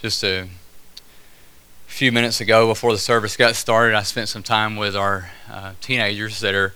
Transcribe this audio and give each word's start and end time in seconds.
Just 0.00 0.22
a 0.22 0.46
few 1.88 2.12
minutes 2.12 2.40
ago, 2.40 2.68
before 2.68 2.92
the 2.92 3.00
service 3.00 3.36
got 3.36 3.56
started, 3.56 3.96
I 3.96 4.04
spent 4.04 4.28
some 4.28 4.44
time 4.44 4.76
with 4.76 4.94
our 4.94 5.32
uh, 5.50 5.72
teenagers 5.80 6.38
that 6.38 6.54
are 6.54 6.72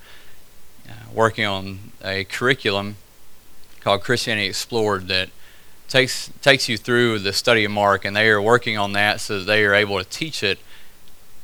uh, 0.88 0.92
working 1.14 1.44
on 1.46 1.92
a 2.04 2.24
curriculum 2.24 2.96
called 3.78 4.02
Christianity 4.02 4.48
Explored 4.48 5.06
that 5.06 5.28
takes 5.86 6.32
takes 6.42 6.68
you 6.68 6.76
through 6.76 7.20
the 7.20 7.32
study 7.32 7.64
of 7.64 7.70
Mark, 7.70 8.04
and 8.04 8.16
they 8.16 8.28
are 8.28 8.42
working 8.42 8.76
on 8.76 8.92
that 8.94 9.20
so 9.20 9.38
that 9.38 9.44
they 9.44 9.64
are 9.64 9.72
able 9.72 10.02
to 10.02 10.10
teach 10.10 10.42
it 10.42 10.58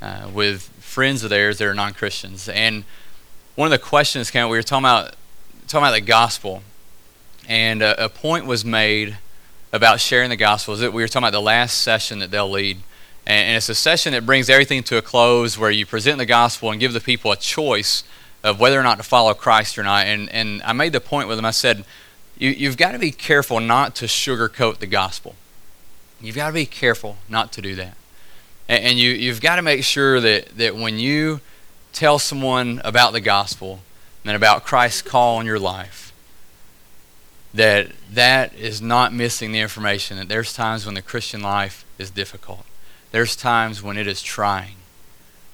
uh, 0.03 0.29
with 0.35 0.63
friends 0.81 1.23
of 1.23 1.31
theirs 1.31 1.59
that 1.59 1.69
are 1.69 1.75
non 1.75 1.95
Christians. 1.95 2.49
And 2.49 2.83
one 3.55 3.67
of 3.67 3.71
the 3.71 3.79
questions 3.79 4.33
came. 4.33 4.49
We 4.49 4.59
were 4.59 4.65
talking 4.65 4.85
about 4.85 5.15
talking 5.69 5.87
about 5.87 5.95
the 5.95 6.01
gospel, 6.01 6.65
and 7.49 7.83
a, 7.83 8.07
a 8.07 8.09
point 8.09 8.47
was 8.47 8.65
made 8.65 9.19
about 9.73 10.01
sharing 10.01 10.31
the 10.31 10.37
gospel. 10.37 10.75
Is 10.75 10.81
that 10.81 10.93
we 10.93 11.03
were 11.03 11.09
talking 11.09 11.25
about 11.25 11.33
the 11.33 11.41
last 11.41 11.83
session 11.83 12.19
that 12.21 12.31
they'll 12.31 12.51
lead, 12.51 12.79
and, 13.27 13.49
and 13.49 13.57
it's 13.57 13.69
a 13.69 13.75
session 13.75 14.13
that 14.13 14.25
brings 14.25 14.49
everything 14.49 14.83
to 14.85 14.97
a 14.97 15.03
close, 15.03 15.59
where 15.59 15.71
you 15.71 15.87
present 15.87 16.19
the 16.19 16.27
gospel 16.27 16.71
and 16.71 16.81
give 16.81 16.93
the 16.93 17.01
people 17.01 17.33
a 17.33 17.37
choice 17.37 18.05
of 18.45 18.61
whether 18.61 18.79
or 18.79 18.83
not 18.83 18.97
to 18.99 19.03
follow 19.03 19.35
Christ 19.35 19.79
or 19.79 19.83
not. 19.83 20.07
And 20.07 20.31
and 20.31 20.63
I 20.63 20.73
made 20.73 20.93
the 20.93 21.01
point 21.01 21.29
with 21.29 21.37
them. 21.39 21.45
I 21.45 21.51
said, 21.51 21.85
you, 22.39 22.51
you've 22.51 22.77
got 22.77 22.93
to 22.93 22.99
be 22.99 23.11
careful 23.11 23.61
not 23.61 23.95
to 23.97 24.07
sugarcoat 24.07 24.79
the 24.79 24.87
gospel. 24.87 25.35
You've 26.21 26.37
got 26.37 26.49
to 26.49 26.53
be 26.53 26.67
careful 26.67 27.17
not 27.29 27.53
to 27.53 27.63
do 27.63 27.75
that. 27.77 27.97
And, 28.69 28.85
and 28.85 28.99
you, 28.99 29.11
you've 29.11 29.41
got 29.41 29.57
to 29.57 29.63
make 29.63 29.85
sure 29.85 30.21
that, 30.21 30.57
that 30.57 30.77
when 30.77 30.99
you 30.99 31.41
tell 31.93 32.19
someone 32.19 32.81
about 32.85 33.13
the 33.13 33.21
gospel 33.21 33.81
and 34.25 34.37
about 34.37 34.65
Christ's 34.65 35.03
call 35.03 35.39
on 35.39 35.47
your 35.47 35.59
life, 35.59 36.08
that 37.55 37.89
that 38.13 38.55
is 38.55 38.83
not 38.83 39.13
missing 39.13 39.53
the 39.53 39.61
information 39.61 40.17
that 40.19 40.29
there's 40.29 40.53
times 40.53 40.85
when 40.85 40.95
the 40.95 41.03
Christian 41.03 41.41
life 41.41 41.85
is 41.99 42.11
difficult. 42.11 42.65
There's 43.11 43.35
times 43.35 43.83
when 43.83 43.97
it 43.97 44.07
is 44.07 44.23
trying. 44.23 44.77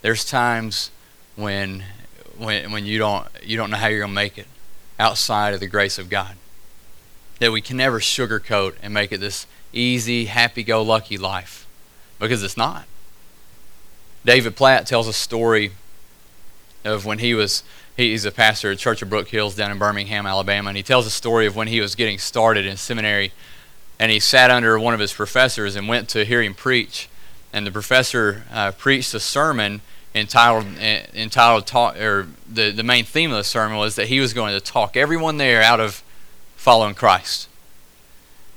There's 0.03 0.25
times 0.25 0.91
when 1.36 1.84
when 2.36 2.73
when 2.73 2.84
you 2.84 2.98
don't 2.98 3.27
you 3.42 3.56
don't 3.56 3.70
know 3.70 3.77
how 3.77 3.86
you're 3.86 4.01
going 4.01 4.11
to 4.11 4.14
make 4.14 4.39
it 4.39 4.47
outside 4.98 5.55
of 5.55 5.61
the 5.61 5.67
grace 5.67 5.98
of 5.98 6.09
God. 6.09 6.36
That 7.39 7.53
we 7.53 7.61
can 7.61 7.77
never 7.77 8.01
sugarcoat 8.01 8.75
and 8.83 8.95
make 8.95 9.12
it 9.12 9.19
this 9.19 9.47
easy, 9.73 10.27
happy-go-lucky 10.27 11.19
life 11.19 11.67
because 12.19 12.42
it's 12.42 12.56
not. 12.56 12.84
David 14.25 14.56
Platt 14.56 14.86
tells 14.86 15.08
a 15.08 15.12
story 15.12 15.73
of 16.84 17.05
when 17.05 17.19
he 17.19 17.34
was 17.34 17.62
he's 17.97 18.25
a 18.25 18.33
pastor 18.33 18.73
at 18.73 18.78
Church 18.78 19.03
of 19.03 19.11
Brook 19.11 19.28
Hills 19.28 19.55
down 19.55 19.70
in 19.70 19.78
Birmingham, 19.78 20.27
Alabama, 20.27 20.69
and 20.69 20.77
he 20.77 20.83
tells 20.83 21.06
a 21.06 21.11
story 21.11 21.47
of 21.47 21.56
when 21.56 21.69
he 21.69 21.81
was 21.81 21.95
getting 21.95 22.19
started 22.19 22.67
in 22.67 22.77
seminary, 22.77 23.33
and 23.98 24.11
he 24.11 24.20
sat 24.20 24.51
under 24.51 24.78
one 24.78 24.95
of 24.95 25.01
his 25.01 25.12
professors 25.12 25.77
and 25.77 25.89
went 25.89 26.09
to 26.11 26.25
hear 26.25 26.42
him 26.42 26.55
preach, 26.55 27.09
and 27.53 27.67
the 27.67 27.70
professor 27.70 28.45
uh, 28.53 28.73
preached 28.73 29.14
a 29.14 29.20
sermon 29.20 29.81
entitled 30.14 30.64
uh, 30.78 31.01
entitled 31.14 31.67
talk 31.67 31.97
or 31.97 32.28
the 32.48 32.70
the 32.70 32.84
main 32.84 33.05
theme 33.05 33.33
of 33.33 33.36
the 33.36 33.42
sermon 33.42 33.77
was 33.77 33.97
that 33.97 34.06
he 34.06 34.20
was 34.20 34.33
going 34.33 34.55
to 34.55 34.61
talk 34.61 34.97
everyone 34.97 35.39
there 35.39 35.61
out 35.61 35.81
of 35.81 36.05
following 36.56 36.95
Christ. 36.95 37.48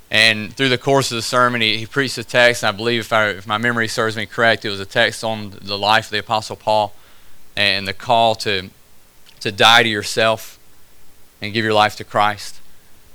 And 0.10 0.54
through 0.54 0.70
the 0.70 0.78
course 0.78 1.12
of 1.12 1.18
the 1.18 1.22
sermon, 1.22 1.60
he, 1.60 1.80
he 1.80 1.86
preached 1.86 2.18
a 2.18 2.24
text, 2.24 2.64
and 2.64 2.74
I 2.74 2.78
believe, 2.78 3.02
if, 3.02 3.12
I, 3.12 3.30
if 3.32 3.46
my 3.46 3.58
memory 3.58 3.90
serves 3.90 4.16
me 4.16 4.26
correct, 4.26 4.64
it 4.64 4.70
was 4.70 4.80
a 4.80 4.86
text 4.86 5.22
on 5.22 5.58
the 5.62 5.78
life 5.78 6.06
of 6.06 6.12
the 6.12 6.20
Apostle 6.20 6.56
Paul 6.56 6.94
and 7.58 7.86
the 7.86 7.92
call 7.94 8.34
to 8.36 8.70
to 9.42 9.52
die 9.52 9.84
to 9.84 9.90
yourself 9.90 10.60
and 11.42 11.54
give 11.54 11.64
your 11.64 11.74
life 11.74 11.96
to 11.98 12.04
Christ. 12.04 12.60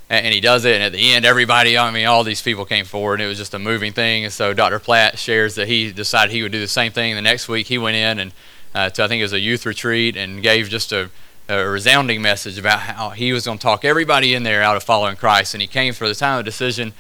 And, 0.09 0.27
and 0.27 0.35
he 0.35 0.41
does 0.41 0.65
it, 0.65 0.75
and 0.75 0.83
at 0.83 0.93
the 0.93 1.13
end, 1.13 1.25
everybody, 1.25 1.77
I 1.77 1.91
mean, 1.91 2.07
all 2.07 2.25
these 2.25 2.43
people 2.43 2.65
came 2.65 2.85
forward, 2.85 3.15
and 3.15 3.23
it 3.23 3.29
was 3.29 3.39
just 3.39 3.55
a 3.55 3.59
moving 3.59 3.93
thing. 3.93 4.25
And 4.25 4.33
so 4.33 4.53
Dr. 4.53 4.79
Platt 4.79 5.19
shares 5.19 5.55
that 5.57 5.69
he 5.69 5.93
decided 5.93 6.33
he 6.33 6.43
would 6.43 6.53
do 6.53 6.61
the 6.61 6.69
same 6.69 6.93
thing. 6.93 7.15
The 7.15 7.23
next 7.23 7.49
week, 7.49 7.67
he 7.67 7.79
went 7.79 7.97
in 7.97 8.19
and 8.19 8.33
uh, 8.75 8.91
to, 8.91 9.05
I 9.05 9.09
think 9.09 9.21
it 9.21 9.25
was 9.25 9.33
a 9.33 9.41
youth 9.41 9.67
retreat 9.67 10.17
and 10.17 10.43
gave 10.43 10.69
just 10.69 10.93
a, 10.93 11.11
a 11.49 11.67
resounding 11.67 12.23
message 12.23 12.59
about 12.59 12.81
how 12.81 13.11
he 13.11 13.33
was 13.33 13.45
going 13.45 13.59
to 13.59 13.63
talk 13.63 13.85
everybody 13.85 14.35
in 14.35 14.43
there 14.43 14.63
out 14.63 14.77
of 14.77 14.83
following 14.83 15.17
Christ. 15.17 15.55
And 15.55 15.61
he 15.61 15.67
came 15.67 15.93
for 15.95 16.09
the 16.09 16.15
time 16.15 16.39
of 16.39 16.45
decision, 16.45 16.93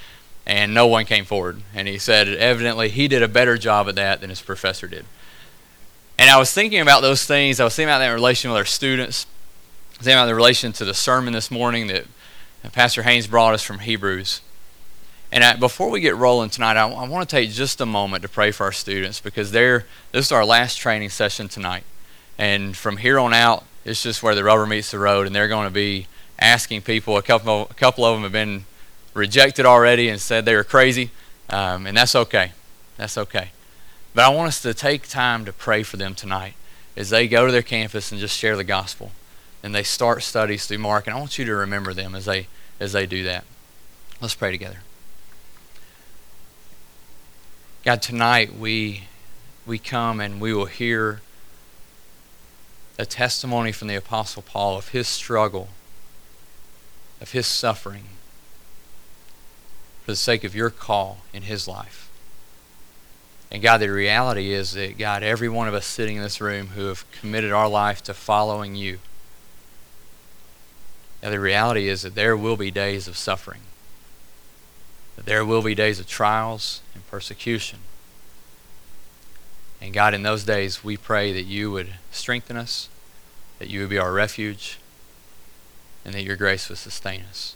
and 0.46 0.74
no 0.74 0.86
one 0.86 1.04
came 1.04 1.24
forward. 1.24 1.62
And 1.74 1.88
he 1.88 1.98
said, 1.98 2.28
evidently, 2.28 2.88
he 2.88 3.08
did 3.08 3.22
a 3.22 3.28
better 3.28 3.56
job 3.56 3.88
at 3.88 3.94
that 3.94 4.20
than 4.20 4.30
his 4.30 4.42
professor 4.42 4.86
did. 4.86 5.06
And 6.22 6.30
I 6.30 6.38
was 6.38 6.52
thinking 6.52 6.78
about 6.78 7.02
those 7.02 7.24
things. 7.24 7.58
I 7.58 7.64
was 7.64 7.74
thinking 7.74 7.88
about 7.88 7.98
that 7.98 8.10
in 8.10 8.14
relation 8.14 8.48
with 8.48 8.56
our 8.56 8.64
students. 8.64 9.26
I 9.26 9.98
was 9.98 10.04
thinking 10.04 10.18
about 10.20 10.26
the 10.26 10.36
relation 10.36 10.72
to 10.74 10.84
the 10.84 10.94
sermon 10.94 11.32
this 11.32 11.50
morning 11.50 11.88
that 11.88 12.04
Pastor 12.70 13.02
Haynes 13.02 13.26
brought 13.26 13.54
us 13.54 13.62
from 13.64 13.80
Hebrews. 13.80 14.40
And 15.32 15.42
I, 15.42 15.56
before 15.56 15.90
we 15.90 15.98
get 15.98 16.14
rolling 16.14 16.48
tonight, 16.48 16.76
I, 16.76 16.88
I 16.88 17.08
want 17.08 17.28
to 17.28 17.36
take 17.36 17.50
just 17.50 17.80
a 17.80 17.86
moment 17.86 18.22
to 18.22 18.28
pray 18.28 18.52
for 18.52 18.62
our 18.62 18.70
students 18.70 19.18
because 19.18 19.50
they're, 19.50 19.84
this 20.12 20.26
is 20.26 20.30
our 20.30 20.44
last 20.44 20.76
training 20.76 21.10
session 21.10 21.48
tonight. 21.48 21.82
And 22.38 22.76
from 22.76 22.98
here 22.98 23.18
on 23.18 23.34
out, 23.34 23.64
it's 23.84 24.04
just 24.04 24.22
where 24.22 24.36
the 24.36 24.44
rubber 24.44 24.64
meets 24.64 24.92
the 24.92 25.00
road, 25.00 25.26
and 25.26 25.34
they're 25.34 25.48
going 25.48 25.66
to 25.66 25.74
be 25.74 26.06
asking 26.38 26.82
people. 26.82 27.16
A 27.16 27.22
couple, 27.22 27.62
a 27.62 27.74
couple 27.74 28.04
of 28.04 28.14
them 28.14 28.22
have 28.22 28.30
been 28.30 28.64
rejected 29.12 29.66
already 29.66 30.08
and 30.08 30.20
said 30.20 30.44
they 30.44 30.54
were 30.54 30.62
crazy, 30.62 31.10
um, 31.50 31.84
and 31.84 31.96
that's 31.96 32.14
okay. 32.14 32.52
That's 32.96 33.18
okay. 33.18 33.50
But 34.14 34.24
I 34.24 34.28
want 34.28 34.48
us 34.48 34.60
to 34.62 34.74
take 34.74 35.08
time 35.08 35.44
to 35.44 35.52
pray 35.52 35.82
for 35.82 35.96
them 35.96 36.14
tonight 36.14 36.54
as 36.96 37.10
they 37.10 37.26
go 37.26 37.46
to 37.46 37.52
their 37.52 37.62
campus 37.62 38.12
and 38.12 38.20
just 38.20 38.38
share 38.38 38.56
the 38.56 38.64
gospel. 38.64 39.12
And 39.62 39.74
they 39.74 39.82
start 39.82 40.22
studies 40.22 40.66
through 40.66 40.78
Mark. 40.78 41.06
And 41.06 41.16
I 41.16 41.18
want 41.18 41.38
you 41.38 41.44
to 41.44 41.54
remember 41.54 41.94
them 41.94 42.14
as 42.14 42.26
they 42.26 42.48
as 42.78 42.92
they 42.92 43.06
do 43.06 43.22
that. 43.24 43.44
Let's 44.20 44.34
pray 44.34 44.50
together. 44.50 44.78
God, 47.84 48.02
tonight 48.02 48.54
we 48.54 49.04
we 49.66 49.78
come 49.78 50.20
and 50.20 50.40
we 50.40 50.52
will 50.52 50.66
hear 50.66 51.20
a 52.98 53.06
testimony 53.06 53.72
from 53.72 53.88
the 53.88 53.94
Apostle 53.94 54.42
Paul 54.42 54.76
of 54.76 54.88
his 54.88 55.08
struggle, 55.08 55.68
of 57.20 57.32
his 57.32 57.46
suffering, 57.46 58.04
for 60.04 60.12
the 60.12 60.16
sake 60.16 60.44
of 60.44 60.54
your 60.54 60.70
call 60.70 61.18
in 61.32 61.42
his 61.42 61.66
life. 61.66 62.10
And 63.52 63.62
God, 63.62 63.78
the 63.78 63.90
reality 63.90 64.54
is 64.54 64.72
that, 64.72 64.96
God, 64.96 65.22
every 65.22 65.48
one 65.48 65.68
of 65.68 65.74
us 65.74 65.84
sitting 65.84 66.16
in 66.16 66.22
this 66.22 66.40
room 66.40 66.68
who 66.68 66.86
have 66.86 67.04
committed 67.12 67.52
our 67.52 67.68
life 67.68 68.02
to 68.04 68.14
following 68.14 68.74
you, 68.74 68.98
the 71.20 71.38
reality 71.38 71.86
is 71.86 72.00
that 72.00 72.14
there 72.14 72.34
will 72.34 72.56
be 72.56 72.70
days 72.70 73.06
of 73.06 73.16
suffering, 73.16 73.60
that 75.16 75.26
there 75.26 75.44
will 75.44 75.60
be 75.60 75.74
days 75.74 76.00
of 76.00 76.08
trials 76.08 76.80
and 76.94 77.06
persecution. 77.08 77.80
And 79.82 79.92
God, 79.92 80.14
in 80.14 80.22
those 80.22 80.44
days, 80.44 80.82
we 80.82 80.96
pray 80.96 81.30
that 81.34 81.44
you 81.44 81.70
would 81.70 81.90
strengthen 82.10 82.56
us, 82.56 82.88
that 83.58 83.68
you 83.68 83.80
would 83.80 83.90
be 83.90 83.98
our 83.98 84.12
refuge, 84.12 84.78
and 86.06 86.14
that 86.14 86.22
your 86.22 86.36
grace 86.36 86.70
would 86.70 86.78
sustain 86.78 87.22
us. 87.28 87.54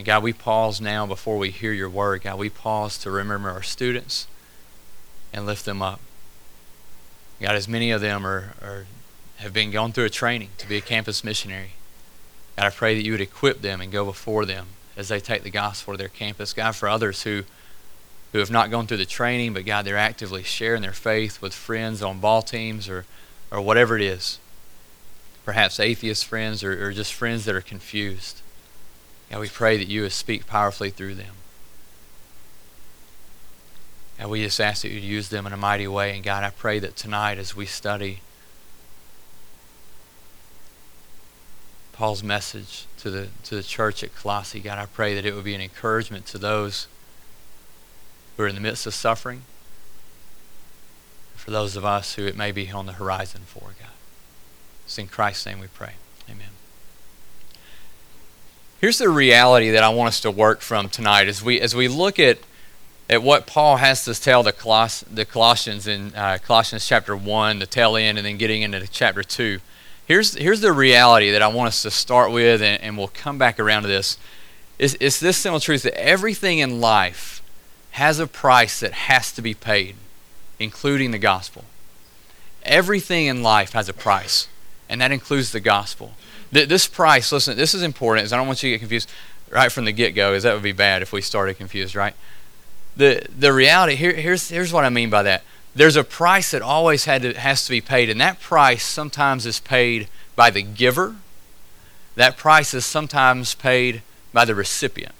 And 0.00 0.06
God, 0.06 0.22
we 0.22 0.32
pause 0.32 0.80
now 0.80 1.04
before 1.04 1.36
we 1.36 1.50
hear 1.50 1.74
your 1.74 1.90
word. 1.90 2.22
God, 2.22 2.38
we 2.38 2.48
pause 2.48 2.96
to 2.96 3.10
remember 3.10 3.50
our 3.50 3.62
students 3.62 4.26
and 5.30 5.44
lift 5.44 5.66
them 5.66 5.82
up. 5.82 6.00
God, 7.38 7.54
as 7.54 7.68
many 7.68 7.90
of 7.90 8.00
them 8.00 8.26
are, 8.26 8.54
are 8.62 8.86
have 9.36 9.52
been 9.52 9.70
going 9.70 9.92
through 9.92 10.06
a 10.06 10.08
training 10.08 10.48
to 10.56 10.66
be 10.66 10.78
a 10.78 10.80
campus 10.80 11.22
missionary. 11.22 11.72
God, 12.56 12.64
I 12.64 12.70
pray 12.70 12.94
that 12.94 13.04
you 13.04 13.12
would 13.12 13.20
equip 13.20 13.60
them 13.60 13.82
and 13.82 13.92
go 13.92 14.06
before 14.06 14.46
them 14.46 14.68
as 14.96 15.08
they 15.08 15.20
take 15.20 15.42
the 15.42 15.50
gospel 15.50 15.92
to 15.92 15.98
their 15.98 16.08
campus. 16.08 16.54
God, 16.54 16.74
for 16.74 16.88
others 16.88 17.24
who 17.24 17.42
who 18.32 18.38
have 18.38 18.50
not 18.50 18.70
gone 18.70 18.86
through 18.86 18.96
the 18.96 19.04
training, 19.04 19.52
but 19.52 19.66
God, 19.66 19.84
they're 19.84 19.98
actively 19.98 20.44
sharing 20.44 20.80
their 20.80 20.94
faith 20.94 21.42
with 21.42 21.52
friends 21.52 22.00
on 22.00 22.20
ball 22.20 22.40
teams 22.40 22.88
or, 22.88 23.04
or 23.52 23.60
whatever 23.60 23.96
it 23.96 24.02
is. 24.02 24.38
Perhaps 25.44 25.78
atheist 25.78 26.24
friends 26.24 26.64
or, 26.64 26.86
or 26.86 26.90
just 26.90 27.12
friends 27.12 27.44
that 27.44 27.54
are 27.54 27.60
confused. 27.60 28.40
God, 29.30 29.40
we 29.40 29.48
pray 29.48 29.76
that 29.76 29.88
you 29.88 30.02
would 30.02 30.12
speak 30.12 30.46
powerfully 30.46 30.90
through 30.90 31.14
them. 31.14 31.34
And 34.18 34.28
we 34.28 34.42
just 34.42 34.60
ask 34.60 34.82
that 34.82 34.90
you 34.90 35.00
use 35.00 35.28
them 35.30 35.46
in 35.46 35.52
a 35.52 35.56
mighty 35.56 35.88
way. 35.88 36.14
And 36.14 36.22
God, 36.22 36.44
I 36.44 36.50
pray 36.50 36.78
that 36.80 36.96
tonight 36.96 37.38
as 37.38 37.56
we 37.56 37.64
study 37.64 38.20
Paul's 41.92 42.22
message 42.22 42.86
to 42.98 43.10
the 43.10 43.28
to 43.44 43.54
the 43.54 43.62
church 43.62 44.02
at 44.02 44.14
Colossae, 44.14 44.60
God, 44.60 44.78
I 44.78 44.86
pray 44.86 45.14
that 45.14 45.24
it 45.24 45.34
would 45.34 45.44
be 45.44 45.54
an 45.54 45.60
encouragement 45.60 46.26
to 46.26 46.38
those 46.38 46.86
who 48.36 48.42
are 48.42 48.46
in 48.46 48.54
the 48.54 48.60
midst 48.60 48.86
of 48.86 48.94
suffering, 48.94 49.42
for 51.34 51.50
those 51.50 51.76
of 51.76 51.84
us 51.84 52.14
who 52.14 52.26
it 52.26 52.36
may 52.36 52.52
be 52.52 52.70
on 52.70 52.86
the 52.86 52.94
horizon 52.94 53.42
for, 53.46 53.74
God. 53.78 53.92
It's 54.86 54.98
in 54.98 55.08
Christ's 55.08 55.46
name 55.46 55.60
we 55.60 55.66
pray. 55.66 55.92
Amen. 56.28 56.59
Here's 58.80 58.96
the 58.96 59.10
reality 59.10 59.68
that 59.72 59.82
I 59.82 59.90
want 59.90 60.08
us 60.08 60.20
to 60.20 60.30
work 60.30 60.62
from 60.62 60.88
tonight 60.88 61.28
as 61.28 61.44
we 61.44 61.60
as 61.60 61.74
we 61.74 61.86
look 61.86 62.18
at 62.18 62.38
at 63.10 63.22
what 63.22 63.46
Paul 63.46 63.76
has 63.76 64.06
to 64.06 64.14
tell 64.14 64.42
the, 64.42 64.54
Coloss- 64.54 65.04
the 65.04 65.26
Colossians 65.26 65.86
in 65.86 66.14
uh, 66.14 66.38
Colossians 66.42 66.88
chapter 66.88 67.14
one, 67.14 67.58
the 67.58 67.66
tail 67.66 67.94
end, 67.94 68.16
and 68.16 68.26
then 68.26 68.38
getting 68.38 68.62
into 68.62 68.86
chapter 68.88 69.22
two. 69.22 69.60
Here's 70.06 70.32
here's 70.32 70.62
the 70.62 70.72
reality 70.72 71.30
that 71.30 71.42
I 71.42 71.48
want 71.48 71.68
us 71.68 71.82
to 71.82 71.90
start 71.90 72.32
with, 72.32 72.62
and, 72.62 72.82
and 72.82 72.96
we'll 72.96 73.08
come 73.08 73.36
back 73.36 73.60
around 73.60 73.82
to 73.82 73.88
this. 73.88 74.16
It's, 74.78 74.96
it's 74.98 75.20
this 75.20 75.36
simple 75.36 75.60
truth 75.60 75.82
that 75.82 76.00
everything 76.00 76.60
in 76.60 76.80
life 76.80 77.42
has 77.90 78.18
a 78.18 78.26
price 78.26 78.80
that 78.80 78.92
has 78.92 79.30
to 79.32 79.42
be 79.42 79.52
paid, 79.52 79.94
including 80.58 81.10
the 81.10 81.18
gospel. 81.18 81.64
Everything 82.62 83.26
in 83.26 83.42
life 83.42 83.72
has 83.72 83.90
a 83.90 83.92
price, 83.92 84.48
and 84.88 85.02
that 85.02 85.12
includes 85.12 85.52
the 85.52 85.60
gospel. 85.60 86.12
This 86.52 86.86
price, 86.86 87.30
listen, 87.30 87.56
this 87.56 87.74
is 87.74 87.82
important, 87.82 88.32
I 88.32 88.36
don't 88.36 88.46
want 88.46 88.62
you 88.62 88.70
to 88.70 88.74
get 88.74 88.80
confused 88.80 89.08
right 89.50 89.70
from 89.70 89.84
the 89.84 89.92
get 89.92 90.14
go, 90.14 90.32
as 90.32 90.42
that 90.42 90.54
would 90.54 90.62
be 90.62 90.72
bad 90.72 91.02
if 91.02 91.12
we 91.12 91.20
started 91.20 91.54
confused, 91.54 91.94
right? 91.94 92.14
The, 92.96 93.24
the 93.36 93.52
reality, 93.52 93.94
here, 93.94 94.12
here's, 94.12 94.48
here's 94.48 94.72
what 94.72 94.84
I 94.84 94.88
mean 94.88 95.10
by 95.10 95.22
that. 95.22 95.42
There's 95.74 95.96
a 95.96 96.04
price 96.04 96.50
that 96.50 96.62
always 96.62 97.04
had 97.04 97.22
to, 97.22 97.34
has 97.34 97.64
to 97.66 97.70
be 97.70 97.80
paid, 97.80 98.10
and 98.10 98.20
that 98.20 98.40
price 98.40 98.84
sometimes 98.84 99.46
is 99.46 99.60
paid 99.60 100.08
by 100.34 100.50
the 100.50 100.62
giver, 100.62 101.16
that 102.16 102.36
price 102.36 102.74
is 102.74 102.84
sometimes 102.84 103.54
paid 103.54 104.02
by 104.32 104.44
the 104.44 104.54
recipient. 104.54 105.14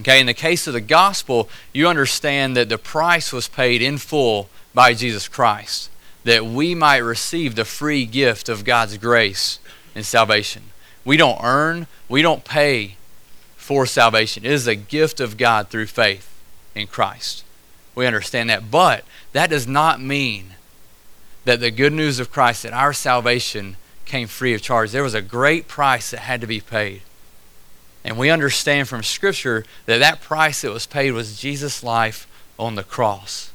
Okay, 0.00 0.20
in 0.20 0.26
the 0.26 0.34
case 0.34 0.66
of 0.66 0.74
the 0.74 0.80
gospel, 0.82 1.48
you 1.72 1.88
understand 1.88 2.54
that 2.56 2.68
the 2.68 2.76
price 2.76 3.32
was 3.32 3.48
paid 3.48 3.80
in 3.80 3.96
full 3.96 4.50
by 4.74 4.92
Jesus 4.92 5.26
Christ, 5.26 5.88
that 6.24 6.44
we 6.44 6.74
might 6.74 6.98
receive 6.98 7.54
the 7.54 7.64
free 7.64 8.04
gift 8.04 8.50
of 8.50 8.64
God's 8.64 8.98
grace 8.98 9.58
and 9.96 10.04
salvation. 10.04 10.62
We 11.04 11.16
don't 11.16 11.42
earn, 11.42 11.88
we 12.08 12.22
don't 12.22 12.44
pay 12.44 12.96
for 13.56 13.86
salvation. 13.86 14.44
It 14.44 14.52
is 14.52 14.68
a 14.68 14.76
gift 14.76 15.18
of 15.18 15.36
God 15.36 15.68
through 15.68 15.86
faith 15.86 16.32
in 16.74 16.86
Christ. 16.86 17.42
We 17.96 18.06
understand 18.06 18.50
that. 18.50 18.70
But 18.70 19.04
that 19.32 19.50
does 19.50 19.66
not 19.66 20.00
mean 20.00 20.54
that 21.44 21.60
the 21.60 21.70
good 21.70 21.92
news 21.92 22.20
of 22.20 22.30
Christ, 22.30 22.62
that 22.62 22.72
our 22.72 22.92
salvation 22.92 23.76
came 24.04 24.28
free 24.28 24.54
of 24.54 24.62
charge. 24.62 24.92
There 24.92 25.02
was 25.02 25.14
a 25.14 25.22
great 25.22 25.66
price 25.66 26.10
that 26.10 26.20
had 26.20 26.40
to 26.42 26.46
be 26.46 26.60
paid. 26.60 27.02
And 28.04 28.18
we 28.18 28.30
understand 28.30 28.86
from 28.86 29.02
Scripture 29.02 29.64
that 29.86 29.98
that 29.98 30.20
price 30.20 30.62
that 30.62 30.70
was 30.70 30.86
paid 30.86 31.12
was 31.12 31.40
Jesus' 31.40 31.82
life 31.82 32.28
on 32.58 32.74
the 32.74 32.84
cross. 32.84 33.50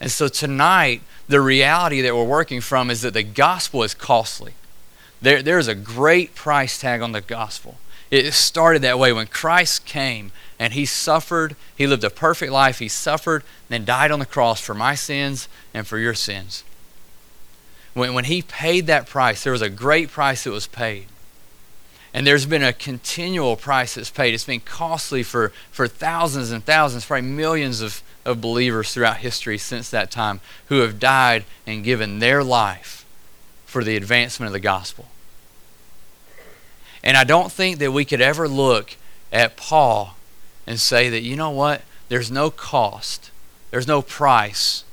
And 0.00 0.10
so 0.10 0.28
tonight, 0.28 1.02
the 1.28 1.40
reality 1.40 2.00
that 2.00 2.14
we're 2.14 2.24
working 2.24 2.60
from 2.60 2.90
is 2.90 3.02
that 3.02 3.14
the 3.14 3.22
gospel 3.22 3.82
is 3.82 3.94
costly. 3.94 4.54
There, 5.22 5.42
there's 5.42 5.68
a 5.68 5.74
great 5.74 6.34
price 6.34 6.80
tag 6.80 7.02
on 7.02 7.12
the 7.12 7.20
gospel. 7.20 7.78
It 8.10 8.32
started 8.32 8.82
that 8.82 8.98
way 8.98 9.12
when 9.12 9.26
Christ 9.26 9.84
came 9.84 10.32
and 10.58 10.72
he 10.72 10.84
suffered. 10.84 11.54
He 11.76 11.86
lived 11.86 12.04
a 12.04 12.10
perfect 12.10 12.52
life. 12.52 12.78
He 12.78 12.88
suffered, 12.88 13.44
then 13.68 13.84
died 13.84 14.10
on 14.10 14.18
the 14.18 14.26
cross 14.26 14.60
for 14.60 14.74
my 14.74 14.94
sins 14.94 15.48
and 15.72 15.86
for 15.86 15.98
your 15.98 16.14
sins. 16.14 16.64
When, 17.94 18.14
when 18.14 18.24
he 18.24 18.42
paid 18.42 18.86
that 18.86 19.06
price, 19.06 19.44
there 19.44 19.52
was 19.52 19.62
a 19.62 19.70
great 19.70 20.10
price 20.10 20.44
that 20.44 20.50
was 20.50 20.66
paid. 20.66 21.06
And 22.12 22.26
there's 22.26 22.46
been 22.46 22.64
a 22.64 22.72
continual 22.72 23.56
price 23.56 23.94
that's 23.94 24.10
paid. 24.10 24.34
It's 24.34 24.44
been 24.44 24.60
costly 24.60 25.22
for, 25.22 25.52
for 25.70 25.86
thousands 25.86 26.50
and 26.50 26.64
thousands, 26.64 27.04
probably 27.04 27.28
millions 27.28 27.80
of, 27.80 28.02
of 28.24 28.40
believers 28.40 28.92
throughout 28.92 29.18
history 29.18 29.58
since 29.58 29.90
that 29.90 30.10
time 30.10 30.40
who 30.66 30.80
have 30.80 30.98
died 30.98 31.44
and 31.66 31.84
given 31.84 32.18
their 32.18 32.42
life 32.42 33.04
for 33.64 33.84
the 33.84 33.96
advancement 33.96 34.48
of 34.48 34.52
the 34.52 34.58
gospel. 34.60 35.06
And 37.02 37.16
I 37.16 37.24
don't 37.24 37.50
think 37.50 37.78
that 37.78 37.92
we 37.92 38.04
could 38.04 38.20
ever 38.20 38.48
look 38.48 38.96
at 39.32 39.56
Paul 39.56 40.16
and 40.66 40.78
say 40.78 41.08
that, 41.08 41.22
you 41.22 41.36
know 41.36 41.50
what, 41.50 41.82
there's 42.08 42.30
no 42.30 42.50
cost, 42.50 43.30
there's 43.70 43.86
no 43.86 44.02
price 44.02 44.84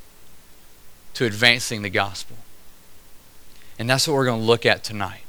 to 1.16 1.26
advancing 1.26 1.82
the 1.82 1.90
gospel. 1.90 2.38
And 3.80 3.90
that's 3.90 4.08
what 4.08 4.14
we're 4.14 4.26
going 4.26 4.40
to 4.40 4.46
look 4.46 4.66
at 4.66 4.84
tonight. 4.84 5.22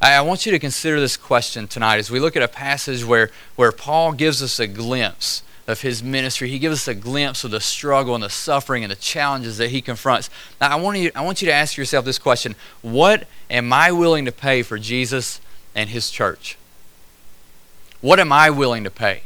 I 0.00 0.20
want 0.20 0.44
you 0.44 0.52
to 0.52 0.58
consider 0.58 1.00
this 1.00 1.16
question 1.16 1.66
tonight 1.66 1.96
as 1.96 2.10
we 2.10 2.20
look 2.20 2.36
at 2.36 2.42
a 2.42 2.48
passage 2.48 3.04
where, 3.04 3.30
where 3.56 3.72
Paul 3.72 4.12
gives 4.12 4.42
us 4.42 4.60
a 4.60 4.66
glimpse 4.66 5.42
of 5.66 5.80
his 5.80 6.02
ministry. 6.02 6.48
He 6.48 6.58
gives 6.58 6.74
us 6.74 6.88
a 6.88 6.94
glimpse 6.94 7.44
of 7.44 7.50
the 7.50 7.60
struggle 7.60 8.14
and 8.14 8.22
the 8.22 8.30
suffering 8.30 8.84
and 8.84 8.90
the 8.90 8.96
challenges 8.96 9.58
that 9.58 9.70
he 9.70 9.80
confronts. 9.80 10.30
Now, 10.60 10.70
I 10.70 10.76
want 10.76 10.98
you, 10.98 11.10
I 11.14 11.22
want 11.22 11.40
you 11.42 11.46
to 11.46 11.52
ask 11.52 11.76
yourself 11.76 12.04
this 12.04 12.18
question 12.18 12.54
What 12.82 13.26
am 13.50 13.72
I 13.72 13.90
willing 13.90 14.26
to 14.26 14.32
pay 14.32 14.62
for 14.62 14.78
Jesus 14.78 15.40
and 15.76 15.90
his 15.90 16.10
church? 16.10 16.58
What 18.00 18.18
am 18.18 18.32
I 18.32 18.50
willing 18.50 18.82
to 18.82 18.90
pay? 18.90 19.22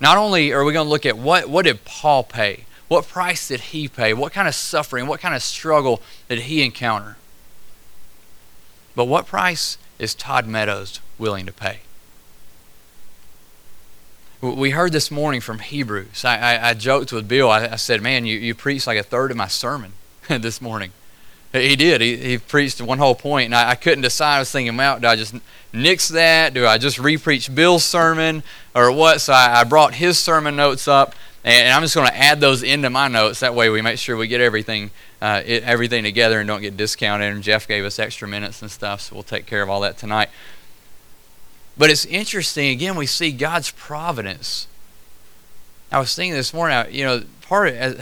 Not 0.00 0.16
only 0.16 0.52
are 0.52 0.64
we 0.64 0.72
going 0.72 0.86
to 0.86 0.90
look 0.90 1.06
at 1.06 1.18
what, 1.18 1.48
what 1.48 1.64
did 1.64 1.84
Paul 1.84 2.22
pay? 2.22 2.64
What 2.86 3.08
price 3.08 3.48
did 3.48 3.60
he 3.60 3.88
pay? 3.88 4.14
What 4.14 4.32
kind 4.32 4.46
of 4.46 4.54
suffering, 4.54 5.06
what 5.06 5.20
kind 5.20 5.34
of 5.34 5.42
struggle 5.42 6.00
did 6.28 6.40
he 6.40 6.62
encounter? 6.62 7.16
But 8.94 9.06
what 9.06 9.26
price 9.26 9.78
is 9.98 10.14
Todd 10.14 10.46
Meadows 10.46 11.00
willing 11.18 11.46
to 11.46 11.52
pay? 11.52 11.80
We 14.40 14.70
heard 14.70 14.92
this 14.92 15.10
morning 15.10 15.40
from 15.40 15.58
Hebrews. 15.58 16.24
I, 16.24 16.38
I, 16.38 16.68
I 16.70 16.74
joked 16.74 17.12
with 17.12 17.26
Bill. 17.26 17.50
I, 17.50 17.66
I, 17.66 17.76
said, 17.76 18.00
Man, 18.00 18.24
you, 18.24 18.38
you 18.38 18.54
preached 18.54 18.86
like 18.86 18.98
a 18.98 19.02
third 19.02 19.32
of 19.32 19.36
my 19.36 19.48
sermon 19.48 19.94
this 20.28 20.60
morning. 20.60 20.92
He 21.60 21.76
did. 21.76 22.00
He, 22.00 22.16
he 22.16 22.38
preached 22.38 22.80
one 22.80 22.98
whole 22.98 23.14
point, 23.14 23.46
and 23.46 23.54
I, 23.54 23.70
I 23.70 23.74
couldn't 23.74 24.02
decide. 24.02 24.36
I 24.36 24.38
was 24.40 24.50
thinking, 24.50 24.76
well, 24.76 24.98
do 24.98 25.06
I 25.06 25.16
just 25.16 25.34
nix 25.72 26.08
that? 26.08 26.54
Do 26.54 26.66
I 26.66 26.78
just 26.78 26.98
repreach 26.98 27.54
Bill's 27.54 27.84
sermon 27.84 28.42
or 28.74 28.92
what? 28.92 29.20
So 29.20 29.32
I, 29.32 29.60
I 29.60 29.64
brought 29.64 29.94
his 29.94 30.18
sermon 30.18 30.56
notes 30.56 30.88
up, 30.88 31.14
and, 31.44 31.66
and 31.66 31.74
I'm 31.74 31.82
just 31.82 31.94
going 31.94 32.08
to 32.08 32.16
add 32.16 32.40
those 32.40 32.62
into 32.62 32.90
my 32.90 33.08
notes. 33.08 33.40
That 33.40 33.54
way 33.54 33.70
we 33.70 33.82
make 33.82 33.98
sure 33.98 34.16
we 34.16 34.28
get 34.28 34.40
everything 34.40 34.90
uh, 35.20 35.42
it, 35.44 35.62
everything 35.64 36.04
together 36.04 36.40
and 36.40 36.46
don't 36.46 36.60
get 36.60 36.76
discounted. 36.76 37.32
And 37.32 37.42
Jeff 37.42 37.66
gave 37.66 37.84
us 37.84 37.98
extra 37.98 38.28
minutes 38.28 38.62
and 38.62 38.70
stuff, 38.70 39.00
so 39.02 39.14
we'll 39.14 39.22
take 39.22 39.46
care 39.46 39.62
of 39.62 39.70
all 39.70 39.80
that 39.80 39.98
tonight. 39.98 40.28
But 41.76 41.90
it's 41.90 42.04
interesting, 42.06 42.70
again, 42.70 42.96
we 42.96 43.06
see 43.06 43.30
God's 43.30 43.70
providence. 43.70 44.66
I 45.92 45.98
was 46.00 46.14
thinking 46.14 46.34
this 46.34 46.52
morning, 46.52 46.86
you 46.90 47.04
know, 47.04 47.22
part 47.42 47.68
of 47.68 48.00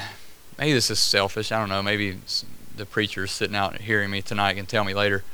maybe 0.58 0.73
this 0.73 0.91
is 0.91 0.99
selfish. 0.99 1.53
I 1.53 1.58
don't 1.58 1.69
know. 1.69 1.82
Maybe 1.82 2.19
the 2.76 2.87
preacher 2.87 3.26
sitting 3.26 3.56
out 3.56 3.73
and 3.73 3.82
hearing 3.82 4.11
me 4.11 4.23
tonight 4.23 4.55
can 4.55 4.67
tell 4.67 4.84
me 4.84 4.94
later. 4.94 5.25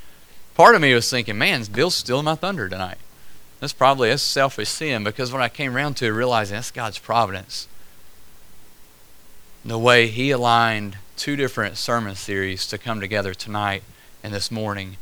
Part 0.55 0.75
of 0.75 0.83
me 0.83 0.95
was 0.95 1.11
thinking, 1.11 1.39
man, 1.39 1.65
Bill's 1.65 1.95
stealing 1.95 2.25
my 2.25 2.35
thunder 2.35 2.69
tonight. 2.69 2.99
That's 3.61 3.73
probably 3.73 4.11
a 4.11 4.19
selfish 4.19 4.69
sin 4.69 5.05
because 5.05 5.33
when 5.33 5.43
I 5.43 5.49
came 5.49 5.77
around 5.77 5.97
to 5.99 6.13
realizing 6.13 6.57
that's 6.57 6.71
God's 6.71 6.99
providence. 6.99 7.69
The 9.65 9.79
way 9.79 10.09
He 10.09 10.31
aligned 10.31 10.99
two 11.17 11.37
different 11.37 11.77
sermon 11.77 12.17
series 12.17 12.67
to 12.67 12.79
come 12.79 13.01
together 13.01 13.35
tonight 13.35 13.85
and 14.23 14.35
this 14.35 14.51
morning 14.51 14.97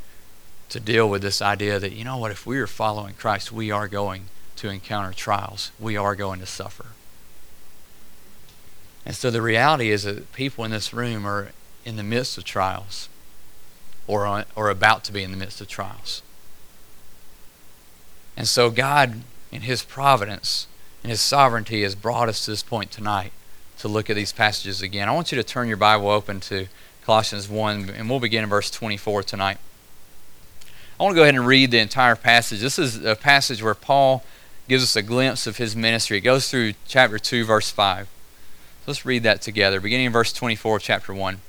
to 0.69 0.79
deal 0.79 1.09
with 1.09 1.23
this 1.23 1.41
idea 1.43 1.79
that, 1.79 1.93
you 1.93 2.05
know 2.05 2.19
what, 2.19 2.31
if 2.31 2.47
we 2.47 2.59
are 2.59 2.67
following 2.67 3.15
Christ, 3.15 3.51
we 3.51 3.71
are 3.71 3.89
going 3.89 4.27
to 4.57 4.69
encounter 4.69 5.13
trials. 5.13 5.73
We 5.81 5.97
are 5.97 6.15
going 6.15 6.41
to 6.41 6.47
suffer. 6.47 6.87
And 9.07 9.17
so 9.17 9.31
the 9.31 9.43
reality 9.43 9.91
is 9.91 10.05
that 10.05 10.33
people 10.33 10.64
in 10.64 10.71
this 10.71 10.93
room 10.93 11.26
are 11.26 11.53
in 11.85 11.97
the 11.97 12.03
midst 12.03 12.39
of 12.39 12.45
trials 12.45 13.09
or, 14.07 14.27
on, 14.27 14.45
or 14.57 14.71
about 14.71 15.05
to 15.05 15.13
be 15.13 15.23
in 15.23 15.31
the 15.31 15.37
midst 15.37 15.61
of 15.61 15.69
trials. 15.69 16.23
And 18.37 18.49
so 18.49 18.71
God, 18.71 19.23
in 19.53 19.63
His 19.63 19.83
providence 19.83 20.67
and 21.03 21.11
His 21.11 21.21
sovereignty, 21.21 21.83
has 21.83 21.95
brought 21.95 22.29
us 22.29 22.45
to 22.45 22.51
this 22.51 22.63
point 22.63 22.91
tonight 22.91 23.33
to 23.79 23.89
look 23.89 24.11
at 24.11 24.17
these 24.17 24.33
passages 24.33 24.83
again. 24.83 25.09
I 25.09 25.13
want 25.13 25.33
you 25.33 25.37
to 25.37 25.45
turn 25.45 25.69
your 25.69 25.77
Bible 25.77 26.09
open 26.09 26.41
to 26.41 26.67
Colossians 27.05 27.49
1, 27.49 27.91
and 27.91 28.11
we'll 28.11 28.21
begin 28.21 28.45
in 28.45 28.51
verse 28.51 28.71
24 28.71 29.23
tonight. 29.23 29.59
I 30.99 31.03
want 31.03 31.15
to 31.15 31.17
go 31.17 31.23
ahead 31.23 31.35
and 31.35 31.47
read 31.47 31.71
the 31.71 31.79
entire 31.79 32.17
passage. 32.17 32.61
This 32.61 32.79
is 32.79 33.03
a 33.05 33.17
passage 33.17 33.63
where 33.63 33.75
Paul 33.75 34.23
gives 34.69 34.83
us 34.83 34.97
a 34.97 35.03
glimpse 35.03 35.47
of 35.47 35.57
his 35.57 35.75
ministry. 35.75 36.19
It 36.19 36.21
goes 36.21 36.51
through 36.51 36.75
chapter 36.87 37.19
2, 37.19 37.45
verse 37.45 37.71
5. 37.71 38.07
So 38.07 38.85
let's 38.87 39.07
read 39.07 39.23
that 39.23 39.41
together. 39.41 39.81
Beginning 39.81 40.07
in 40.07 40.13
verse 40.13 40.33
24, 40.33 40.79
chapter 40.79 41.15
1. 41.15 41.41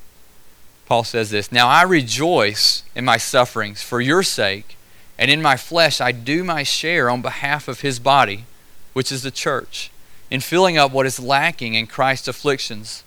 Paul 0.91 1.05
says 1.05 1.29
this 1.29 1.53
Now 1.53 1.69
I 1.69 1.83
rejoice 1.83 2.83
in 2.97 3.05
my 3.05 3.15
sufferings 3.15 3.81
for 3.81 4.01
your 4.01 4.23
sake, 4.23 4.75
and 5.17 5.31
in 5.31 5.41
my 5.41 5.55
flesh 5.55 6.01
I 6.01 6.11
do 6.11 6.43
my 6.43 6.63
share 6.63 7.09
on 7.09 7.21
behalf 7.21 7.69
of 7.69 7.79
his 7.79 7.97
body, 7.97 8.43
which 8.91 9.09
is 9.09 9.23
the 9.23 9.31
church 9.31 9.89
in 10.29 10.41
filling 10.41 10.77
up 10.77 10.91
what 10.91 11.05
is 11.05 11.17
lacking 11.17 11.75
in 11.75 11.87
Christ's 11.87 12.27
afflictions. 12.27 13.05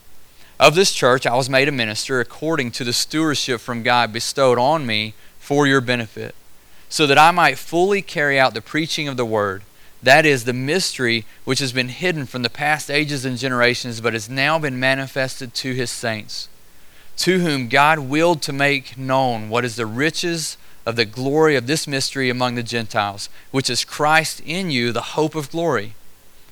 Of 0.59 0.73
this 0.73 0.93
church 0.93 1.27
I 1.27 1.35
was 1.35 1.47
made 1.47 1.67
a 1.67 1.71
minister 1.71 2.19
according 2.19 2.71
to 2.71 2.83
the 2.83 2.91
stewardship 2.91 3.61
from 3.61 3.83
God 3.83 4.11
bestowed 4.11 4.57
on 4.57 4.87
me 4.87 5.13
for 5.37 5.67
your 5.67 5.79
benefit, 5.79 6.33
so 6.89 7.05
that 7.05 7.19
I 7.19 7.29
might 7.29 7.59
fully 7.59 8.01
carry 8.01 8.39
out 8.39 8.55
the 8.55 8.61
preaching 8.61 9.07
of 9.07 9.15
the 9.15 9.25
word. 9.25 9.61
That 10.01 10.25
is 10.25 10.45
the 10.45 10.53
mystery 10.53 11.23
which 11.43 11.59
has 11.59 11.71
been 11.71 11.89
hidden 11.89 12.25
from 12.25 12.41
the 12.41 12.49
past 12.49 12.89
ages 12.89 13.25
and 13.25 13.37
generations, 13.37 14.01
but 14.01 14.13
has 14.13 14.27
now 14.27 14.57
been 14.57 14.79
manifested 14.79 15.53
to 15.53 15.73
his 15.75 15.91
saints, 15.91 16.49
to 17.17 17.39
whom 17.39 17.67
God 17.67 17.99
willed 17.99 18.41
to 18.43 18.53
make 18.53 18.97
known 18.97 19.49
what 19.49 19.65
is 19.65 19.75
the 19.75 19.85
riches 19.85 20.57
of 20.85 20.95
the 20.95 21.05
glory 21.05 21.55
of 21.55 21.67
this 21.67 21.87
mystery 21.87 22.29
among 22.29 22.55
the 22.55 22.63
Gentiles, 22.63 23.29
which 23.51 23.69
is 23.69 23.85
Christ 23.85 24.41
in 24.45 24.69
you, 24.69 24.91
the 24.91 25.01
hope 25.01 25.35
of 25.35 25.51
glory 25.51 25.95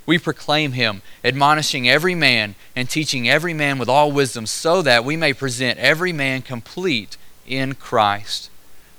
we 0.05 0.17
proclaim 0.17 0.73
him, 0.73 1.01
admonishing 1.23 1.87
every 1.87 2.15
man 2.15 2.55
and 2.75 2.89
teaching 2.89 3.29
every 3.29 3.53
man 3.53 3.77
with 3.77 3.89
all 3.89 4.11
wisdom, 4.11 4.45
so 4.45 4.81
that 4.81 5.05
we 5.05 5.15
may 5.15 5.33
present 5.33 5.79
every 5.79 6.11
man 6.11 6.41
complete 6.41 7.17
in 7.47 7.75
Christ. 7.75 8.49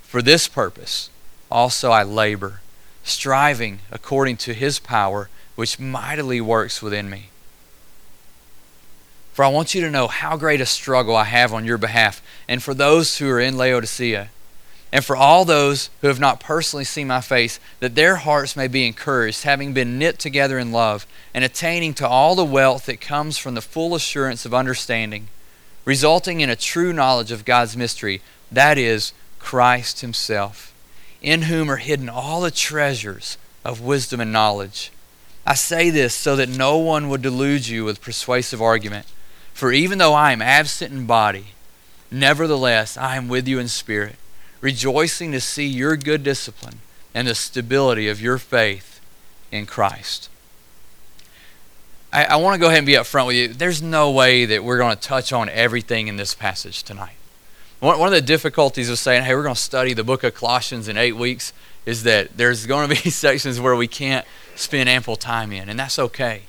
For 0.03 0.23
this 0.23 0.49
purpose 0.49 1.11
also 1.51 1.91
I 1.91 2.03
labor, 2.03 2.61
striving 3.03 3.81
according 3.93 4.39
to 4.39 4.55
his 4.55 4.79
power, 4.79 5.29
which 5.57 5.79
mightily 5.79 6.41
works 6.41 6.81
within 6.81 7.11
me. 7.11 7.29
For 9.35 9.45
I 9.45 9.49
want 9.49 9.75
you 9.75 9.81
to 9.81 9.91
know 9.91 10.07
how 10.07 10.37
great 10.37 10.61
a 10.61 10.67
struggle 10.67 11.17
I 11.17 11.25
have 11.25 11.53
on 11.53 11.65
your 11.65 11.77
behalf, 11.77 12.23
and 12.49 12.63
for 12.63 12.73
those 12.73 13.19
who 13.19 13.29
are 13.29 13.41
in 13.41 13.57
Laodicea, 13.57 14.31
and 14.93 15.05
for 15.05 15.17
all 15.17 15.45
those 15.45 15.91
who 16.01 16.07
have 16.07 16.21
not 16.21 16.39
personally 16.39 16.85
seen 16.85 17.09
my 17.09 17.21
face, 17.21 17.59
that 17.81 17.97
their 17.97 18.15
hearts 18.15 18.55
may 18.55 18.69
be 18.69 18.87
encouraged, 18.87 19.43
having 19.43 19.73
been 19.73 19.99
knit 19.99 20.21
together 20.21 20.57
in 20.57 20.71
love, 20.71 21.05
and 21.35 21.45
attaining 21.45 21.95
to 21.95 22.07
all 22.07 22.37
the 22.37 22.45
wealth 22.45 22.87
that 22.87 23.01
comes 23.01 23.37
from 23.37 23.55
the 23.55 23.61
full 23.61 23.97
assurance 23.97 24.47
of 24.47 24.55
understanding, 24.55 25.27
resulting 25.85 26.41
in 26.41 26.49
a 26.49 26.55
true 26.55 26.93
knowledge 26.93 27.33
of 27.33 27.45
God's 27.45 27.77
mystery, 27.77 28.23
that 28.53 28.79
is, 28.79 29.13
Christ 29.41 30.01
Himself, 30.01 30.73
in 31.21 31.43
whom 31.43 31.69
are 31.69 31.79
hidden 31.79 32.09
all 32.09 32.41
the 32.41 32.53
treasures 32.53 33.37
of 33.65 33.81
wisdom 33.81 34.21
and 34.21 34.33
knowledge. 34.33 34.93
I 35.45 35.55
say 35.55 35.91
this 35.91 36.15
so 36.15 36.37
that 36.37 36.49
no 36.49 36.79
one 36.79 37.09
would 37.09 37.21
delude 37.21 37.67
you 37.67 37.85
with 37.85 38.01
persuasive 38.01 38.63
argument. 38.63 39.07
For 39.55 39.73
even 39.73 39.99
though 39.99 40.13
I 40.13 40.33
am 40.33 40.43
absent 40.43 40.93
in 40.93 41.07
body, 41.07 41.47
nevertheless 42.11 42.97
I 42.97 43.17
am 43.17 43.29
with 43.29 43.49
you 43.49 43.59
in 43.59 43.69
spirit, 43.69 44.17
rejoicing 44.61 45.33
to 45.33 45.41
see 45.41 45.67
your 45.67 45.97
good 45.97 46.25
discipline 46.25 46.81
and 47.15 47.29
the 47.29 47.35
stability 47.35 48.09
of 48.09 48.21
your 48.21 48.39
faith 48.39 49.01
in 49.53 49.65
Christ. 49.65 50.29
I, 52.13 52.25
I 52.25 52.37
want 52.37 52.55
to 52.55 52.61
go 52.61 52.67
ahead 52.67 52.79
and 52.79 52.87
be 52.87 52.95
upfront 52.95 53.29
with 53.29 53.37
you. 53.37 53.49
There's 53.49 53.81
no 53.81 54.11
way 54.11 54.45
that 54.45 54.65
we're 54.65 54.79
going 54.79 54.97
to 54.97 55.01
touch 55.01 55.33
on 55.33 55.49
everything 55.49 56.09
in 56.09 56.17
this 56.17 56.35
passage 56.35 56.83
tonight. 56.83 57.15
One, 57.79 57.99
one 57.99 58.09
of 58.09 58.15
the 58.15 58.23
difficulties 58.23 58.91
of 58.91 58.99
saying, 58.99 59.23
hey, 59.23 59.35
we're 59.35 59.45
going 59.45 59.55
to 59.55 59.61
study 59.61 59.95
the 59.95 60.05
book 60.05 60.25
of 60.25 60.35
Colossians 60.35 60.89
in 60.89 60.97
eight 60.97 61.17
weeks 61.17 61.53
is 61.87 62.03
that 62.03 62.37
there's 62.37 62.67
going 62.67 62.89
to 62.89 63.03
be 63.03 63.11
sections 63.11 63.61
where 63.61 63.77
we 63.77 63.87
can't 63.87 64.27
spend 64.57 64.89
ample 64.89 65.17
time 65.17 65.53
in, 65.53 65.69
and 65.69 65.79
that's 65.79 65.99
okay. 65.99 66.43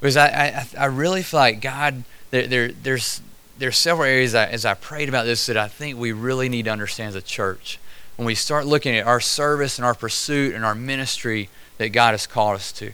Because 0.00 0.16
I, 0.16 0.28
I, 0.28 0.66
I 0.78 0.84
really 0.86 1.22
feel 1.22 1.40
like 1.40 1.60
God, 1.60 2.04
there, 2.30 2.46
there, 2.46 2.68
there's, 2.72 3.20
there's 3.58 3.76
several 3.76 4.08
areas 4.08 4.34
as 4.34 4.64
I 4.64 4.74
prayed 4.74 5.08
about 5.08 5.26
this 5.26 5.46
that 5.46 5.56
I 5.56 5.68
think 5.68 5.98
we 5.98 6.12
really 6.12 6.48
need 6.48 6.66
to 6.66 6.70
understand 6.70 7.10
as 7.10 7.14
a 7.16 7.22
church. 7.22 7.78
When 8.16 8.26
we 8.26 8.34
start 8.34 8.66
looking 8.66 8.96
at 8.96 9.06
our 9.06 9.20
service 9.20 9.78
and 9.78 9.84
our 9.84 9.94
pursuit 9.94 10.54
and 10.54 10.64
our 10.64 10.74
ministry 10.74 11.48
that 11.78 11.90
God 11.90 12.12
has 12.12 12.26
called 12.26 12.56
us 12.56 12.72
to. 12.72 12.92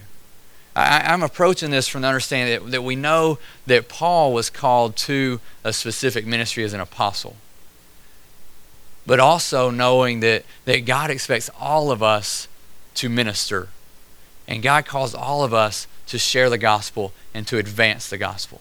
I, 0.76 1.12
am 1.12 1.22
approaching 1.22 1.70
this 1.70 1.86
from 1.86 2.02
the 2.02 2.08
understanding 2.08 2.64
that, 2.64 2.70
that 2.72 2.82
we 2.82 2.96
know 2.96 3.38
that 3.66 3.88
Paul 3.88 4.32
was 4.32 4.50
called 4.50 4.96
to 4.96 5.40
a 5.62 5.72
specific 5.72 6.26
ministry 6.26 6.64
as 6.64 6.72
an 6.72 6.80
apostle. 6.80 7.36
But 9.06 9.20
also 9.20 9.70
knowing 9.70 10.20
that, 10.20 10.44
that 10.64 10.84
God 10.84 11.10
expects 11.10 11.48
all 11.60 11.90
of 11.90 12.02
us 12.02 12.48
to 12.96 13.08
minister. 13.08 13.68
And 14.48 14.62
God 14.62 14.84
calls 14.84 15.14
all 15.14 15.44
of 15.44 15.54
us 15.54 15.86
to 16.14 16.18
share 16.18 16.48
the 16.48 16.58
gospel 16.58 17.12
and 17.34 17.44
to 17.48 17.58
advance 17.58 18.08
the 18.08 18.16
gospel. 18.16 18.60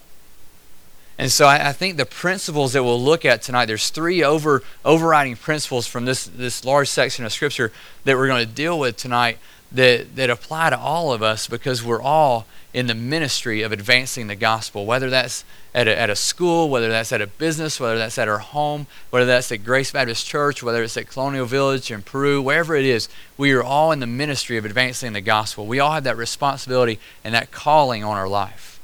And 1.16 1.30
so 1.30 1.46
I, 1.46 1.68
I, 1.68 1.72
think 1.72 1.96
the 1.96 2.04
principles 2.04 2.72
that 2.72 2.82
we'll 2.82 3.00
look 3.00 3.24
at 3.24 3.42
tonight, 3.42 3.66
there's 3.66 3.90
three 3.90 4.24
over, 4.24 4.64
overriding 4.84 5.36
principles 5.36 5.86
from 5.86 6.04
this, 6.04 6.24
this 6.24 6.64
large 6.64 6.88
section 6.88 7.24
of 7.24 7.32
Scripture 7.32 7.70
that 8.02 8.16
we're 8.16 8.26
going 8.26 8.44
to 8.44 8.52
deal 8.52 8.76
with 8.76 8.96
tonight 8.96 9.38
that, 9.70 10.16
that 10.16 10.30
apply 10.30 10.70
to 10.70 10.78
all 10.78 11.12
of 11.12 11.22
us 11.22 11.46
because 11.46 11.84
we're 11.84 12.02
all 12.02 12.46
in 12.74 12.88
the 12.88 12.94
ministry 12.94 13.62
of 13.62 13.70
advancing 13.70 14.26
the 14.26 14.34
gospel, 14.34 14.84
whether 14.84 15.08
that's 15.08 15.44
at 15.72 15.86
a, 15.86 15.96
at 15.96 16.10
a 16.10 16.16
school, 16.16 16.68
whether 16.68 16.88
that's 16.88 17.12
at 17.12 17.22
a 17.22 17.26
business, 17.28 17.78
whether 17.78 17.96
that's 17.96 18.18
at 18.18 18.26
our 18.26 18.38
home, 18.38 18.88
whether 19.10 19.24
that's 19.24 19.52
at 19.52 19.64
Grace 19.64 19.92
Baptist 19.92 20.26
Church, 20.26 20.60
whether 20.60 20.82
it's 20.82 20.96
at 20.96 21.08
Colonial 21.08 21.46
Village 21.46 21.92
in 21.92 22.02
Peru, 22.02 22.42
wherever 22.42 22.74
it 22.74 22.84
is, 22.84 23.08
we 23.38 23.52
are 23.52 23.62
all 23.62 23.92
in 23.92 24.00
the 24.00 24.08
ministry 24.08 24.56
of 24.56 24.64
advancing 24.64 25.12
the 25.12 25.20
gospel. 25.20 25.66
We 25.66 25.78
all 25.78 25.92
have 25.92 26.02
that 26.02 26.16
responsibility 26.16 26.98
and 27.22 27.32
that 27.32 27.52
calling 27.52 28.02
on 28.02 28.16
our 28.16 28.28
life. 28.28 28.80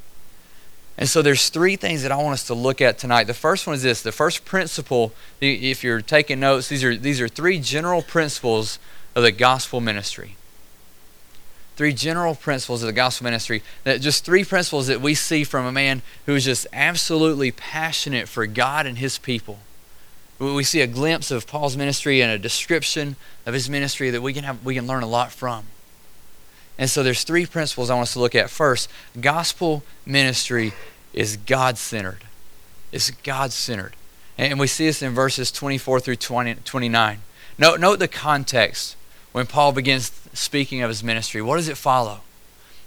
And 0.97 1.09
so 1.09 1.21
there's 1.21 1.49
three 1.49 1.75
things 1.75 2.03
that 2.03 2.13
I 2.13 2.17
want 2.17 2.35
us 2.35 2.47
to 2.47 2.55
look 2.55 2.81
at 2.81 2.97
tonight. 2.97 3.25
The 3.25 3.35
first 3.35 3.67
one 3.67 3.75
is 3.75 3.83
this. 3.83 4.03
The 4.03 4.13
first 4.13 4.45
principle, 4.45 5.13
if 5.41 5.83
you're 5.83 6.01
taking 6.01 6.39
notes, 6.39 6.69
these 6.69 6.85
are 6.85 6.95
these 6.95 7.21
are 7.21 7.29
three 7.29 7.59
general 7.59 8.03
principles 8.03 8.79
of 9.17 9.23
the 9.23 9.33
gospel 9.33 9.81
ministry 9.81 10.37
three 11.81 11.95
general 11.95 12.35
principles 12.35 12.83
of 12.83 12.89
the 12.89 12.93
gospel 12.93 13.25
ministry. 13.25 13.63
That 13.85 14.03
just 14.03 14.23
three 14.23 14.45
principles 14.45 14.89
that 14.89 15.01
we 15.01 15.15
see 15.15 15.45
from 15.45 15.65
a 15.65 15.73
man 15.73 16.03
who 16.27 16.35
is 16.35 16.45
just 16.45 16.67
absolutely 16.75 17.53
passionate 17.53 18.29
for 18.29 18.45
God 18.45 18.85
and 18.85 18.99
his 18.99 19.17
people. 19.17 19.61
We 20.39 20.63
see 20.63 20.83
a 20.83 20.87
glimpse 20.87 21.31
of 21.31 21.47
Paul's 21.47 21.79
ministry 21.79 22.21
and 22.21 22.31
a 22.31 22.39
description 22.39 23.17
of 23.47 23.55
his 23.55 23.71
ministry 23.71 24.11
that 24.11 24.21
we 24.21 24.35
can 24.35 24.45
have 24.45 24.63
we 24.63 24.75
can 24.75 24.87
learn 24.87 25.03
a 25.03 25.07
lot 25.07 25.33
from. 25.33 25.65
And 26.77 26.91
so 26.91 27.03
there's 27.03 27.25
three 27.25 27.47
principles 27.47 27.89
I 27.89 27.95
want 27.95 28.09
us 28.09 28.13
to 28.13 28.21
look 28.21 28.35
at. 28.35 28.51
First, 28.51 28.91
gospel 29.19 29.83
ministry 30.05 30.75
is 31.15 31.39
God 31.39 31.79
centered. 31.79 32.25
It's 32.93 33.11
God 33.11 33.53
centered. 33.53 33.95
And 34.37 34.61
we 34.61 34.67
see 34.67 34.85
this 34.85 35.01
in 35.01 35.15
verses 35.15 35.51
24 35.51 36.01
through 36.01 36.17
20, 36.17 36.57
29. 36.57 37.23
Note, 37.57 37.81
note 37.81 38.01
the 38.01 38.07
context 38.07 38.97
when 39.33 39.47
Paul 39.47 39.73
begins 39.73 40.13
speaking 40.33 40.83
of 40.83 40.89
his 40.89 41.03
ministry? 41.03 41.43
What 41.43 41.57
does 41.57 41.69
it 41.69 41.77
follow? 41.77 42.21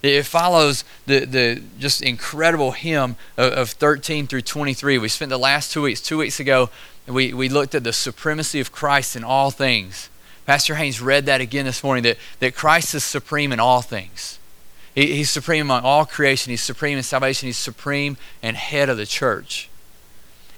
It 0.01 0.25
follows 0.25 0.83
the, 1.05 1.25
the 1.25 1.61
just 1.79 2.01
incredible 2.01 2.71
hymn 2.71 3.15
of, 3.37 3.53
of 3.53 3.69
13 3.69 4.27
through 4.27 4.41
23. 4.41 4.97
We 4.97 5.07
spent 5.07 5.29
the 5.29 5.37
last 5.39 5.71
two 5.71 5.83
weeks, 5.83 6.01
two 6.01 6.17
weeks 6.17 6.39
ago, 6.41 6.69
we, 7.07 7.33
we 7.33 7.49
looked 7.49 7.75
at 7.75 7.83
the 7.83 7.93
supremacy 7.93 8.59
of 8.59 8.71
Christ 8.71 9.15
in 9.15 9.23
all 9.23 9.51
things. 9.51 10.09
Pastor 10.45 10.75
Haynes 10.75 11.01
read 11.01 11.25
that 11.25 11.41
again 11.41 11.65
this 11.65 11.83
morning 11.83 12.03
that, 12.03 12.17
that 12.39 12.55
Christ 12.55 12.93
is 12.95 13.03
supreme 13.03 13.51
in 13.51 13.59
all 13.59 13.81
things. 13.81 14.39
He, 14.93 15.15
he's 15.15 15.29
supreme 15.29 15.61
among 15.61 15.83
all 15.83 16.05
creation. 16.05 16.51
He's 16.51 16.61
supreme 16.61 16.97
in 16.97 17.03
salvation. 17.03 17.47
He's 17.47 17.57
supreme 17.57 18.17
and 18.41 18.57
head 18.57 18.89
of 18.89 18.97
the 18.97 19.05
church. 19.05 19.69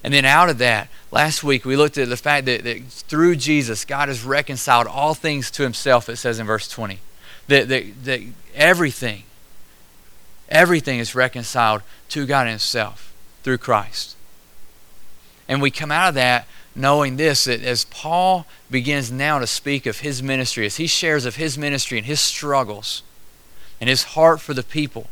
And 0.06 0.14
then 0.14 0.24
out 0.24 0.52
of 0.52 0.60
that, 0.60 0.88
last 1.10 1.44
week 1.44 1.66
we 1.66 1.76
looked 1.76 1.98
at 1.98 2.10
the 2.10 2.16
fact 2.16 2.46
that, 2.46 2.64
that 2.64 2.84
through 2.84 3.38
Jesus, 3.38 3.86
God 3.86 4.08
has 4.08 4.24
reconciled 4.24 4.86
all 4.86 5.16
things 5.16 5.50
to 5.50 5.64
himself, 5.64 6.10
it 6.10 6.18
says 6.18 6.38
in 6.38 6.46
verse 6.46 6.70
20. 6.70 7.00
That, 7.48 7.70
that, 7.70 8.04
that 8.04 8.22
everything, 8.54 9.24
everything 10.48 11.00
is 11.00 11.16
reconciled 11.16 11.82
to 12.10 12.28
God 12.28 12.48
himself 12.48 13.16
through 13.42 13.58
Christ. 13.58 14.16
And 15.48 15.60
we 15.60 15.72
come 15.72 15.92
out 15.92 16.10
of 16.10 16.14
that 16.14 16.46
knowing 16.76 17.18
this 17.18 17.46
that 17.46 17.64
as 17.64 17.86
Paul 17.86 18.46
begins 18.70 19.12
now 19.12 19.40
to 19.40 19.48
speak 19.48 19.88
of 19.88 20.02
his 20.02 20.22
ministry, 20.22 20.68
as 20.68 20.78
he 20.78 20.86
shares 20.86 21.26
of 21.26 21.38
his 21.38 21.58
ministry 21.58 21.98
and 21.98 22.06
his 22.06 22.22
struggles 22.22 23.02
and 23.82 23.90
his 23.90 24.04
heart 24.04 24.40
for 24.40 24.54
the 24.54 24.62
people, 24.62 25.08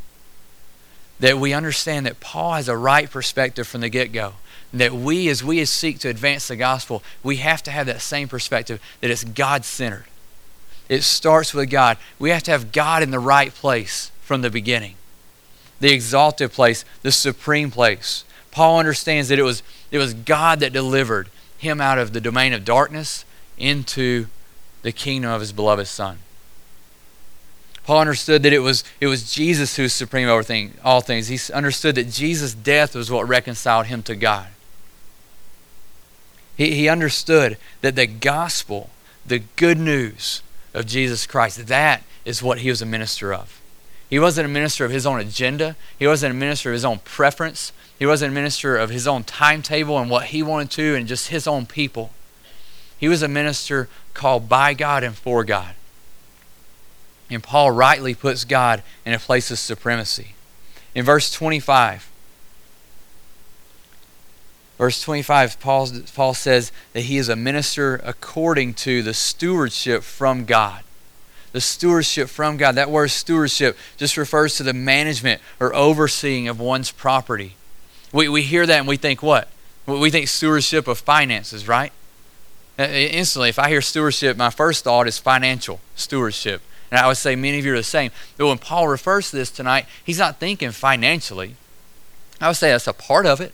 that 1.20 1.40
we 1.40 1.52
understand 1.52 2.06
that 2.06 2.20
Paul 2.20 2.54
has 2.54 2.70
a 2.70 2.78
right 2.78 3.10
perspective 3.10 3.68
from 3.68 3.82
the 3.82 3.90
get 3.90 4.12
go 4.12 4.34
that 4.74 4.94
we, 4.94 5.30
as 5.30 5.44
we 5.44 5.64
seek 5.66 6.00
to 6.00 6.10
advance 6.10 6.48
the 6.48 6.56
gospel, 6.56 7.04
we 7.22 7.38
have 7.38 7.62
to 7.64 7.72
have 7.72 7.86
that 7.86 8.02
same 8.02 8.28
perspective 8.28 8.82
that 9.02 9.12
it's 9.12 9.24
God 9.24 9.66
centered. 9.66 10.06
It 10.90 11.04
starts 11.04 11.54
with 11.54 11.70
God. 11.70 11.98
We 12.20 12.32
have 12.32 12.44
to 12.44 12.52
have 12.52 12.72
God 12.72 13.04
in 13.04 13.12
the 13.12 13.20
right 13.20 13.54
place 13.54 14.12
from 14.22 14.42
the 14.42 14.50
beginning, 14.50 14.96
the 15.80 15.94
exalted 15.94 16.52
place, 16.52 16.86
the 17.02 17.12
supreme 17.12 17.72
place. 17.72 18.26
Paul 18.52 18.80
understands 18.80 19.30
that 19.30 19.40
it 19.40 19.44
was, 19.44 19.64
it 19.92 19.98
was 19.98 20.14
God 20.14 20.60
that 20.60 20.74
delivered 20.74 21.30
him 21.58 21.80
out 21.80 21.98
of 21.98 22.14
the 22.14 22.22
domain 22.22 22.54
of 22.54 22.66
darkness 22.66 23.26
into 23.58 24.28
the 24.82 24.92
kingdom 24.92 25.32
of 25.32 25.42
his 25.42 25.54
beloved 25.54 25.88
Son. 25.88 26.20
Paul 27.86 28.00
understood 28.00 28.44
that 28.44 28.54
it 28.54 28.60
was, 28.60 28.84
it 29.02 29.08
was 29.08 29.34
Jesus 29.34 29.76
who 29.76 29.84
was 29.84 29.94
supreme 29.94 30.30
over 30.30 30.44
thing, 30.44 30.74
all 30.84 31.02
things. 31.02 31.28
He 31.28 31.54
understood 31.54 31.96
that 31.96 32.10
Jesus' 32.10 32.54
death 32.54 32.96
was 32.96 33.12
what 33.12 33.28
reconciled 33.28 33.88
him 33.88 34.04
to 34.04 34.16
God. 34.16 34.48
He, 36.56 36.76
he 36.76 36.90
understood 36.90 37.58
that 37.82 37.96
the 37.96 38.08
gospel, 38.08 38.90
the 39.26 39.40
good 39.56 39.80
news 39.80 40.42
of 40.74 40.86
Jesus 40.86 41.26
Christ, 41.26 41.68
that 41.68 42.04
is 42.26 42.44
what 42.44 42.60
he 42.60 42.70
was 42.70 42.82
a 42.82 42.86
minister 42.86 43.34
of. 43.34 43.62
He 44.10 44.20
wasn't 44.20 44.46
a 44.46 44.50
minister 44.50 44.86
of 44.86 44.92
his 44.92 45.06
own 45.06 45.20
agenda. 45.20 45.76
He 45.98 46.06
wasn't 46.06 46.36
a 46.36 46.38
minister 46.38 46.70
of 46.70 46.74
his 46.74 46.86
own 46.86 47.00
preference. 47.00 47.74
He 47.98 48.06
wasn't 48.06 48.32
a 48.32 48.36
minister 48.36 48.78
of 48.78 48.90
his 48.90 49.08
own 49.08 49.24
timetable 49.24 49.98
and 49.98 50.10
what 50.10 50.26
he 50.26 50.44
wanted 50.44 50.72
to 50.72 50.96
and 50.96 51.08
just 51.08 51.30
his 51.30 51.48
own 51.48 51.66
people. 51.66 52.12
He 52.98 53.08
was 53.08 53.22
a 53.22 53.28
minister 53.28 53.90
called 54.14 54.48
by 54.48 54.74
God 54.74 55.04
and 55.04 55.16
for 55.16 55.44
God. 55.44 55.76
And 57.30 57.42
Paul 57.42 57.72
rightly 57.72 58.14
puts 58.14 58.46
God 58.46 58.84
in 59.06 59.14
a 59.14 59.20
place 59.20 59.50
of 59.50 59.58
supremacy. 59.58 60.36
In 60.94 61.04
verse 61.04 61.32
25, 61.32 62.12
Verse 64.84 65.02
25, 65.02 65.62
Paul, 65.62 65.90
Paul 66.14 66.34
says 66.34 66.74
that 66.92 67.04
he 67.04 67.16
is 67.16 67.30
a 67.30 67.38
minister 67.38 68.02
according 68.04 68.74
to 68.74 69.02
the 69.02 69.14
stewardship 69.14 70.04
from 70.04 70.44
God. 70.44 70.84
The 71.54 71.62
stewardship 71.62 72.28
from 72.28 72.58
God. 72.58 72.76
That 72.76 72.90
word 72.90 73.10
stewardship 73.10 73.78
just 73.96 74.18
refers 74.18 74.58
to 74.58 74.64
the 74.64 74.74
management 74.74 75.40
or 75.58 75.74
overseeing 75.74 76.50
of 76.50 76.60
one's 76.60 76.92
property. 76.92 77.56
We, 78.12 78.28
we 78.28 78.42
hear 78.42 78.66
that 78.66 78.80
and 78.80 78.86
we 78.86 78.98
think 78.98 79.24
what? 79.24 79.48
We 79.86 80.10
think 80.10 80.28
stewardship 80.28 80.90
of 80.90 80.98
finances, 80.98 81.66
right? 81.66 81.94
Uh, 82.78 82.84
instantly, 82.84 83.48
if 83.48 83.60
I 83.60 83.70
hear 83.70 83.82
stewardship, 83.82 84.36
my 84.36 84.50
first 84.50 84.84
thought 84.84 85.08
is 85.08 85.18
financial 85.18 85.80
stewardship. 85.96 86.62
And 86.92 87.00
I 87.00 87.08
would 87.08 87.16
say 87.16 87.38
many 87.38 87.58
of 87.58 87.64
you 87.64 87.72
are 87.72 87.78
the 87.78 87.84
same. 87.84 88.12
But 88.36 88.48
when 88.48 88.58
Paul 88.58 88.90
refers 88.90 89.30
to 89.30 89.38
this 89.38 89.50
tonight, 89.50 89.86
he's 90.04 90.20
not 90.20 90.42
thinking 90.42 90.72
financially. 90.72 91.56
I 92.42 92.50
would 92.50 92.58
say 92.58 92.72
that's 92.72 92.86
a 92.86 92.92
part 92.92 93.26
of 93.26 93.40
it. 93.40 93.54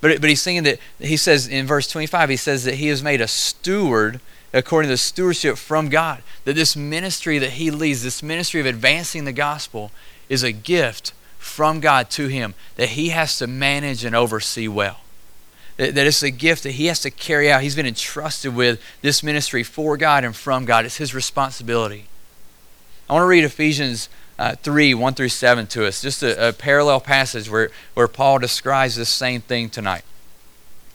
But, 0.00 0.20
but 0.20 0.30
he's 0.30 0.42
thinking 0.42 0.64
that, 0.64 0.78
he 1.00 1.16
says 1.16 1.48
in 1.48 1.66
verse 1.66 1.88
25, 1.88 2.28
he 2.28 2.36
says 2.36 2.64
that 2.64 2.76
he 2.76 2.88
is 2.88 3.02
made 3.02 3.20
a 3.20 3.28
steward 3.28 4.20
according 4.52 4.88
to 4.88 4.94
the 4.94 4.98
stewardship 4.98 5.56
from 5.56 5.88
God. 5.88 6.22
That 6.44 6.54
this 6.54 6.76
ministry 6.76 7.38
that 7.38 7.52
he 7.52 7.70
leads, 7.70 8.02
this 8.02 8.22
ministry 8.22 8.60
of 8.60 8.66
advancing 8.66 9.24
the 9.24 9.32
gospel, 9.32 9.90
is 10.28 10.42
a 10.42 10.52
gift 10.52 11.12
from 11.38 11.80
God 11.80 12.10
to 12.10 12.28
him 12.28 12.54
that 12.76 12.90
he 12.90 13.08
has 13.10 13.38
to 13.38 13.46
manage 13.46 14.04
and 14.04 14.14
oversee 14.14 14.68
well. 14.68 15.00
That, 15.76 15.94
that 15.94 16.06
it's 16.06 16.22
a 16.22 16.30
gift 16.30 16.64
that 16.64 16.72
he 16.72 16.86
has 16.86 17.00
to 17.00 17.10
carry 17.10 17.50
out. 17.50 17.62
He's 17.62 17.76
been 17.76 17.86
entrusted 17.86 18.54
with 18.54 18.80
this 19.00 19.22
ministry 19.22 19.62
for 19.62 19.96
God 19.96 20.24
and 20.24 20.34
from 20.34 20.64
God. 20.64 20.84
It's 20.84 20.96
his 20.96 21.14
responsibility. 21.14 22.06
I 23.08 23.14
want 23.14 23.22
to 23.22 23.28
read 23.28 23.44
Ephesians 23.44 24.08
uh, 24.38 24.54
3 24.56 24.94
1 24.94 25.14
through 25.14 25.28
7 25.28 25.66
to 25.68 25.86
us, 25.86 26.00
just 26.00 26.22
a, 26.22 26.48
a 26.48 26.52
parallel 26.52 27.00
passage 27.00 27.50
where, 27.50 27.70
where 27.94 28.08
Paul 28.08 28.38
describes 28.38 28.96
this 28.96 29.08
same 29.08 29.40
thing 29.40 29.68
tonight. 29.68 30.04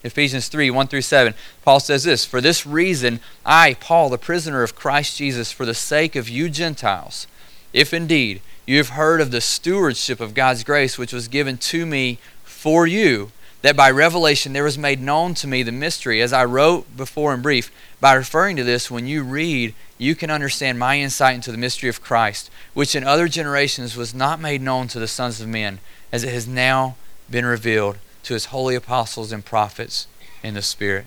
Ephesians 0.04 0.48
3 0.48 0.70
1 0.70 0.88
through 0.88 1.02
7, 1.02 1.34
Paul 1.64 1.80
says 1.80 2.04
this 2.04 2.26
For 2.26 2.42
this 2.42 2.66
reason, 2.66 3.20
I, 3.46 3.76
Paul, 3.76 4.10
the 4.10 4.18
prisoner 4.18 4.64
of 4.64 4.76
Christ 4.76 5.18
Jesus, 5.18 5.52
for 5.52 5.66
the 5.66 5.74
sake 5.74 6.16
of 6.16 6.30
you 6.30 6.50
Gentiles, 6.50 7.28
if 7.72 7.94
indeed 7.94 8.42
you 8.66 8.78
have 8.78 8.90
heard 8.90 9.22
of 9.22 9.32
the 9.32 9.42
stewardship 9.42 10.20
of 10.20 10.34
God's 10.34 10.64
grace 10.64 10.98
which 10.98 11.14
was 11.14 11.28
given 11.28 11.58
to 11.58 11.86
me 11.86 12.20
for 12.44 12.86
you, 12.88 13.32
that 13.64 13.78
by 13.78 13.90
revelation 13.90 14.54
there 14.54 14.66
was 14.66 14.78
made 14.78 15.02
known 15.02 15.34
to 15.34 15.48
me 15.48 15.64
the 15.64 15.72
mystery, 15.72 16.22
as 16.22 16.34
I 16.34 16.44
wrote 16.46 16.96
before 16.96 17.34
in 17.34 17.42
brief. 17.42 17.72
By 18.00 18.14
referring 18.14 18.58
to 18.58 18.64
this, 18.64 18.92
when 18.92 19.08
you 19.08 19.24
read, 19.24 19.74
you 19.98 20.16
can 20.16 20.30
understand 20.30 20.78
my 20.78 21.00
insight 21.00 21.36
into 21.36 21.52
the 21.52 21.58
mystery 21.58 21.90
of 21.90 22.02
Christ, 22.02 22.52
which 22.74 22.94
in 22.94 23.06
other 23.06 23.30
generations 23.30 23.96
was 23.96 24.14
not 24.14 24.42
made 24.42 24.62
known 24.62 24.90
to 24.90 25.00
the 25.00 25.08
sons 25.08 25.40
of 25.40 25.48
men, 25.48 25.80
as 26.12 26.26
it 26.26 26.34
has 26.34 26.46
now 26.46 26.98
been 27.30 27.46
revealed 27.46 27.98
to 28.24 28.34
his 28.34 28.46
holy 28.46 28.76
apostles 28.76 29.32
and 29.32 29.46
prophets 29.46 30.08
in 30.44 30.56
the 30.56 30.62
Spirit. 30.62 31.06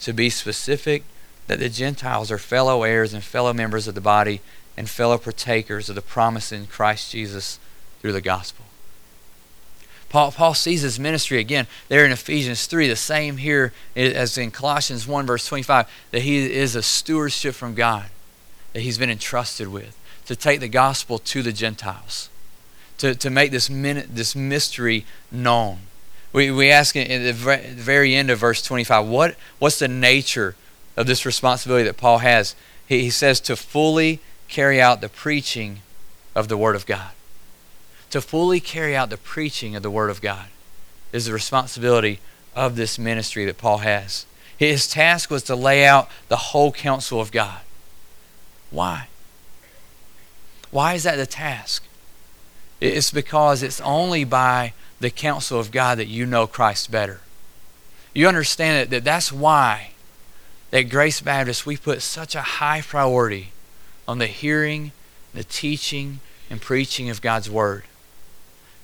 To 0.00 0.12
be 0.12 0.28
specific, 0.28 1.04
that 1.46 1.58
the 1.58 1.70
Gentiles 1.70 2.30
are 2.30 2.38
fellow 2.38 2.82
heirs 2.82 3.14
and 3.14 3.24
fellow 3.24 3.54
members 3.54 3.88
of 3.88 3.94
the 3.94 4.02
body 4.02 4.42
and 4.76 4.90
fellow 4.90 5.16
partakers 5.16 5.88
of 5.88 5.94
the 5.94 6.02
promise 6.02 6.52
in 6.52 6.66
Christ 6.66 7.12
Jesus 7.12 7.58
through 8.00 8.12
the 8.12 8.20
gospel. 8.20 8.63
Paul, 10.14 10.30
Paul 10.30 10.54
sees 10.54 10.82
his 10.82 11.00
ministry 11.00 11.40
again 11.40 11.66
there 11.88 12.04
in 12.04 12.12
Ephesians 12.12 12.66
3, 12.68 12.86
the 12.86 12.94
same 12.94 13.38
here 13.38 13.72
as 13.96 14.38
in 14.38 14.52
Colossians 14.52 15.08
1, 15.08 15.26
verse 15.26 15.44
25, 15.44 15.90
that 16.12 16.22
he 16.22 16.52
is 16.52 16.76
a 16.76 16.84
stewardship 16.84 17.56
from 17.56 17.74
God 17.74 18.04
that 18.74 18.82
he's 18.82 18.96
been 18.96 19.10
entrusted 19.10 19.66
with 19.66 19.98
to 20.26 20.36
take 20.36 20.60
the 20.60 20.68
gospel 20.68 21.18
to 21.18 21.42
the 21.42 21.52
Gentiles, 21.52 22.28
to, 22.98 23.16
to 23.16 23.28
make 23.28 23.50
this, 23.50 23.68
min, 23.68 24.08
this 24.08 24.36
mystery 24.36 25.04
known. 25.32 25.78
We, 26.32 26.48
we 26.52 26.70
ask 26.70 26.94
at 26.94 27.08
the 27.08 27.32
very 27.32 28.14
end 28.14 28.30
of 28.30 28.38
verse 28.38 28.62
25, 28.62 29.08
what, 29.08 29.34
what's 29.58 29.80
the 29.80 29.88
nature 29.88 30.54
of 30.96 31.08
this 31.08 31.26
responsibility 31.26 31.86
that 31.86 31.96
Paul 31.96 32.18
has? 32.18 32.54
He, 32.86 33.00
he 33.00 33.10
says 33.10 33.40
to 33.40 33.56
fully 33.56 34.20
carry 34.46 34.80
out 34.80 35.00
the 35.00 35.08
preaching 35.08 35.80
of 36.36 36.46
the 36.46 36.56
Word 36.56 36.76
of 36.76 36.86
God. 36.86 37.10
To 38.14 38.20
fully 38.20 38.60
carry 38.60 38.94
out 38.94 39.10
the 39.10 39.16
preaching 39.16 39.74
of 39.74 39.82
the 39.82 39.90
Word 39.90 40.08
of 40.08 40.20
God 40.20 40.46
is 41.10 41.26
the 41.26 41.32
responsibility 41.32 42.20
of 42.54 42.76
this 42.76 42.96
ministry 42.96 43.44
that 43.44 43.58
Paul 43.58 43.78
has. 43.78 44.24
His 44.56 44.86
task 44.86 45.30
was 45.32 45.42
to 45.42 45.56
lay 45.56 45.84
out 45.84 46.08
the 46.28 46.36
whole 46.36 46.70
counsel 46.70 47.20
of 47.20 47.32
God. 47.32 47.62
Why? 48.70 49.08
Why 50.70 50.94
is 50.94 51.02
that 51.02 51.16
the 51.16 51.26
task? 51.26 51.82
It's 52.80 53.10
because 53.10 53.64
it's 53.64 53.80
only 53.80 54.22
by 54.22 54.74
the 55.00 55.10
counsel 55.10 55.58
of 55.58 55.72
God 55.72 55.98
that 55.98 56.06
you 56.06 56.24
know 56.24 56.46
Christ 56.46 56.92
better. 56.92 57.18
You 58.14 58.28
understand 58.28 58.78
that, 58.78 58.90
that 58.90 59.04
that's 59.04 59.32
why 59.32 59.90
at 60.72 60.82
Grace 60.82 61.20
Baptist 61.20 61.66
we 61.66 61.76
put 61.76 62.00
such 62.00 62.36
a 62.36 62.42
high 62.42 62.80
priority 62.80 63.48
on 64.06 64.18
the 64.18 64.28
hearing, 64.28 64.92
the 65.32 65.42
teaching, 65.42 66.20
and 66.48 66.60
preaching 66.62 67.10
of 67.10 67.20
God's 67.20 67.50
Word. 67.50 67.82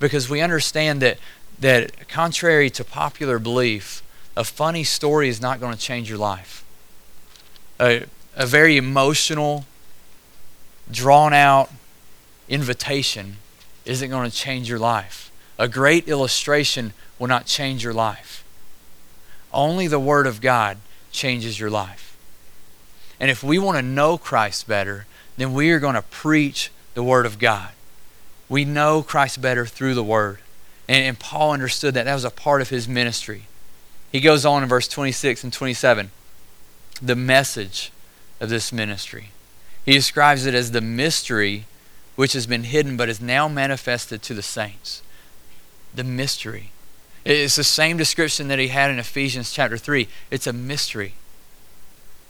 Because 0.00 0.28
we 0.28 0.40
understand 0.40 1.00
that, 1.02 1.18
that 1.60 2.08
contrary 2.08 2.68
to 2.70 2.82
popular 2.82 3.38
belief, 3.38 4.02
a 4.36 4.42
funny 4.42 4.82
story 4.82 5.28
is 5.28 5.40
not 5.40 5.60
going 5.60 5.72
to 5.72 5.78
change 5.78 6.08
your 6.08 6.18
life. 6.18 6.64
A, 7.78 8.06
a 8.34 8.46
very 8.46 8.76
emotional, 8.76 9.66
drawn 10.90 11.32
out 11.32 11.70
invitation 12.48 13.36
isn't 13.84 14.10
going 14.10 14.28
to 14.28 14.36
change 14.36 14.68
your 14.68 14.78
life. 14.78 15.30
A 15.58 15.68
great 15.68 16.08
illustration 16.08 16.92
will 17.18 17.28
not 17.28 17.46
change 17.46 17.84
your 17.84 17.92
life. 17.92 18.42
Only 19.52 19.86
the 19.86 20.00
Word 20.00 20.26
of 20.26 20.40
God 20.40 20.78
changes 21.12 21.60
your 21.60 21.70
life. 21.70 22.16
And 23.18 23.30
if 23.30 23.42
we 23.42 23.58
want 23.58 23.76
to 23.76 23.82
know 23.82 24.16
Christ 24.16 24.66
better, 24.66 25.06
then 25.36 25.52
we 25.52 25.70
are 25.70 25.78
going 25.78 25.94
to 25.94 26.02
preach 26.02 26.70
the 26.94 27.02
Word 27.02 27.26
of 27.26 27.38
God. 27.38 27.70
We 28.50 28.66
know 28.66 29.02
Christ 29.02 29.40
better 29.40 29.64
through 29.64 29.94
the 29.94 30.04
Word. 30.04 30.40
And, 30.88 31.04
and, 31.04 31.18
Paul 31.18 31.52
understood 31.52 31.94
that. 31.94 32.04
That 32.04 32.14
was 32.14 32.24
a 32.24 32.30
part 32.30 32.60
of 32.60 32.68
his 32.68 32.88
ministry. 32.88 33.44
He 34.10 34.20
goes 34.20 34.44
on 34.44 34.64
in 34.64 34.68
verse 34.68 34.88
26 34.88 35.44
and 35.44 35.52
27 35.52 36.10
the 37.00 37.16
message 37.16 37.92
of 38.40 38.50
this 38.50 38.72
ministry. 38.72 39.30
He 39.86 39.92
describes 39.92 40.44
it 40.44 40.54
as 40.54 40.72
the 40.72 40.82
mystery 40.82 41.64
which 42.16 42.34
has 42.34 42.46
been 42.46 42.64
hidden 42.64 42.96
but 42.96 43.08
is 43.08 43.20
now 43.20 43.48
manifested 43.48 44.20
to 44.22 44.34
the 44.34 44.42
saints 44.42 45.00
the 45.94 46.04
mystery. 46.04 46.70
It's 47.24 47.56
the 47.56 47.64
same 47.64 47.96
description 47.96 48.48
that 48.48 48.58
he 48.58 48.68
had 48.68 48.90
in 48.90 48.98
Ephesians 48.98 49.52
chapter 49.52 49.76
3. 49.76 50.06
It's 50.30 50.46
a 50.46 50.52
mystery. 50.52 51.14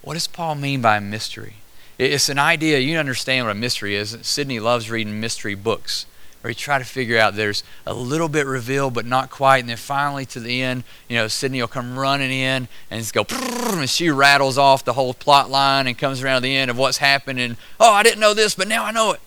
What 0.01 0.15
does 0.15 0.27
Paul 0.27 0.55
mean 0.55 0.81
by 0.81 0.99
mystery? 0.99 1.55
It's 1.99 2.29
an 2.29 2.39
idea, 2.39 2.79
you 2.79 2.97
understand 2.97 3.45
what 3.45 3.51
a 3.51 3.59
mystery 3.59 3.95
is. 3.95 4.17
Sydney 4.23 4.59
loves 4.59 4.89
reading 4.89 5.19
mystery 5.19 5.53
books 5.53 6.07
where 6.41 6.49
you 6.49 6.55
try 6.55 6.77
to 6.79 6.85
figure 6.85 7.17
out 7.17 7.35
there's 7.35 7.63
a 7.85 7.93
little 7.93 8.27
bit 8.27 8.45
revealed 8.45 8.93
but 8.93 9.05
not 9.05 9.29
quite 9.29 9.59
and 9.59 9.69
then 9.69 9.77
finally 9.77 10.25
to 10.25 10.39
the 10.39 10.61
end 10.61 10.83
you 11.07 11.15
know 11.15 11.27
sydney 11.27 11.61
will 11.61 11.67
come 11.67 11.97
running 11.97 12.31
in 12.31 12.67
and 12.89 13.01
just 13.01 13.13
go 13.13 13.25
and 13.29 13.89
she 13.89 14.09
rattles 14.09 14.57
off 14.57 14.83
the 14.83 14.93
whole 14.93 15.13
plot 15.13 15.49
line 15.49 15.87
and 15.87 15.97
comes 15.97 16.23
around 16.23 16.41
the 16.41 16.55
end 16.55 16.71
of 16.71 16.77
what's 16.77 16.97
happened 16.97 17.39
and 17.39 17.57
oh 17.79 17.93
i 17.93 18.03
didn't 18.03 18.19
know 18.19 18.33
this 18.33 18.55
but 18.55 18.67
now 18.67 18.83
i 18.83 18.91
know 18.91 19.11
it 19.11 19.21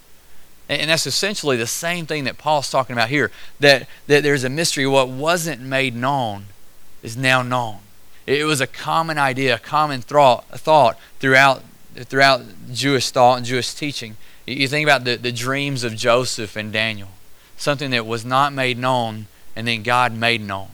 and 0.69 0.91
that's 0.91 1.07
essentially 1.07 1.57
the 1.57 1.67
same 1.67 2.07
thing 2.07 2.25
that 2.25 2.39
Paul's 2.39 2.71
talking 2.71 2.95
about 2.95 3.11
here 3.11 3.31
that, 3.61 3.87
that 4.07 4.23
there's 4.23 4.45
a 4.45 4.49
mystery. 4.49 4.87
What 4.87 5.09
wasn't 5.09 5.61
made 5.61 5.95
known 5.95 6.47
is 7.03 7.17
now 7.17 7.43
known. 7.43 7.79
It 8.27 8.45
was 8.45 8.63
a 8.63 8.67
common 8.67 9.19
idea, 9.19 9.57
a 9.57 9.59
common 9.59 10.01
thought, 10.01 10.47
thought 10.59 10.99
throughout, 11.19 11.63
throughout 11.95 12.43
Jewish 12.73 13.11
thought 13.11 13.37
and 13.37 13.47
Jewish 13.47 13.75
teaching. 13.75 14.17
You 14.47 14.69
think 14.69 14.87
about 14.87 15.05
the, 15.05 15.17
the 15.17 15.33
dreams 15.33 15.85
of 15.85 15.97
Joseph 15.97 16.57
and 16.57 16.73
Daniel, 16.73 17.09
something 17.57 17.91
that 17.91 18.07
was 18.07 18.25
not 18.25 18.53
made 18.53 18.79
known 18.79 19.27
and 19.57 19.67
then 19.67 19.83
God 19.83 20.13
made 20.13 20.43
known, 20.43 20.71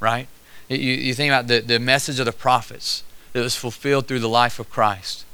right? 0.00 0.28
You, 0.68 0.78
you 0.78 1.14
think 1.14 1.30
about 1.30 1.46
the, 1.46 1.60
the 1.60 1.78
message 1.78 2.18
of 2.18 2.26
the 2.26 2.32
prophets 2.32 3.02
that 3.32 3.40
was 3.40 3.56
fulfilled 3.56 4.06
through 4.06 4.20
the 4.20 4.28
life 4.28 4.58
of 4.58 4.70
Christ, 4.70 5.24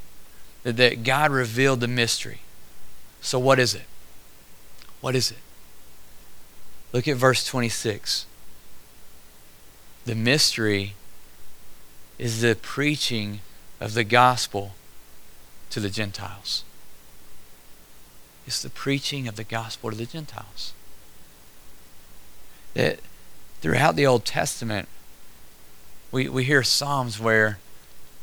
that, 0.65 0.77
that 0.77 1.05
God 1.05 1.31
revealed 1.31 1.81
the 1.81 1.89
mystery. 1.89 2.41
So, 3.21 3.39
what 3.39 3.59
is 3.59 3.75
it? 3.75 3.85
What 5.01 5.15
is 5.15 5.31
it? 5.31 5.39
Look 6.93 7.07
at 7.07 7.17
verse 7.17 7.45
26. 7.45 8.27
The 10.05 10.15
mystery 10.15 10.95
is 12.19 12.41
the 12.41 12.57
preaching 12.57 13.41
of 13.81 13.95
the 13.95 14.05
gospel 14.05 14.73
to 15.71 15.81
the 15.81 15.91
Gentiles. 15.91 16.65
It's 18.47 18.63
the 18.63 18.71
preaching 18.71 19.29
of 19.29 19.37
the 19.37 19.45
gospel 19.45 19.91
to 19.91 19.97
the 19.97 20.07
Gentiles. 20.07 20.73
That 22.75 23.01
throughout 23.61 23.97
the 23.97 24.07
Old 24.07 24.25
Testament, 24.25 24.89
we, 26.11 26.29
we 26.29 26.45
hear 26.45 26.63
Psalms 26.63 27.21
where 27.21 27.59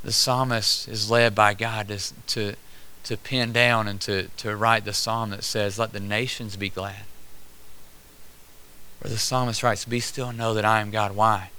the 0.03 0.11
psalmist 0.11 0.87
is 0.87 1.09
led 1.09 1.35
by 1.35 1.53
God 1.53 1.87
to, 1.87 1.99
to 2.27 2.55
to 3.03 3.17
pin 3.17 3.51
down 3.51 3.87
and 3.87 3.99
to, 4.01 4.27
to 4.37 4.55
write 4.55 4.85
the 4.85 4.93
psalm 4.93 5.29
that 5.31 5.43
says, 5.43 5.79
Let 5.79 5.93
the 5.93 5.99
nations 5.99 6.55
be 6.55 6.69
glad. 6.69 7.03
Where 8.99 9.11
the 9.11 9.17
psalmist 9.17 9.63
writes, 9.63 9.85
Be 9.85 9.99
still 9.99 10.29
and 10.29 10.37
know 10.37 10.53
that 10.53 10.65
I 10.65 10.81
am 10.81 10.91
God. 10.91 11.15
Why? 11.15 11.51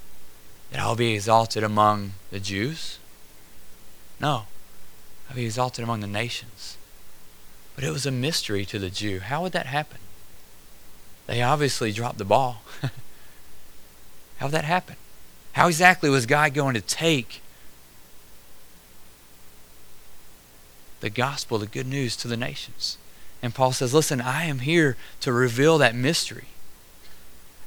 That 0.71 0.79
I 0.79 0.87
will 0.87 0.95
be 0.95 1.13
exalted 1.13 1.63
among 1.63 2.13
the 2.29 2.39
Jews? 2.39 2.99
No. 4.19 4.45
I'll 5.29 5.35
be 5.35 5.45
exalted 5.45 5.83
among 5.83 6.01
the 6.01 6.07
nations. 6.07 6.77
But 7.81 7.87
it 7.87 7.93
was 7.93 8.05
a 8.05 8.11
mystery 8.11 8.63
to 8.65 8.77
the 8.77 8.91
Jew. 8.91 9.21
How 9.21 9.41
would 9.41 9.53
that 9.53 9.65
happen? 9.65 9.97
They 11.25 11.41
obviously 11.41 11.91
dropped 11.91 12.19
the 12.19 12.23
ball. 12.25 12.61
How 14.37 14.45
would 14.45 14.51
that 14.51 14.65
happen? 14.65 14.97
How 15.53 15.67
exactly 15.67 16.07
was 16.07 16.27
God 16.27 16.53
going 16.53 16.75
to 16.75 16.81
take 16.81 17.41
the 20.99 21.09
gospel, 21.09 21.57
the 21.57 21.65
good 21.65 21.87
news 21.87 22.15
to 22.17 22.27
the 22.27 22.37
nations? 22.37 22.99
And 23.41 23.55
Paul 23.55 23.71
says, 23.71 23.95
Listen, 23.95 24.21
I 24.21 24.45
am 24.45 24.59
here 24.59 24.95
to 25.21 25.33
reveal 25.33 25.79
that 25.79 25.95
mystery. 25.95 26.49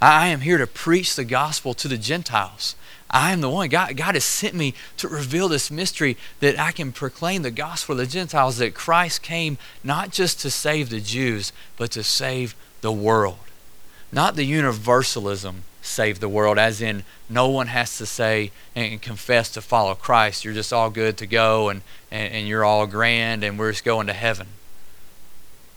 I 0.01 0.29
am 0.29 0.43
here 0.43 0.59
to 0.59 0.67
preach 0.69 1.17
the 1.17 1.25
gospel 1.25 1.75
to 1.75 1.89
the 1.89 1.99
Gentiles. 1.99 2.77
I 3.15 3.31
am 3.31 3.41
the 3.41 3.49
one. 3.49 3.69
God, 3.69 3.97
God 3.97 4.17
has 4.17 4.25
sent 4.25 4.55
me 4.55 4.75
to 4.97 5.07
reveal 5.07 5.49
this 5.49 5.71
mystery 5.71 6.17
that 6.41 6.59
I 6.59 6.73
can 6.73 6.91
proclaim 6.91 7.43
the 7.43 7.53
gospel 7.53 7.95
to 7.95 8.03
the 8.03 8.11
Gentiles 8.11 8.59
that 8.59 8.75
Christ 8.75 9.23
came 9.23 9.57
not 9.85 10.11
just 10.11 10.41
to 10.41 10.51
save 10.51 10.91
the 10.91 11.01
Jews, 11.01 11.53
but 11.77 11.93
to 11.93 12.03
save 12.03 12.57
the 12.81 12.91
world. 12.91 13.39
Not 14.11 14.35
the 14.35 14.45
universalism 14.45 15.63
save 15.81 16.19
the 16.19 16.29
world, 16.29 16.59
as 16.59 16.83
in 16.83 17.05
no 17.29 17.49
one 17.49 17.69
has 17.69 17.97
to 17.99 18.07
say 18.07 18.51
and 18.75 19.01
confess 19.01 19.49
to 19.51 19.61
follow 19.61 19.95
Christ. 19.95 20.45
You're 20.45 20.53
just 20.53 20.73
all 20.73 20.91
good 20.91 21.17
to 21.19 21.27
go 21.27 21.69
and, 21.69 21.83
and, 22.11 22.35
and 22.35 22.49
you're 22.49 22.65
all 22.65 22.89
grand 22.89 23.45
and 23.45 23.57
we're 23.57 23.71
just 23.71 23.85
going 23.85 24.09
to 24.09 24.13
heaven. 24.13 24.49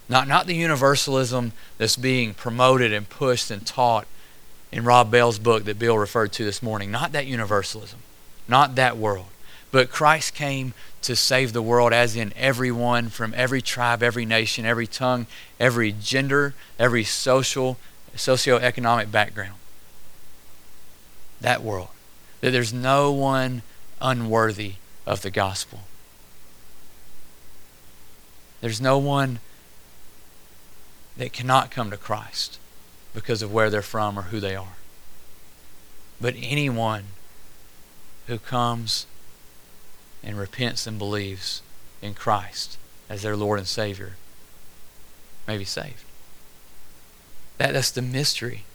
Not, 0.10 0.28
not 0.28 0.48
the 0.48 0.56
universalism 0.56 1.54
that's 1.78 1.98
being 1.98 2.34
promoted 2.34 2.94
and 2.94 3.08
pushed 3.08 3.52
and 3.52 3.64
taught 3.64 4.08
in 4.72 4.84
Rob 4.84 5.12
Bell's 5.12 5.40
book 5.40 5.66
that 5.66 5.80
Bill 5.80 5.98
referred 5.98 6.34
to 6.34 6.44
this 6.44 6.62
morning. 6.62 6.92
Not 6.92 7.12
that 7.14 7.26
universalism, 7.26 8.00
not 8.48 8.76
that 8.76 8.98
world. 8.98 9.28
But 9.72 9.90
Christ 9.90 10.34
came 10.34 10.74
to 11.02 11.16
save 11.16 11.54
the 11.54 11.62
world, 11.62 11.94
as 11.94 12.16
in 12.16 12.34
everyone 12.36 13.10
from 13.10 13.34
every 13.36 13.62
tribe, 13.62 14.02
every 14.02 14.26
nation, 14.26 14.66
every 14.66 14.88
tongue, 14.88 15.28
every 15.60 15.92
gender, 15.92 16.54
every 16.80 17.04
social, 17.04 17.78
socioeconomic 18.16 19.12
background. 19.12 19.56
That 21.42 21.64
world. 21.64 21.90
That 22.42 22.52
there's 22.52 22.74
no 22.74 23.12
one 23.12 23.62
unworthy 24.02 24.74
of 25.06 25.22
the 25.22 25.32
gospel. 25.32 25.82
There's 28.62 28.82
no 28.82 28.98
one 28.98 29.40
that 31.18 31.34
cannot 31.34 31.72
come 31.72 31.92
to 31.92 31.98
Christ 31.98 32.60
because 33.14 33.42
of 33.42 33.52
where 33.52 33.70
they're 33.70 33.82
from 33.82 34.18
or 34.18 34.24
who 34.24 34.40
they 34.40 34.56
are. 34.56 34.76
But 36.20 36.36
anyone 36.38 37.06
who 38.28 38.40
comes 38.40 39.06
and 40.24 40.38
repents 40.38 40.88
and 40.88 40.98
believes 40.98 41.62
in 42.02 42.14
Christ 42.14 42.78
as 43.10 43.22
their 43.22 43.36
Lord 43.36 43.60
and 43.60 43.68
Savior 43.68 44.14
may 45.48 45.58
be 45.58 45.66
saved. 45.66 46.04
That, 47.58 47.74
that's 47.74 47.92
the 47.92 48.02
mystery. 48.02 48.66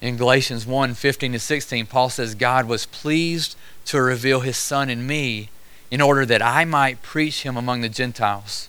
In 0.00 0.16
Galatians 0.16 0.66
1 0.66 0.94
15 0.94 1.32
to 1.32 1.38
16, 1.38 1.86
Paul 1.86 2.10
says, 2.10 2.34
God 2.34 2.66
was 2.66 2.86
pleased 2.86 3.56
to 3.86 4.00
reveal 4.00 4.40
his 4.40 4.56
Son 4.56 4.90
in 4.90 5.06
me 5.06 5.50
in 5.90 6.00
order 6.00 6.26
that 6.26 6.42
I 6.42 6.64
might 6.64 7.02
preach 7.02 7.42
him 7.42 7.56
among 7.56 7.80
the 7.80 7.88
Gentiles. 7.88 8.68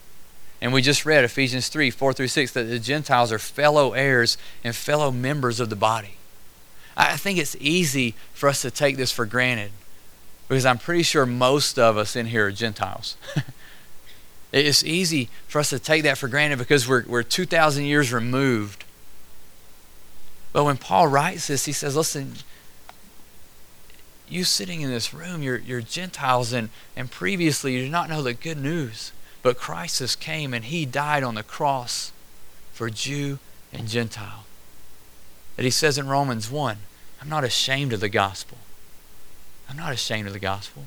And 0.65 0.73
we 0.73 0.81
just 0.81 1.05
read 1.05 1.23
Ephesians 1.23 1.67
3 1.67 1.91
4 1.91 2.13
through 2.13 2.27
6 2.27 2.51
that 2.53 2.63
the 2.63 2.79
Gentiles 2.79 3.31
are 3.31 3.37
fellow 3.37 3.93
heirs 3.93 4.35
and 4.63 4.75
fellow 4.75 5.11
members 5.11 5.59
of 5.59 5.69
the 5.69 5.75
body. 5.75 6.17
I 6.97 7.17
think 7.17 7.37
it's 7.37 7.55
easy 7.59 8.15
for 8.33 8.49
us 8.49 8.63
to 8.63 8.71
take 8.71 8.97
this 8.97 9.11
for 9.11 9.27
granted 9.27 9.69
because 10.47 10.65
I'm 10.65 10.79
pretty 10.79 11.03
sure 11.03 11.27
most 11.27 11.77
of 11.77 11.97
us 11.97 12.15
in 12.15 12.25
here 12.25 12.47
are 12.47 12.51
Gentiles. 12.51 13.15
it's 14.51 14.83
easy 14.83 15.29
for 15.47 15.59
us 15.59 15.69
to 15.69 15.77
take 15.77 16.01
that 16.01 16.17
for 16.17 16.27
granted 16.27 16.57
because 16.57 16.87
we're, 16.87 17.05
we're 17.05 17.21
2,000 17.21 17.85
years 17.85 18.11
removed. 18.11 18.85
But 20.51 20.63
when 20.63 20.77
Paul 20.77 21.09
writes 21.09 21.45
this, 21.45 21.65
he 21.65 21.73
says, 21.73 21.95
listen, 21.95 22.37
you 24.27 24.43
sitting 24.43 24.81
in 24.81 24.89
this 24.89 25.13
room, 25.13 25.43
you're, 25.43 25.59
you're 25.59 25.81
Gentiles, 25.81 26.53
and, 26.53 26.69
and 26.95 27.11
previously 27.11 27.73
you 27.73 27.83
did 27.83 27.91
not 27.91 28.09
know 28.09 28.23
the 28.23 28.33
good 28.33 28.57
news. 28.57 29.11
But 29.45 29.59
Christ 29.59 30.19
came 30.19 30.55
and 30.55 30.65
he 30.65 30.87
died 30.87 31.21
on 31.21 31.35
the 31.35 31.43
cross 31.43 32.11
for 32.73 32.89
Jew 32.89 33.37
and 33.71 33.87
Gentile. 33.87 34.43
That 35.55 35.61
he 35.61 35.69
says 35.69 35.99
in 35.99 36.07
Romans 36.07 36.49
1, 36.49 36.77
I'm 37.21 37.29
not 37.29 37.43
ashamed 37.43 37.93
of 37.93 37.99
the 37.99 38.09
gospel. 38.09 38.57
I'm 39.69 39.77
not 39.77 39.93
ashamed 39.93 40.25
of 40.25 40.33
the 40.33 40.39
gospel. 40.39 40.85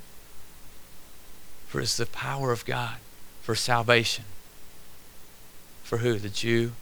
For 1.69 1.81
it's 1.81 1.97
the 1.97 2.07
power 2.07 2.51
of 2.51 2.65
God 2.65 2.97
for 3.43 3.55
salvation. 3.55 4.25
For 5.85 5.99
who? 5.99 6.19
The 6.19 6.29
Jew 6.29 6.73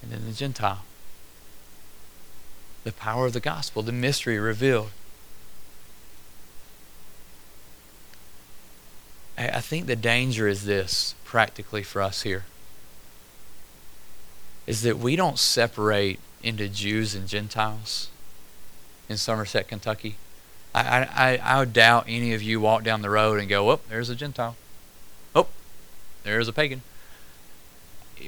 and 0.00 0.12
then 0.12 0.24
the 0.24 0.30
Gentile. 0.30 0.84
The 2.84 2.92
power 2.92 3.26
of 3.26 3.32
the 3.32 3.40
gospel, 3.40 3.82
the 3.82 3.90
mystery 3.90 4.38
revealed. 4.38 4.92
I 9.38 9.60
think 9.60 9.86
the 9.86 9.94
danger 9.94 10.48
is 10.48 10.64
this, 10.64 11.14
practically 11.24 11.84
for 11.84 12.02
us 12.02 12.22
here, 12.22 12.44
is 14.66 14.82
that 14.82 14.98
we 14.98 15.14
don't 15.14 15.38
separate 15.38 16.18
into 16.42 16.68
Jews 16.68 17.14
and 17.14 17.28
Gentiles 17.28 18.08
in 19.08 19.16
Somerset, 19.16 19.68
Kentucky. 19.68 20.16
I, 20.74 21.38
I, 21.42 21.60
I 21.60 21.64
doubt 21.64 22.04
any 22.08 22.34
of 22.34 22.42
you 22.42 22.60
walk 22.60 22.82
down 22.82 23.00
the 23.00 23.10
road 23.10 23.38
and 23.38 23.48
go, 23.48 23.70
oh, 23.70 23.80
there's 23.88 24.10
a 24.10 24.16
Gentile. 24.16 24.56
Oh, 25.34 25.46
there's 26.24 26.48
a 26.48 26.52
pagan. 26.52 26.82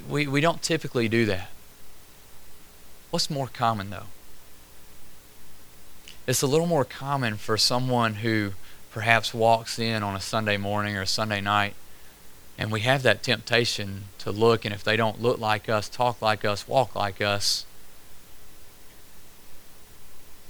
We, 0.09 0.29
we 0.29 0.41
don't 0.41 0.63
typically 0.63 1.09
do 1.09 1.27
that. 1.27 1.51
What's 3.11 3.29
more 3.29 3.49
common, 3.49 3.91
though? 3.91 4.07
It's 6.29 6.43
a 6.43 6.47
little 6.47 6.67
more 6.67 6.85
common 6.85 7.37
for 7.37 7.59
someone 7.59 8.15
who 8.17 8.53
perhaps 8.91 9.33
walks 9.33 9.79
in 9.79 10.03
on 10.03 10.17
a 10.17 10.21
Sunday 10.21 10.57
morning 10.57 10.97
or 10.97 11.03
a 11.03 11.07
Sunday 11.07 11.41
night, 11.41 11.75
and 12.59 12.71
we 12.71 12.81
have 12.81 13.03
that 13.03 13.23
temptation 13.23 14.05
to 14.19 14.31
look, 14.31 14.65
and 14.65 14.75
if 14.75 14.85
they 14.85 14.97
don't 14.97 15.23
look 15.23 15.39
like 15.39 15.69
us, 15.69 15.89
talk 15.89 16.21
like 16.21 16.45
us, 16.45 16.69
walk 16.69 16.95
like 16.95 17.21
us, 17.21 17.65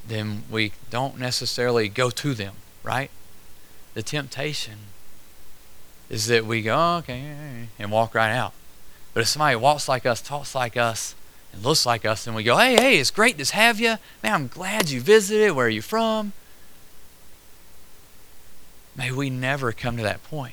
then 0.07 0.43
we 0.51 0.73
don't 0.91 1.19
necessarily 1.19 1.89
go 1.89 2.11
to 2.11 2.35
them, 2.35 2.55
right? 2.83 3.11
The 3.95 4.03
temptation 4.03 4.79
is 6.09 6.27
that 6.27 6.45
we 6.45 6.63
go, 6.63 6.97
okay, 6.97 7.69
and 7.79 7.93
walk 7.93 8.15
right 8.15 8.33
out. 8.33 8.53
But 9.15 9.21
if 9.21 9.29
somebody 9.29 9.57
walks 9.57 9.89
like 9.89 10.07
us, 10.07 10.21
talks 10.21 10.55
like 10.55 10.77
us, 10.77 11.15
and 11.53 11.63
looks 11.63 11.87
like 11.87 12.05
us, 12.05 12.27
and 12.27 12.35
we 12.35 12.43
go, 12.43 12.57
hey, 12.57 12.75
hey, 12.75 12.99
it's 12.99 13.11
great 13.11 13.39
to 13.39 13.55
have 13.55 13.79
you. 13.79 13.97
Man, 14.23 14.35
I'm 14.35 14.49
glad 14.49 14.91
you 14.91 15.01
visited. 15.01 15.53
Where 15.53 15.67
are 15.67 15.69
you 15.69 15.83
from? 15.83 16.33
May 19.01 19.13
we 19.13 19.31
never 19.31 19.73
come 19.73 19.97
to 19.97 20.03
that 20.03 20.23
point. 20.25 20.53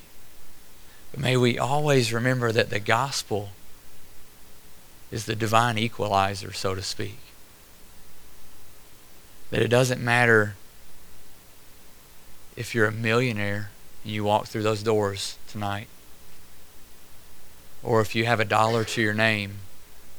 But 1.11 1.19
may 1.19 1.35
we 1.35 1.59
always 1.59 2.13
remember 2.13 2.53
that 2.53 2.69
the 2.69 2.79
gospel 2.79 3.49
is 5.11 5.25
the 5.25 5.35
divine 5.35 5.77
equalizer, 5.77 6.53
so 6.53 6.73
to 6.73 6.81
speak. 6.81 7.19
That 9.49 9.61
it 9.61 9.67
doesn't 9.67 10.01
matter 10.01 10.55
if 12.55 12.73
you're 12.73 12.87
a 12.87 12.91
millionaire 12.93 13.71
and 14.05 14.13
you 14.13 14.23
walk 14.23 14.45
through 14.45 14.63
those 14.63 14.81
doors 14.81 15.37
tonight, 15.49 15.89
or 17.83 17.99
if 17.99 18.15
you 18.15 18.27
have 18.27 18.39
a 18.39 18.45
dollar 18.45 18.85
to 18.85 19.01
your 19.01 19.13
name 19.13 19.55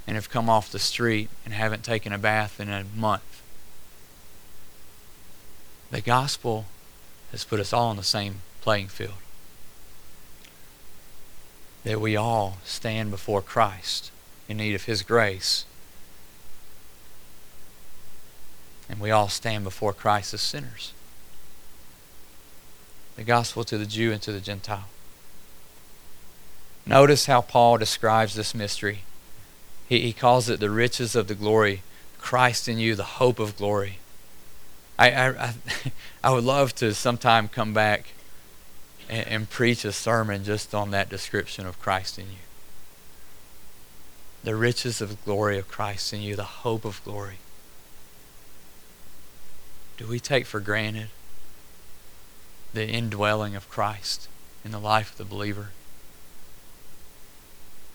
and 0.06 0.16
have 0.16 0.28
come 0.28 0.50
off 0.50 0.70
the 0.70 0.78
street 0.78 1.30
and 1.46 1.54
haven't 1.54 1.82
taken 1.82 2.12
a 2.12 2.18
bath 2.18 2.60
in 2.60 2.68
a 2.68 2.84
month. 2.94 3.42
The 5.90 6.02
gospel 6.02 6.66
has 7.32 7.44
put 7.44 7.60
us 7.60 7.72
all 7.72 7.88
on 7.88 7.96
the 7.96 8.02
same 8.02 8.36
playing 8.60 8.88
field. 8.88 9.14
That 11.84 12.00
we 12.00 12.16
all 12.16 12.58
stand 12.64 13.10
before 13.10 13.42
Christ 13.42 14.10
in 14.48 14.56
need 14.56 14.74
of 14.74 14.84
His 14.84 15.02
grace. 15.02 15.64
And 18.88 19.00
we 19.00 19.10
all 19.10 19.28
stand 19.28 19.64
before 19.64 19.92
Christ 19.92 20.32
as 20.34 20.40
sinners. 20.40 20.92
The 23.16 23.24
gospel 23.24 23.64
to 23.64 23.76
the 23.76 23.86
Jew 23.86 24.12
and 24.12 24.22
to 24.22 24.32
the 24.32 24.40
Gentile. 24.40 24.88
Notice 26.86 27.26
how 27.26 27.42
Paul 27.42 27.76
describes 27.76 28.34
this 28.34 28.54
mystery. 28.54 29.00
He, 29.88 30.00
he 30.00 30.12
calls 30.12 30.48
it 30.48 30.58
the 30.58 30.70
riches 30.70 31.14
of 31.14 31.28
the 31.28 31.34
glory, 31.34 31.82
Christ 32.18 32.68
in 32.68 32.78
you, 32.78 32.94
the 32.94 33.04
hope 33.04 33.38
of 33.38 33.56
glory. 33.56 33.98
I, 34.98 35.10
I, 35.10 35.54
I 36.24 36.30
would 36.30 36.44
love 36.44 36.74
to 36.76 36.92
sometime 36.94 37.48
come 37.48 37.72
back 37.72 38.08
and, 39.08 39.26
and 39.26 39.50
preach 39.50 39.84
a 39.84 39.92
sermon 39.92 40.44
just 40.44 40.74
on 40.74 40.90
that 40.90 41.08
description 41.08 41.66
of 41.66 41.80
Christ 41.80 42.18
in 42.18 42.26
you. 42.26 42.38
The 44.44 44.56
riches 44.56 45.00
of 45.00 45.24
glory 45.24 45.58
of 45.58 45.68
Christ 45.68 46.12
in 46.12 46.22
you, 46.22 46.36
the 46.36 46.44
hope 46.44 46.84
of 46.84 47.02
glory. 47.04 47.38
Do 49.96 50.06
we 50.06 50.20
take 50.20 50.46
for 50.46 50.60
granted 50.60 51.08
the 52.72 52.86
indwelling 52.86 53.56
of 53.56 53.68
Christ 53.68 54.28
in 54.64 54.70
the 54.70 54.78
life 54.78 55.12
of 55.12 55.18
the 55.18 55.24
believer? 55.24 55.70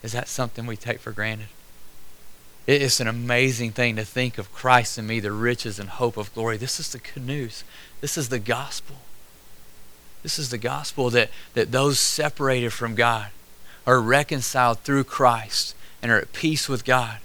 Is 0.01 0.11
that 0.11 0.27
something 0.27 0.65
we 0.65 0.75
take 0.75 0.99
for 0.99 1.13
granted? 1.13 1.47
It's 2.65 2.99
an 2.99 3.08
amazing 3.08 3.71
thing 3.71 3.97
to 3.97 4.06
think 4.06 4.38
of 4.38 4.54
Christ 4.54 4.97
in 4.97 5.06
me, 5.06 5.19
the 5.19 5.32
riches 5.32 5.80
and 5.80 5.89
hope 5.89 6.15
of 6.15 6.34
glory. 6.34 6.58
This 6.58 6.80
is 6.80 6.91
the 6.91 6.99
good 6.99 7.26
news. 7.26 7.63
This 7.99 8.17
is 8.17 8.30
the 8.30 8.39
gospel. 8.39 8.97
This 10.21 10.39
is 10.39 10.49
the 10.49 10.58
gospel 10.58 11.10
that, 11.10 11.30
that 11.54 11.71
those 11.73 11.99
separated 11.99 12.71
from 12.71 12.95
God, 12.95 13.28
are 13.86 14.02
reconciled 14.02 14.80
through 14.80 15.04
Christ 15.04 15.76
and 16.02 16.12
are 16.12 16.19
at 16.19 16.34
peace 16.34 16.69
with 16.69 16.86
God 16.86 17.17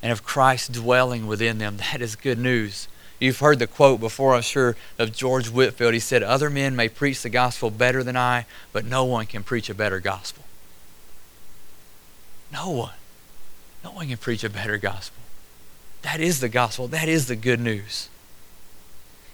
and 0.00 0.10
have 0.10 0.24
Christ 0.24 0.72
dwelling 0.72 1.26
within 1.26 1.58
them. 1.58 1.76
That 1.92 2.00
is 2.00 2.16
good 2.16 2.38
news. 2.38 2.88
You've 3.18 3.38
heard 3.38 3.60
the 3.60 3.68
quote 3.68 4.00
before, 4.00 4.34
I'm 4.34 4.42
sure, 4.42 4.76
of 4.98 5.12
George 5.12 5.48
Whitefield. 5.48 5.94
He 5.94 6.00
said, 6.00 6.22
Other 6.22 6.50
men 6.50 6.74
may 6.74 6.88
preach 6.88 7.22
the 7.22 7.28
gospel 7.28 7.70
better 7.70 8.02
than 8.02 8.16
I, 8.16 8.46
but 8.72 8.84
no 8.84 9.04
one 9.04 9.26
can 9.26 9.44
preach 9.44 9.70
a 9.70 9.74
better 9.74 10.00
gospel. 10.00 10.44
No 12.52 12.70
one. 12.70 12.92
No 13.84 13.90
one 13.92 14.08
can 14.08 14.16
preach 14.16 14.44
a 14.44 14.50
better 14.50 14.78
gospel. 14.78 15.22
That 16.02 16.20
is 16.20 16.40
the 16.40 16.48
gospel. 16.48 16.88
That 16.88 17.08
is 17.08 17.26
the 17.26 17.36
good 17.36 17.60
news. 17.60 18.08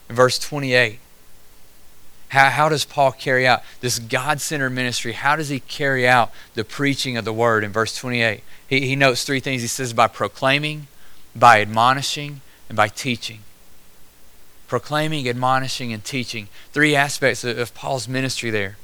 In 0.09 0.17
verse 0.17 0.39
28, 0.39 0.99
how, 2.29 2.51
how 2.51 2.69
does 2.69 2.85
Paul 2.85 3.13
carry 3.13 3.47
out 3.47 3.63
this 3.81 3.99
God 3.99 4.41
centered 4.41 4.71
ministry? 4.71 5.13
How 5.13 5.37
does 5.37 5.49
he 5.49 5.61
carry 5.61 6.07
out 6.07 6.31
the 6.55 6.65
preaching 6.65 7.17
of 7.17 7.25
the 7.25 7.33
word 7.33 7.65
in 7.65 7.73
verse 7.73 7.97
28? 7.97 8.43
He, 8.67 8.81
he 8.81 8.97
notes 8.97 9.25
three 9.25 9.41
things. 9.41 9.63
He 9.63 9.69
says, 9.69 9.93
by 9.93 10.09
proclaiming, 10.09 10.89
by 11.35 11.61
admonishing, 11.61 12.43
and 12.69 12.77
by 12.77 12.89
teaching 12.89 13.41
proclaiming, 14.69 15.29
admonishing, 15.29 15.93
and 15.93 16.05
teaching. 16.05 16.49
Three 16.73 16.95
aspects 16.95 17.43
of, 17.43 17.59
of 17.59 17.75
Paul's 17.75 18.07
ministry 18.07 18.51
there. 18.51 18.77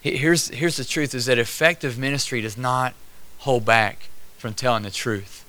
Here's, 0.00 0.48
here's 0.48 0.76
the 0.76 0.84
truth 0.84 1.14
is 1.14 1.26
that 1.26 1.38
effective 1.38 1.98
ministry 1.98 2.40
does 2.40 2.56
not 2.56 2.94
hold 3.38 3.64
back 3.64 4.08
from 4.42 4.54
telling 4.54 4.82
the 4.82 4.90
truth. 4.90 5.44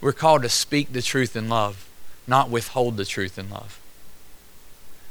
We're 0.00 0.12
called 0.12 0.40
to 0.40 0.48
speak 0.48 0.94
the 0.94 1.02
truth 1.02 1.36
in 1.36 1.50
love, 1.50 1.86
not 2.26 2.48
withhold 2.48 2.96
the 2.96 3.04
truth 3.04 3.38
in 3.38 3.50
love. 3.50 3.78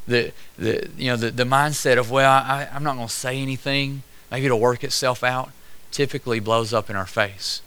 The, 0.08 0.32
the, 0.58 0.90
you 0.98 1.12
know, 1.12 1.16
the, 1.16 1.30
the 1.30 1.44
mindset 1.44 2.00
of, 2.00 2.10
well, 2.10 2.32
I, 2.32 2.68
I'm 2.74 2.84
not 2.84 2.96
going 2.96 3.08
to 3.08 3.14
say 3.14 3.38
anything, 3.38 4.02
maybe 4.32 4.48
it'll 4.48 4.60
work 4.60 4.84
itself 4.84 5.24
out, 5.24 5.52
typically 5.92 6.40
blows 6.40 6.74
up 6.74 6.90
in 6.90 6.96
our 6.96 7.06
face. 7.06 7.62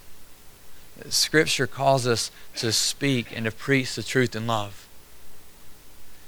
Scripture 1.08 1.68
calls 1.68 2.04
us 2.04 2.32
to 2.56 2.72
speak 2.72 3.28
and 3.32 3.44
to 3.44 3.52
preach 3.52 3.94
the 3.94 4.02
truth 4.02 4.34
in 4.34 4.48
love. 4.48 4.88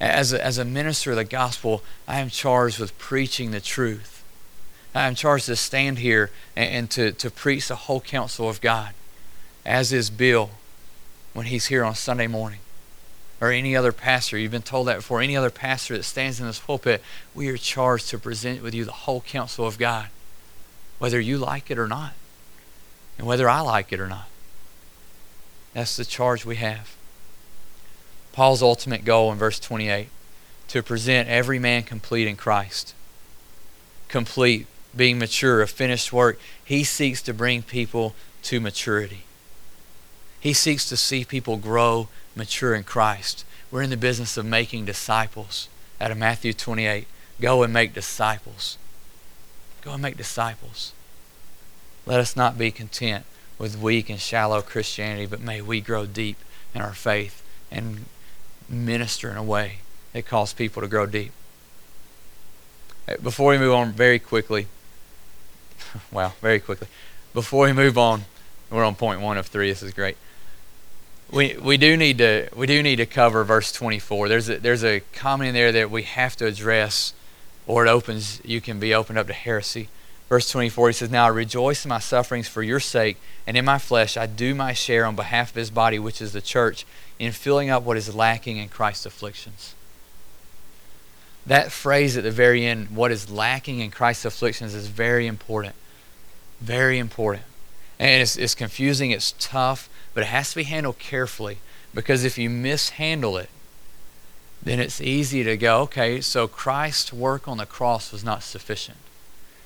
As 0.01 0.33
a, 0.33 0.45
as 0.45 0.57
a 0.57 0.65
minister 0.65 1.11
of 1.11 1.17
the 1.17 1.25
gospel, 1.25 1.83
I 2.07 2.21
am 2.21 2.31
charged 2.31 2.79
with 2.79 2.97
preaching 2.97 3.51
the 3.51 3.61
truth. 3.61 4.14
I 4.95 5.07
am 5.07 5.15
charged 5.15 5.47
to 5.47 5.57
stand 5.57 5.99
here 5.99 6.31
and, 6.55 6.71
and 6.71 6.91
to, 6.93 7.13
to 7.13 7.31
preach 7.31 7.69
the 7.69 7.75
whole 7.75 8.01
counsel 8.01 8.49
of 8.49 8.61
God, 8.61 8.95
as 9.67 9.93
is 9.93 10.11
Bill 10.11 10.51
when 11.33 11.47
he's 11.47 11.67
here 11.67 11.85
on 11.85 11.95
Sunday 11.95 12.27
morning. 12.27 12.61
Or 13.41 13.51
any 13.51 13.75
other 13.75 13.93
pastor, 13.93 14.39
you've 14.39 14.53
been 14.53 14.63
told 14.63 14.87
that 14.87 14.97
before, 14.97 15.21
any 15.21 15.37
other 15.37 15.51
pastor 15.51 15.97
that 15.97 16.05
stands 16.05 16.41
in 16.41 16.47
this 16.47 16.61
pulpit, 16.61 17.03
we 17.35 17.49
are 17.49 17.57
charged 17.57 18.09
to 18.11 18.19
present 18.19 18.63
with 18.63 18.73
you 18.75 18.85
the 18.85 18.93
whole 18.93 19.21
counsel 19.23 19.67
of 19.67 19.79
God, 19.79 20.09
whether 20.99 21.21
you 21.21 21.37
like 21.37 21.71
it 21.71 21.79
or 21.79 21.89
not, 21.89 22.13
and 23.19 23.27
whether 23.27 23.49
I 23.49 23.61
like 23.61 23.93
it 23.93 24.01
or 24.01 24.09
not. 24.09 24.29
That's 25.75 25.97
the 25.97 26.05
charge 26.05 26.45
we 26.45 26.57
have. 26.57 26.95
Paul's 28.33 28.63
ultimate 28.63 29.05
goal 29.05 29.31
in 29.33 29.39
verse 29.39 29.59
28 29.59 30.09
to 30.69 30.83
present 30.83 31.29
every 31.29 31.59
man 31.59 31.83
complete 31.83 32.27
in 32.27 32.37
Christ. 32.37 32.95
Complete, 34.09 34.67
being 34.97 35.19
mature, 35.19 35.63
a 35.63 35.67
finished 35.67 36.13
work. 36.13 36.39
He 36.65 36.85
seeks 36.85 37.23
to 37.23 37.35
bring 37.35 37.63
people 37.63 38.15
to 38.45 38.61
maturity. 38.61 39.25
He 40.41 40.53
seeks 40.53 40.89
to 40.89 40.97
see 40.97 41.25
people 41.25 41.57
grow 41.57 42.09
mature 42.37 42.75
in 42.75 42.85
Christ. 42.85 43.45
We're 43.71 43.83
in 43.83 43.91
the 43.91 43.97
business 43.97 44.37
of 44.37 44.45
making 44.45 44.85
disciples 44.85 45.69
out 46.01 46.11
of 46.11 46.19
Matthew 46.19 46.53
28. 46.53 47.07
Go 47.41 47.63
and 47.63 47.73
make 47.73 47.95
disciples. 47.95 48.79
Go 49.83 49.93
and 49.93 50.03
make 50.03 50.17
disciples. 50.17 50.93
Let 52.07 52.21
us 52.21 52.37
not 52.37 52.59
be 52.59 52.71
content 52.71 53.25
with 53.59 53.79
weak 53.79 54.11
and 54.11 54.21
shallow 54.21 54.61
Christianity, 54.61 55.27
but 55.27 55.41
may 55.41 55.61
we 55.61 55.81
grow 55.81 56.07
deep 56.07 56.37
in 56.75 56.83
our 56.83 56.93
faith 56.93 57.43
and 57.71 58.05
minister 58.69 59.31
in 59.31 59.37
a 59.37 59.43
way 59.43 59.79
that 60.13 60.27
calls 60.27 60.53
people 60.53 60.83
to 60.83 60.89
grow 60.89 61.07
deep. 61.07 61.33
Before 63.23 63.51
we 63.51 63.59
move 63.59 63.75
on 63.75 63.93
very 63.93 64.19
quickly, 64.19 64.67
wow, 66.13 66.33
very 66.41 66.61
quickly, 66.61 66.89
before 67.33 67.67
we 67.67 67.73
move 67.73 67.99
on, 67.99 68.25
we're 68.71 68.85
on 68.85 68.95
point 68.95 69.21
one 69.21 69.39
of 69.39 69.47
three. 69.47 69.71
This 69.71 69.83
is 69.83 69.93
great. 69.93 70.17
We, 71.31 71.57
we 71.57 71.77
do 71.77 71.97
need 71.97 72.19
to 72.19 72.49
we 72.55 72.67
do 72.67 72.83
need 72.83 72.97
to 72.97 73.07
cover 73.07 73.45
verse 73.45 73.73
24. 73.73 74.29
There's 74.29 74.49
a, 74.49 74.59
there's 74.59 74.85
a 74.85 75.01
comment 75.13 75.49
in 75.49 75.55
there 75.55 75.73
that 75.73 75.91
we 75.91 76.03
have 76.03 76.37
to 76.37 76.47
address, 76.47 77.13
or 77.67 77.87
it 77.87 77.89
opens 77.89 78.41
you 78.45 78.61
can 78.61 78.79
be 78.79 78.95
opened 78.95 79.19
up 79.19 79.27
to 79.29 79.33
heresy. 79.33 79.89
Verse 80.29 80.51
24, 80.51 80.89
he 80.89 80.93
says, 80.95 81.11
Now 81.11 81.27
I 81.27 81.29
rejoice 81.29 81.85
in 81.85 81.91
my 81.91 81.99
sufferings 81.99 82.49
for 82.49 82.63
your 82.63 82.81
sake, 82.81 83.19
and 83.47 83.57
in 83.57 83.65
my 83.65 83.79
flesh 83.79 84.17
I 84.17 84.27
do 84.27 84.55
my 84.55 84.73
share 84.73 85.05
on 85.05 85.17
behalf 85.17 85.51
of 85.51 85.57
his 85.57 85.71
body, 85.71 85.99
which 85.99 86.23
is 86.23 86.33
the 86.33 86.41
church, 86.41 86.87
in 87.19 87.33
filling 87.33 87.71
up 87.71 87.83
what 87.83 87.97
is 87.97 88.15
lacking 88.15 88.57
in 88.57 88.69
Christ's 88.69 89.07
afflictions. 89.07 89.75
That 91.47 91.73
phrase 91.73 92.17
at 92.17 92.25
the 92.25 92.31
very 92.31 92.65
end, 92.65 92.91
what 92.91 93.13
is 93.13 93.31
lacking 93.31 93.81
in 93.81 93.91
Christ's 93.91 94.25
afflictions, 94.25 94.75
is 94.75 94.87
very 94.87 95.27
important. 95.27 95.75
Very 96.61 96.99
important. 96.99 97.45
And 97.99 98.23
it's, 98.23 98.37
it's 98.37 98.55
confusing, 98.55 99.11
it's 99.11 99.35
tough, 99.39 99.89
but 100.13 100.23
it 100.23 100.27
has 100.27 100.51
to 100.51 100.57
be 100.57 100.65
handled 100.65 100.99
carefully 100.99 101.59
because 101.95 102.25
if 102.25 102.37
you 102.37 102.51
mishandle 102.51 103.37
it, 103.37 103.49
then 104.63 104.81
it's 104.81 105.01
easy 105.01 105.45
to 105.45 105.57
go, 105.57 105.83
okay, 105.83 106.21
so 106.21 106.49
Christ's 106.49 107.13
work 107.13 107.47
on 107.47 107.59
the 107.59 107.67
cross 107.67 108.11
was 108.11 108.25
not 108.25 108.43
sufficient. 108.43 108.97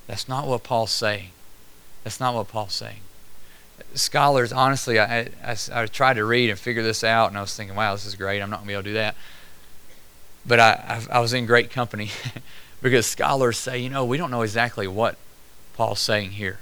That's 0.06 0.28
not 0.28 0.46
what 0.46 0.64
Paul's 0.64 0.90
saying. 0.90 1.30
That's 2.02 2.18
not 2.18 2.34
what 2.34 2.48
Paul's 2.48 2.74
saying. 2.74 3.00
Scholars, 3.94 4.52
honestly, 4.52 4.98
I, 4.98 5.28
I, 5.44 5.56
I 5.72 5.86
tried 5.86 6.14
to 6.14 6.24
read 6.24 6.50
and 6.50 6.58
figure 6.58 6.82
this 6.82 7.04
out, 7.04 7.28
and 7.28 7.38
I 7.38 7.40
was 7.40 7.54
thinking, 7.54 7.76
wow, 7.76 7.94
this 7.94 8.06
is 8.06 8.16
great. 8.16 8.42
I'm 8.42 8.50
not 8.50 8.56
going 8.56 8.66
to 8.66 8.68
be 8.68 8.72
able 8.74 8.82
to 8.82 8.90
do 8.90 8.94
that. 8.94 9.14
But 10.44 10.60
I, 10.60 11.02
I, 11.10 11.18
I 11.18 11.20
was 11.20 11.32
in 11.32 11.46
great 11.46 11.70
company 11.70 12.10
because 12.82 13.06
scholars 13.06 13.56
say, 13.58 13.78
you 13.78 13.90
know, 13.90 14.04
we 14.04 14.16
don't 14.16 14.30
know 14.30 14.42
exactly 14.42 14.88
what 14.88 15.16
Paul's 15.74 16.00
saying 16.00 16.32
here. 16.32 16.58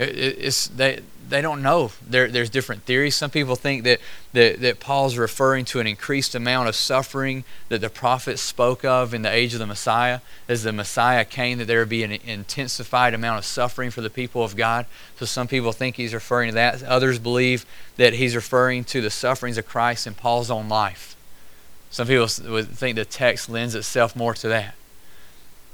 It, 0.00 0.08
it, 0.16 0.36
it's, 0.38 0.66
they, 0.68 1.00
they 1.28 1.42
don't 1.42 1.62
know. 1.62 1.92
There, 2.06 2.28
there's 2.28 2.50
different 2.50 2.82
theories. 2.82 3.14
Some 3.14 3.30
people 3.30 3.54
think 3.54 3.84
that, 3.84 4.00
that, 4.32 4.60
that 4.60 4.80
Paul's 4.80 5.16
referring 5.16 5.64
to 5.66 5.80
an 5.80 5.86
increased 5.86 6.34
amount 6.34 6.68
of 6.68 6.74
suffering 6.74 7.44
that 7.68 7.80
the 7.80 7.90
prophets 7.90 8.40
spoke 8.40 8.84
of 8.84 9.12
in 9.12 9.22
the 9.22 9.30
age 9.30 9.52
of 9.52 9.60
the 9.60 9.66
Messiah. 9.66 10.20
As 10.48 10.62
the 10.62 10.72
Messiah 10.72 11.24
came, 11.24 11.58
that 11.58 11.66
there 11.66 11.80
would 11.80 11.88
be 11.88 12.02
an 12.02 12.12
intensified 12.12 13.14
amount 13.14 13.38
of 13.38 13.44
suffering 13.44 13.90
for 13.90 14.00
the 14.00 14.10
people 14.10 14.42
of 14.42 14.56
God. 14.56 14.86
So 15.18 15.26
some 15.26 15.46
people 15.46 15.72
think 15.72 15.96
he's 15.96 16.14
referring 16.14 16.48
to 16.48 16.54
that. 16.54 16.82
Others 16.82 17.18
believe 17.18 17.66
that 17.96 18.14
he's 18.14 18.34
referring 18.34 18.84
to 18.84 19.02
the 19.02 19.10
sufferings 19.10 19.58
of 19.58 19.66
Christ 19.66 20.06
in 20.06 20.14
Paul's 20.14 20.50
own 20.50 20.68
life. 20.68 21.14
Some 21.90 22.06
people 22.06 22.28
would 22.48 22.68
think 22.68 22.96
the 22.96 23.04
text 23.04 23.48
lends 23.48 23.74
itself 23.74 24.16
more 24.16 24.34
to 24.34 24.48
that. 24.48 24.74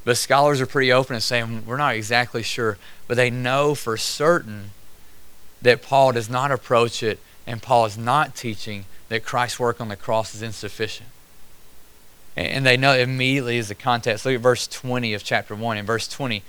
But 0.07 0.16
scholars 0.16 0.61
are 0.61 0.66
pretty 0.66 0.92
open 0.92 1.14
and 1.16 1.23
saying, 1.23 1.66
we're 1.66 1.77
not 1.77 1.97
exactly 1.97 2.45
sure. 2.45 2.79
But 3.09 3.16
they 3.16 3.29
know 3.29 3.75
for 3.75 3.97
certain 3.97 4.71
that 5.61 5.83
Paul 5.83 6.12
does 6.12 6.31
not 6.31 6.53
approach 6.53 7.03
it 7.03 7.19
and 7.45 7.61
Paul 7.61 7.87
is 7.87 7.99
not 7.99 8.37
teaching 8.37 8.85
that 9.09 9.25
Christ's 9.25 9.59
work 9.59 9.81
on 9.81 9.88
the 9.88 9.97
cross 9.97 10.33
is 10.33 10.42
insufficient. 10.42 11.09
And 12.37 12.64
they 12.64 12.77
know 12.77 12.95
immediately 12.95 13.57
is 13.57 13.66
the 13.66 13.75
context. 13.75 14.25
Look 14.25 14.37
at 14.37 14.40
verse 14.40 14.69
20 14.69 15.12
of 15.12 15.25
chapter 15.25 15.57
1. 15.57 15.77
In 15.77 15.85
verse 15.85 16.07
20, 16.07 16.45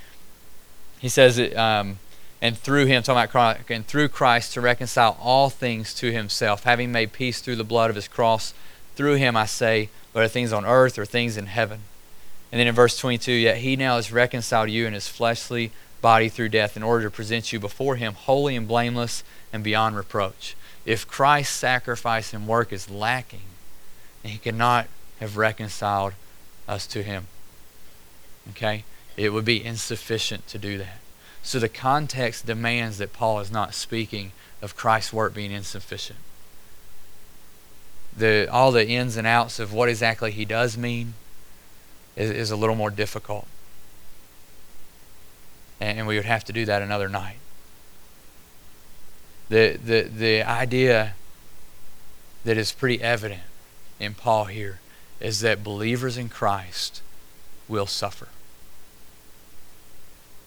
he 0.99 1.09
says, 1.09 1.39
um, 1.55 1.97
and 2.39 2.55
through 2.55 2.85
him, 2.85 3.01
talking 3.01 3.17
about 3.17 3.31
Christ, 3.31 3.71
and 3.71 3.87
through 3.87 4.09
Christ 4.09 4.53
to 4.53 4.61
reconcile 4.61 5.17
all 5.19 5.49
things 5.49 5.95
to 5.95 6.11
himself, 6.11 6.63
having 6.63 6.91
made 6.91 7.11
peace 7.11 7.41
through 7.41 7.55
the 7.55 7.63
blood 7.63 7.89
of 7.89 7.95
his 7.95 8.07
cross. 8.07 8.53
Through 8.95 9.15
him, 9.15 9.35
I 9.35 9.47
say, 9.47 9.89
whether 10.11 10.27
things 10.27 10.53
on 10.53 10.63
earth 10.63 10.99
or 10.99 11.05
things 11.05 11.37
in 11.37 11.47
heaven. 11.47 11.79
And 12.51 12.59
then 12.59 12.67
in 12.67 12.75
verse 12.75 12.97
22, 12.97 13.31
yet 13.31 13.57
he 13.57 13.75
now 13.75 13.95
has 13.95 14.11
reconciled 14.11 14.67
to 14.67 14.73
you 14.73 14.87
in 14.87 14.93
his 14.93 15.07
fleshly 15.07 15.71
body 16.01 16.29
through 16.29 16.49
death 16.49 16.77
in 16.77 16.83
order 16.83 17.05
to 17.05 17.11
present 17.11 17.51
you 17.51 17.59
before 17.59 17.95
him 17.95 18.13
holy 18.13 18.55
and 18.55 18.67
blameless 18.67 19.23
and 19.51 19.63
beyond 19.63 19.95
reproach. 19.95 20.55
If 20.85 21.07
Christ's 21.07 21.55
sacrifice 21.55 22.33
and 22.33 22.47
work 22.47 22.71
is 22.71 22.89
lacking, 22.89 23.41
he 24.23 24.37
cannot 24.37 24.87
have 25.19 25.37
reconciled 25.37 26.13
us 26.67 26.87
to 26.87 27.03
him. 27.03 27.27
Okay? 28.51 28.83
It 29.17 29.33
would 29.33 29.45
be 29.45 29.63
insufficient 29.63 30.47
to 30.47 30.57
do 30.57 30.77
that. 30.77 30.99
So 31.43 31.59
the 31.59 31.69
context 31.69 32.45
demands 32.45 32.97
that 32.97 33.13
Paul 33.13 33.39
is 33.39 33.51
not 33.51 33.73
speaking 33.73 34.31
of 34.61 34.75
Christ's 34.75 35.13
work 35.13 35.33
being 35.33 35.51
insufficient. 35.51 36.19
The, 38.15 38.47
all 38.51 38.71
the 38.71 38.87
ins 38.87 39.17
and 39.17 39.27
outs 39.27 39.59
of 39.59 39.73
what 39.73 39.89
exactly 39.89 40.31
he 40.31 40.45
does 40.45 40.77
mean 40.77 41.13
is, 42.17 42.29
is 42.31 42.51
a 42.51 42.57
little 42.57 42.75
more 42.75 42.89
difficult 42.89 43.47
and 45.79 46.07
we 46.07 46.15
would 46.15 46.25
have 46.25 46.43
to 46.45 46.53
do 46.53 46.65
that 46.65 46.81
another 46.81 47.07
night. 47.07 47.37
The, 49.49 49.77
the, 49.83 50.01
the 50.01 50.41
idea 50.43 51.13
that 52.43 52.57
is 52.57 52.71
pretty 52.71 53.01
evident 53.01 53.41
in 53.99 54.13
Paul 54.13 54.45
here 54.45 54.79
is 55.19 55.41
that 55.41 55.63
believers 55.63 56.17
in 56.17 56.29
Christ 56.29 57.01
will 57.67 57.85
suffer. 57.85 58.29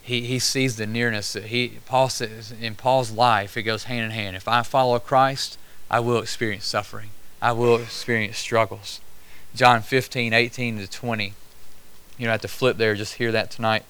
he, 0.03 0.23
he 0.23 0.39
sees 0.39 0.77
the 0.77 0.87
nearness 0.87 1.33
that 1.35 1.45
he 1.45 1.79
Paul 1.87 2.09
says 2.09 2.53
in 2.53 2.75
Paul's 2.75 3.11
life 3.11 3.57
it 3.57 3.63
goes 3.63 3.85
hand 3.85 4.07
in 4.07 4.11
hand. 4.11 4.37
If 4.37 4.49
I 4.49 4.63
follow 4.63 4.99
Christ, 4.99 5.59
I 5.91 6.01
will 6.01 6.19
experience 6.19 6.67
suffering. 6.67 7.11
I 7.41 7.53
will 7.53 7.77
experience 7.77 8.39
struggles. 8.39 9.01
John 9.55 9.83
15, 9.83 10.33
18 10.33 10.79
to 10.79 10.89
20. 10.89 11.35
You 12.21 12.27
don't 12.27 12.33
have 12.33 12.43
to 12.43 12.49
flip 12.49 12.77
there, 12.77 12.95
just 12.95 13.15
hear 13.15 13.33
that 13.33 13.51
tonight. 13.51 13.83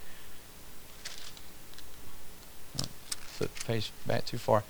Flip 2.77 3.53
the 3.53 3.65
page 3.65 3.91
back 4.07 4.25
too 4.25 4.39
far. 4.39 4.63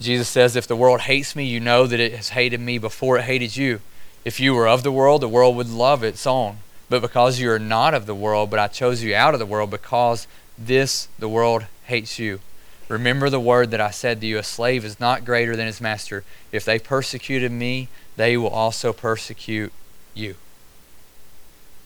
Jesus 0.00 0.26
says, 0.26 0.56
If 0.56 0.66
the 0.66 0.74
world 0.74 1.02
hates 1.02 1.36
me, 1.36 1.44
you 1.44 1.60
know 1.60 1.86
that 1.86 2.00
it 2.00 2.14
has 2.14 2.30
hated 2.30 2.60
me 2.60 2.78
before 2.78 3.18
it 3.18 3.24
hated 3.24 3.58
you. 3.58 3.82
If 4.24 4.40
you 4.40 4.54
were 4.54 4.66
of 4.66 4.84
the 4.84 4.90
world, 4.90 5.20
the 5.20 5.28
world 5.28 5.54
would 5.56 5.68
love 5.68 6.02
its 6.02 6.26
own. 6.26 6.60
But 6.88 7.02
because 7.02 7.38
you 7.38 7.50
are 7.50 7.58
not 7.58 7.92
of 7.92 8.06
the 8.06 8.14
world, 8.14 8.48
but 8.48 8.58
I 8.58 8.68
chose 8.68 9.02
you 9.02 9.14
out 9.14 9.34
of 9.34 9.38
the 9.38 9.44
world, 9.44 9.70
because 9.70 10.26
this 10.56 11.08
the 11.18 11.28
world 11.28 11.66
hates 11.84 12.18
you. 12.18 12.40
Remember 12.88 13.28
the 13.28 13.38
word 13.38 13.70
that 13.72 13.82
I 13.82 13.90
said 13.90 14.22
to 14.22 14.26
you 14.26 14.38
a 14.38 14.42
slave 14.42 14.82
is 14.82 14.98
not 14.98 15.26
greater 15.26 15.56
than 15.56 15.66
his 15.66 15.80
master. 15.80 16.24
If 16.52 16.64
they 16.64 16.78
persecuted 16.78 17.52
me, 17.52 17.88
they 18.16 18.38
will 18.38 18.48
also 18.48 18.94
persecute 18.94 19.74
you. 20.14 20.36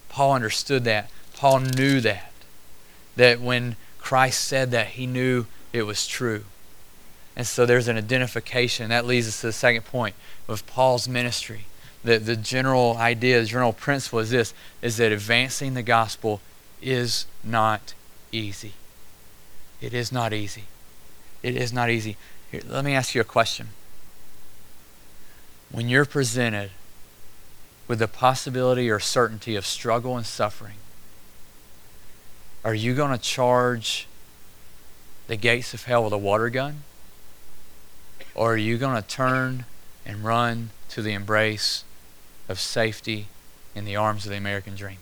Paul 0.09 0.33
understood 0.33 0.85
that. 0.85 1.11
Paul 1.35 1.61
knew 1.61 2.01
that. 2.01 2.33
That 3.17 3.41
when 3.41 3.77
Christ 3.99 4.45
said 4.45 4.71
that, 4.71 4.89
he 4.89 5.07
knew 5.07 5.47
it 5.73 5.83
was 5.83 6.07
true. 6.07 6.45
And 7.37 7.47
so 7.47 7.67
there's 7.67 7.89
an 7.89 7.97
identification. 7.97 8.89
That 8.89 9.07
leads 9.07 9.29
us 9.29 9.41
to 9.43 9.49
the 9.49 9.53
second 9.53 9.85
point 9.85 10.17
of 10.49 10.67
Paul's 10.67 11.09
ministry. 11.09 11.67
The, 12.03 12.19
the 12.19 12.37
general 12.37 12.97
idea, 12.97 13.41
the 13.41 13.47
general 13.47 13.73
principle 13.73 14.19
is 14.19 14.31
this, 14.31 14.55
is 14.83 14.97
that 14.97 15.13
advancing 15.13 15.75
the 15.75 15.83
gospel 15.83 16.41
is 16.83 17.27
not 17.45 17.95
easy. 18.33 18.73
It 19.81 19.95
is 19.95 20.11
not 20.11 20.33
easy. 20.33 20.65
It 21.43 21.57
is 21.57 21.73
not 21.73 21.91
easy. 21.91 22.17
Here, 22.51 22.63
let 22.67 22.85
me 22.85 22.95
ask 22.95 23.15
you 23.15 23.21
a 23.21 23.25
question. 23.25 23.69
When 25.71 25.89
you're 25.89 26.05
presented 26.05 26.71
with 27.89 27.99
the 27.99 28.07
possibility 28.07 28.91
or 28.91 29.01
certainty 29.01 29.57
of 29.57 29.67
struggle 29.67 30.17
and 30.17 30.27
suffering, 30.27 30.77
are 32.65 32.75
you 32.75 32.95
going 32.95 33.11
to 33.11 33.19
charge 33.19 34.07
the 35.27 35.37
gates 35.37 35.73
of 35.73 35.85
hell 35.85 36.05
with 36.05 36.13
a 36.13 36.19
water 36.19 36.51
gun? 36.51 36.83
Or 38.35 38.55
are 38.55 38.59
you 38.59 38.79
going 38.79 39.01
to 39.01 39.09
turn 39.09 39.65
and 40.05 40.23
run 40.23 40.71
to 40.91 41.03
the 41.03 41.13
embrace 41.13 41.85
of 42.49 42.61
safety 42.61 43.29
in 43.75 43.85
the 43.85 43.97
arms 43.97 44.27
of 44.27 44.31
the 44.31 44.37
American 44.37 44.75
dream? 44.75 44.99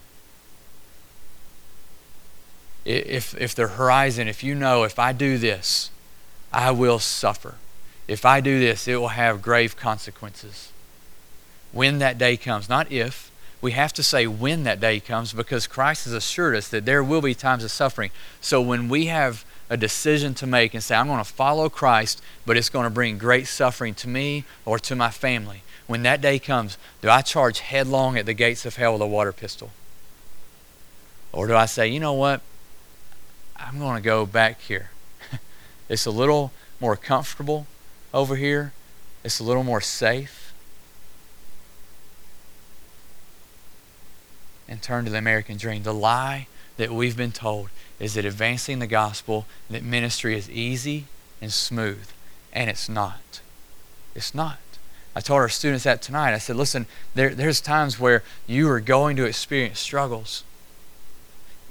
If, 2.85 3.35
if 3.41 3.55
the 3.55 3.67
horizon, 3.67 4.29
if 4.29 4.45
you 4.45 4.55
know, 4.55 4.85
if 4.85 4.99
I 4.99 5.13
do 5.13 5.39
this, 5.39 5.91
I 6.53 6.71
will 6.71 7.01
suffer. 7.01 7.57
If 8.07 8.25
I 8.25 8.41
do 8.41 8.61
this, 8.61 8.87
it 8.87 8.97
will 8.97 9.09
have 9.09 9.43
grave 9.43 9.77
consequences. 9.77 10.71
When 11.73 11.99
that 11.99 12.19
day 12.19 12.37
comes, 12.37 12.69
not 12.69 12.91
if, 12.91 13.31
we 13.61 13.73
have 13.73 13.93
to 13.95 14.03
say 14.03 14.27
when 14.27 14.65
that 14.65 14.81
day 14.81 15.01
comes 15.01 15.33
because 15.33 15.67
Christ 15.67 16.05
has 16.05 16.13
assured 16.13 16.55
us 16.55 16.69
that 16.69 16.85
there 16.85 17.03
will 17.03 17.23
be 17.23 17.35
times 17.35 17.65
of 17.65 17.71
suffering. 17.71 18.11
So 18.41 18.61
when 18.61 18.89
we 18.89 19.07
have 19.07 19.45
a 19.69 19.77
decision 19.77 20.35
to 20.35 20.47
make 20.47 20.75
and 20.75 20.83
say, 20.83 20.95
I'm 20.95 21.07
going 21.09 21.19
to 21.19 21.25
follow 21.25 21.69
Christ, 21.69 22.23
but 22.45 22.57
it's 22.57 22.69
going 22.69 22.85
to 22.85 22.91
bring 22.91 23.19
great 23.19 23.47
suffering 23.47 23.95
to 23.95 24.09
me 24.09 24.45
or 24.65 24.79
to 24.81 24.95
my 24.95 25.11
family. 25.11 25.63
When 25.87 26.03
that 26.03 26.21
day 26.21 26.39
comes, 26.39 26.79
do 27.01 27.09
I 27.09 27.23
charge 27.23 27.61
headlong 27.61 28.17
at 28.17 28.27
the 28.27 28.35
gates 28.35 28.67
of 28.67 28.77
hell 28.77 28.93
with 28.93 29.03
a 29.03 29.07
water 29.07 29.33
pistol? 29.33 29.71
Or 31.33 31.47
do 31.47 31.55
I 31.55 31.67
say, 31.67 31.89
you 31.89 32.01
know 32.01 32.13
what? 32.13 32.41
I'm 33.57 33.79
going 33.79 33.97
to 33.97 34.03
go 34.03 34.27
back 34.27 34.61
here. 34.61 34.91
it's 35.89 36.07
a 36.07 36.11
little 36.11 36.53
more 36.81 36.97
comfortable 36.97 37.67
over 38.13 38.37
here, 38.37 38.73
it's 39.25 39.41
a 39.41 39.45
little 39.45 39.65
more 39.65 39.81
safe. 39.81 40.46
And 44.69 44.83
turn 44.83 45.05
to 45.05 45.11
the 45.11 45.19
American 45.19 45.57
dream. 45.57 45.83
The 45.85 45.95
lie 45.95 46.49
that 46.77 46.91
we've 46.91 47.17
been 47.17 47.33
told 47.33 47.71
is 47.99 48.15
that 48.15 48.25
advancing 48.25 48.79
the 48.79 48.87
gospel, 48.87 49.47
that 49.71 49.83
ministry 49.83 50.37
is 50.37 50.51
easy 50.51 51.05
and 51.41 51.53
smooth. 51.53 52.09
And 52.53 52.69
it's 52.69 52.89
not. 52.89 53.41
It's 54.15 54.35
not. 54.35 54.59
I 55.15 55.21
told 55.21 55.39
our 55.39 55.49
students 55.49 55.85
that 55.85 56.03
tonight. 56.03 56.35
I 56.35 56.39
said, 56.39 56.57
listen, 56.57 56.87
there, 57.15 57.35
there's 57.35 57.61
times 57.61 57.99
where 57.99 58.23
you 58.47 58.69
are 58.69 58.81
going 58.81 59.17
to 59.17 59.25
experience 59.25 59.79
struggles. 59.79 60.45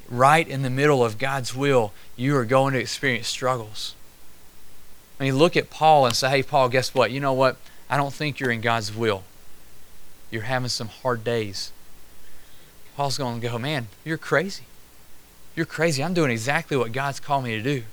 Right 0.09 0.47
in 0.47 0.61
the 0.63 0.69
middle 0.69 1.03
of 1.03 1.17
God's 1.17 1.55
will, 1.55 1.91
you 2.15 2.35
are 2.37 2.45
going 2.45 2.73
to 2.73 2.79
experience 2.79 3.27
struggles. 3.27 3.93
I 5.19 5.25
mean, 5.25 5.35
look 5.37 5.55
at 5.55 5.69
Paul 5.69 6.05
and 6.05 6.15
say, 6.15 6.29
hey, 6.29 6.43
Paul, 6.43 6.69
guess 6.69 6.93
what? 6.93 7.11
You 7.11 7.19
know 7.19 7.33
what? 7.33 7.57
I 7.89 7.97
don't 7.97 8.13
think 8.13 8.39
you're 8.39 8.51
in 8.51 8.61
God's 8.61 8.95
will. 8.95 9.23
You're 10.31 10.43
having 10.43 10.69
some 10.69 10.87
hard 10.87 11.23
days. 11.23 11.71
Paul's 12.95 13.17
going 13.17 13.41
to 13.41 13.47
go, 13.47 13.57
man, 13.57 13.87
you're 14.03 14.17
crazy. 14.17 14.63
You're 15.55 15.65
crazy. 15.65 16.03
I'm 16.03 16.13
doing 16.13 16.31
exactly 16.31 16.77
what 16.77 16.91
God's 16.91 17.19
called 17.19 17.43
me 17.43 17.55
to 17.55 17.61
do. 17.61 17.83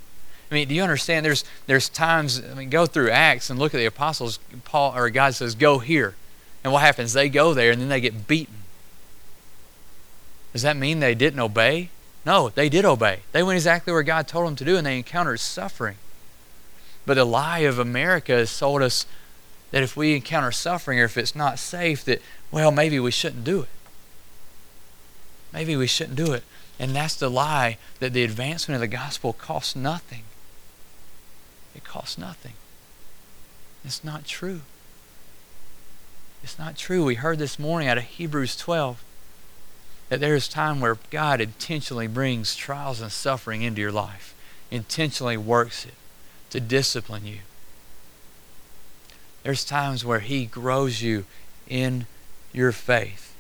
I 0.51 0.55
mean, 0.55 0.69
do 0.69 0.75
you 0.75 0.83
understand? 0.83 1.25
There's 1.25 1.45
there's 1.67 1.89
times. 1.89 2.43
I 2.45 2.55
mean, 2.55 2.69
go 2.69 2.85
through 2.85 3.11
Acts 3.11 3.49
and 3.49 3.59
look 3.59 3.73
at 3.73 3.79
the 3.79 3.87
apostles. 3.87 4.39
Paul 4.65 4.95
or 4.95 5.09
God 5.09 5.35
says, 5.35 5.55
"Go 5.55 5.79
here," 5.79 6.15
and 6.63 6.73
what 6.73 6.83
happens? 6.83 7.15
They 7.15 7.31
go 7.31 7.55
there 7.55 7.73
and 7.73 7.81
then 7.81 7.89
they 7.89 8.03
get 8.03 8.27
beaten. 8.27 8.57
Does 10.53 10.61
that 10.61 10.77
mean 10.77 11.01
they 11.01 11.15
didn't 11.15 11.41
obey? 11.41 11.89
No, 12.27 12.51
they 12.51 12.69
did 12.69 12.85
obey. 12.85 13.21
They 13.33 13.43
went 13.43 13.57
exactly 13.57 13.95
where 13.95 14.03
God 14.03 14.29
told 14.29 14.47
them 14.47 14.57
to 14.57 14.65
do, 14.65 14.77
and 14.77 14.87
they 14.87 14.99
encountered 14.99 15.41
suffering. 15.41 15.97
But 17.07 17.15
the 17.15 17.25
lie 17.25 17.61
of 17.61 17.79
America 17.79 18.33
has 18.33 18.57
told 18.57 18.83
us 18.83 19.07
that 19.71 19.83
if 19.83 19.97
we 19.97 20.15
encounter 20.15 20.53
suffering 20.53 21.01
or 21.01 21.05
if 21.05 21.17
it's 21.17 21.35
not 21.35 21.59
safe, 21.59 22.05
that 22.05 22.21
well, 22.51 22.71
maybe 22.71 23.01
we 23.01 23.11
shouldn't 23.11 23.45
do 23.45 23.63
it. 23.63 23.69
Maybe 25.53 25.77
we 25.77 25.87
shouldn't 25.87 26.17
do 26.17 26.33
it. 26.33 26.45
And 26.79 26.97
that's 26.97 27.15
the 27.15 27.31
lie 27.31 27.79
that 28.01 28.13
the 28.13 28.25
advancement 28.25 28.77
of 28.77 28.81
the 28.81 28.97
gospel 28.97 29.33
costs 29.33 29.77
nothing. 29.77 30.23
It 31.75 31.85
costs 31.85 32.19
nothing. 32.19 32.55
It's 33.85 34.03
not 34.03 34.27
true. 34.27 34.61
It's 36.43 36.59
not 36.59 36.77
true. 36.77 37.05
We 37.05 37.17
heard 37.17 37.39
this 37.39 37.59
morning 37.59 37.89
out 37.89 37.99
of 37.99 38.05
Hebrews 38.05 38.57
12 38.57 39.03
that 40.09 40.21
there 40.21 40.35
is 40.35 40.49
time 40.49 40.81
where 40.81 40.99
God 41.11 41.41
intentionally 41.41 42.07
brings 42.07 42.57
trials 42.57 43.01
and 43.01 43.11
suffering 43.11 43.63
into 43.63 43.81
your 43.81 43.93
life, 43.93 44.35
intentionally 44.71 45.37
works 45.37 45.87
it 45.87 45.95
to 46.51 46.61
discipline 46.61 47.27
you. 47.27 47.39
There's 49.43 49.65
times 49.65 50.05
where 50.05 50.21
He 50.21 50.47
grows 50.47 51.03
you 51.03 51.25
in 51.69 52.07
your 52.53 52.73
faith 52.73 53.35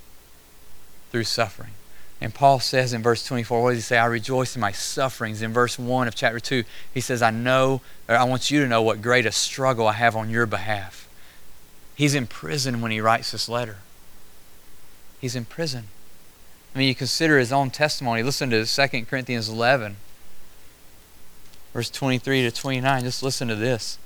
through 1.10 1.24
suffering. 1.24 1.72
And 2.22 2.32
Paul 2.32 2.60
says 2.60 2.92
in 2.92 3.02
verse 3.02 3.26
24, 3.26 3.60
what 3.60 3.70
does 3.70 3.78
he 3.78 3.82
say? 3.82 3.98
I 3.98 4.06
rejoice 4.06 4.54
in 4.54 4.60
my 4.60 4.70
sufferings. 4.70 5.42
In 5.42 5.52
verse 5.52 5.76
1 5.76 6.06
of 6.06 6.14
chapter 6.14 6.38
2, 6.38 6.62
he 6.94 7.00
says, 7.00 7.20
I 7.20 7.32
know, 7.32 7.80
or 8.08 8.14
I 8.14 8.22
want 8.22 8.48
you 8.48 8.60
to 8.60 8.68
know 8.68 8.80
what 8.80 9.02
great 9.02 9.26
a 9.26 9.32
struggle 9.32 9.88
I 9.88 9.94
have 9.94 10.14
on 10.14 10.30
your 10.30 10.46
behalf. 10.46 11.08
He's 11.96 12.14
in 12.14 12.28
prison 12.28 12.80
when 12.80 12.92
he 12.92 13.00
writes 13.00 13.32
this 13.32 13.48
letter. 13.48 13.78
He's 15.20 15.34
in 15.34 15.46
prison. 15.46 15.88
I 16.72 16.78
mean, 16.78 16.86
you 16.86 16.94
consider 16.94 17.40
his 17.40 17.52
own 17.52 17.70
testimony. 17.70 18.22
Listen 18.22 18.50
to 18.50 18.64
2 18.64 19.04
Corinthians 19.06 19.48
11, 19.48 19.96
verse 21.74 21.90
23 21.90 22.42
to 22.42 22.52
29. 22.52 23.02
Just 23.02 23.24
listen 23.24 23.48
to 23.48 23.56
this. 23.56 23.98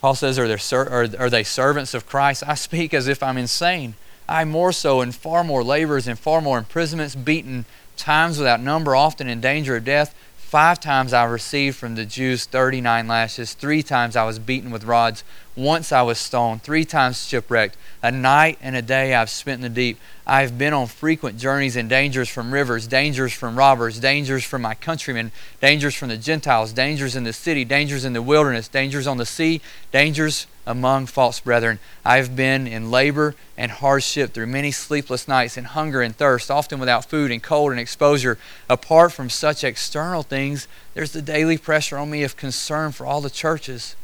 Paul 0.00 0.14
says, 0.14 0.38
are, 0.38 0.46
there, 0.46 0.60
are, 0.92 1.08
are 1.18 1.30
they 1.30 1.42
servants 1.42 1.92
of 1.92 2.06
Christ? 2.06 2.44
I 2.46 2.54
speak 2.54 2.94
as 2.94 3.08
if 3.08 3.20
I'm 3.20 3.36
insane. 3.36 3.94
I 4.28 4.44
more 4.44 4.72
so 4.72 5.00
in 5.00 5.12
far 5.12 5.42
more 5.42 5.64
labors 5.64 6.06
and 6.06 6.18
far 6.18 6.40
more 6.40 6.58
imprisonments, 6.58 7.14
beaten 7.14 7.64
times 7.96 8.38
without 8.38 8.60
number, 8.60 8.94
often 8.94 9.28
in 9.28 9.40
danger 9.40 9.76
of 9.76 9.84
death. 9.84 10.14
Five 10.36 10.80
times 10.80 11.12
I 11.12 11.24
received 11.24 11.76
from 11.76 11.94
the 11.94 12.04
Jews 12.04 12.44
39 12.44 13.08
lashes. 13.08 13.54
Three 13.54 13.82
times 13.82 14.16
I 14.16 14.24
was 14.24 14.38
beaten 14.38 14.70
with 14.70 14.84
rods. 14.84 15.24
Once 15.58 15.90
I 15.90 16.02
was 16.02 16.18
stoned. 16.18 16.62
Three 16.62 16.84
times 16.84 17.26
shipwrecked. 17.26 17.76
A 18.00 18.12
night 18.12 18.58
and 18.62 18.76
a 18.76 18.80
day 18.80 19.12
I've 19.12 19.28
spent 19.28 19.56
in 19.56 19.62
the 19.62 19.68
deep. 19.68 19.98
I 20.24 20.42
have 20.42 20.56
been 20.56 20.72
on 20.72 20.86
frequent 20.86 21.36
journeys 21.36 21.74
and 21.74 21.88
dangers 21.88 22.28
from 22.28 22.54
rivers, 22.54 22.86
dangers 22.86 23.32
from 23.32 23.58
robbers, 23.58 23.98
dangers 23.98 24.44
from 24.44 24.62
my 24.62 24.74
countrymen, 24.74 25.32
dangers 25.60 25.96
from 25.96 26.10
the 26.10 26.16
Gentiles, 26.16 26.72
dangers 26.72 27.16
in 27.16 27.24
the 27.24 27.32
city, 27.32 27.64
dangers 27.64 28.04
in 28.04 28.12
the 28.12 28.22
wilderness, 28.22 28.68
dangers 28.68 29.08
on 29.08 29.16
the 29.16 29.26
sea, 29.26 29.60
dangers 29.90 30.46
among 30.64 31.06
false 31.06 31.40
brethren. 31.40 31.80
I 32.04 32.18
have 32.18 32.36
been 32.36 32.68
in 32.68 32.92
labor 32.92 33.34
and 33.56 33.72
hardship 33.72 34.32
through 34.32 34.46
many 34.46 34.70
sleepless 34.70 35.26
nights, 35.26 35.56
in 35.56 35.64
hunger 35.64 36.02
and 36.02 36.14
thirst, 36.14 36.52
often 36.52 36.78
without 36.78 37.06
food 37.06 37.32
and 37.32 37.42
cold 37.42 37.72
and 37.72 37.80
exposure. 37.80 38.38
Apart 38.70 39.10
from 39.10 39.28
such 39.28 39.64
external 39.64 40.22
things, 40.22 40.68
there's 40.94 41.10
the 41.10 41.20
daily 41.20 41.58
pressure 41.58 41.98
on 41.98 42.10
me 42.10 42.22
of 42.22 42.36
concern 42.36 42.92
for 42.92 43.04
all 43.04 43.20
the 43.20 43.28
churches. 43.28 43.96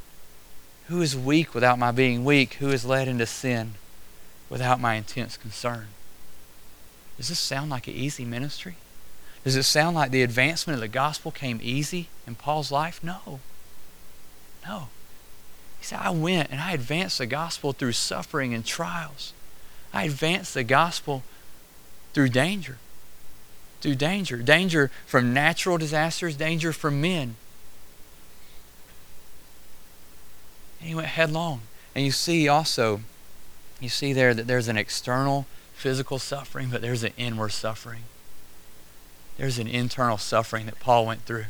Who 0.89 1.01
is 1.01 1.16
weak 1.16 1.55
without 1.55 1.78
my 1.78 1.93
being 1.93 2.24
weak? 2.24 2.55
Who 2.55 2.70
is 2.70 2.85
led 2.85 3.09
into 3.09 3.26
sin 3.26 3.74
without 4.51 4.80
my 4.80 4.95
intense 4.95 5.37
concern? 5.37 5.89
Does 7.16 7.28
this 7.28 7.39
sound 7.39 7.70
like 7.70 7.87
an 7.87 7.95
easy 7.95 8.24
ministry? 8.24 8.76
Does 9.45 9.57
it 9.57 9.62
sound 9.62 9.95
like 9.95 10.11
the 10.11 10.22
advancement 10.22 10.76
of 10.76 10.80
the 10.80 10.89
gospel 10.89 11.30
came 11.30 11.61
easy 11.62 12.09
in 12.26 12.35
Paul's 12.35 12.72
life? 12.72 13.03
No. 13.03 13.41
No. 14.66 14.89
He 15.78 15.85
said, 15.85 16.01
I 16.03 16.11
went 16.11 16.51
and 16.51 16.61
I 16.61 16.72
advanced 16.72 17.18
the 17.18 17.26
gospel 17.26 17.72
through 17.72 17.93
suffering 17.93 18.53
and 18.55 18.64
trials. 18.64 19.32
I 19.93 20.05
advanced 20.05 20.55
the 20.55 20.64
gospel 20.64 21.22
through 22.14 22.30
danger. 22.30 22.78
Through 23.80 23.97
danger. 23.97 24.39
Danger 24.39 24.91
from 25.07 25.35
natural 25.35 25.78
disasters, 25.78 26.37
danger 26.37 26.72
from 26.72 27.01
men. 27.01 27.37
And 30.85 30.91
he 30.91 30.95
went 30.95 31.09
headlong. 31.09 31.62
And 31.95 32.05
you 32.05 32.11
see 32.11 32.47
also, 32.47 33.01
you 33.80 33.89
see 33.89 34.12
there 34.12 34.35
that 34.35 34.47
there's 34.47 34.68
an 34.68 34.76
external 34.76 35.47
physical 35.72 36.18
suffering, 36.18 36.68
but 36.68 36.82
there's 36.82 37.03
an 37.03 37.14
inward 37.16 37.53
suffering. 37.53 38.03
There's 39.39 39.59
an 39.59 39.66
internal 39.66 40.18
suffering 40.18 40.66
that 40.66 40.80
Paul 40.80 41.07
went 41.07 41.22
through. 41.22 41.47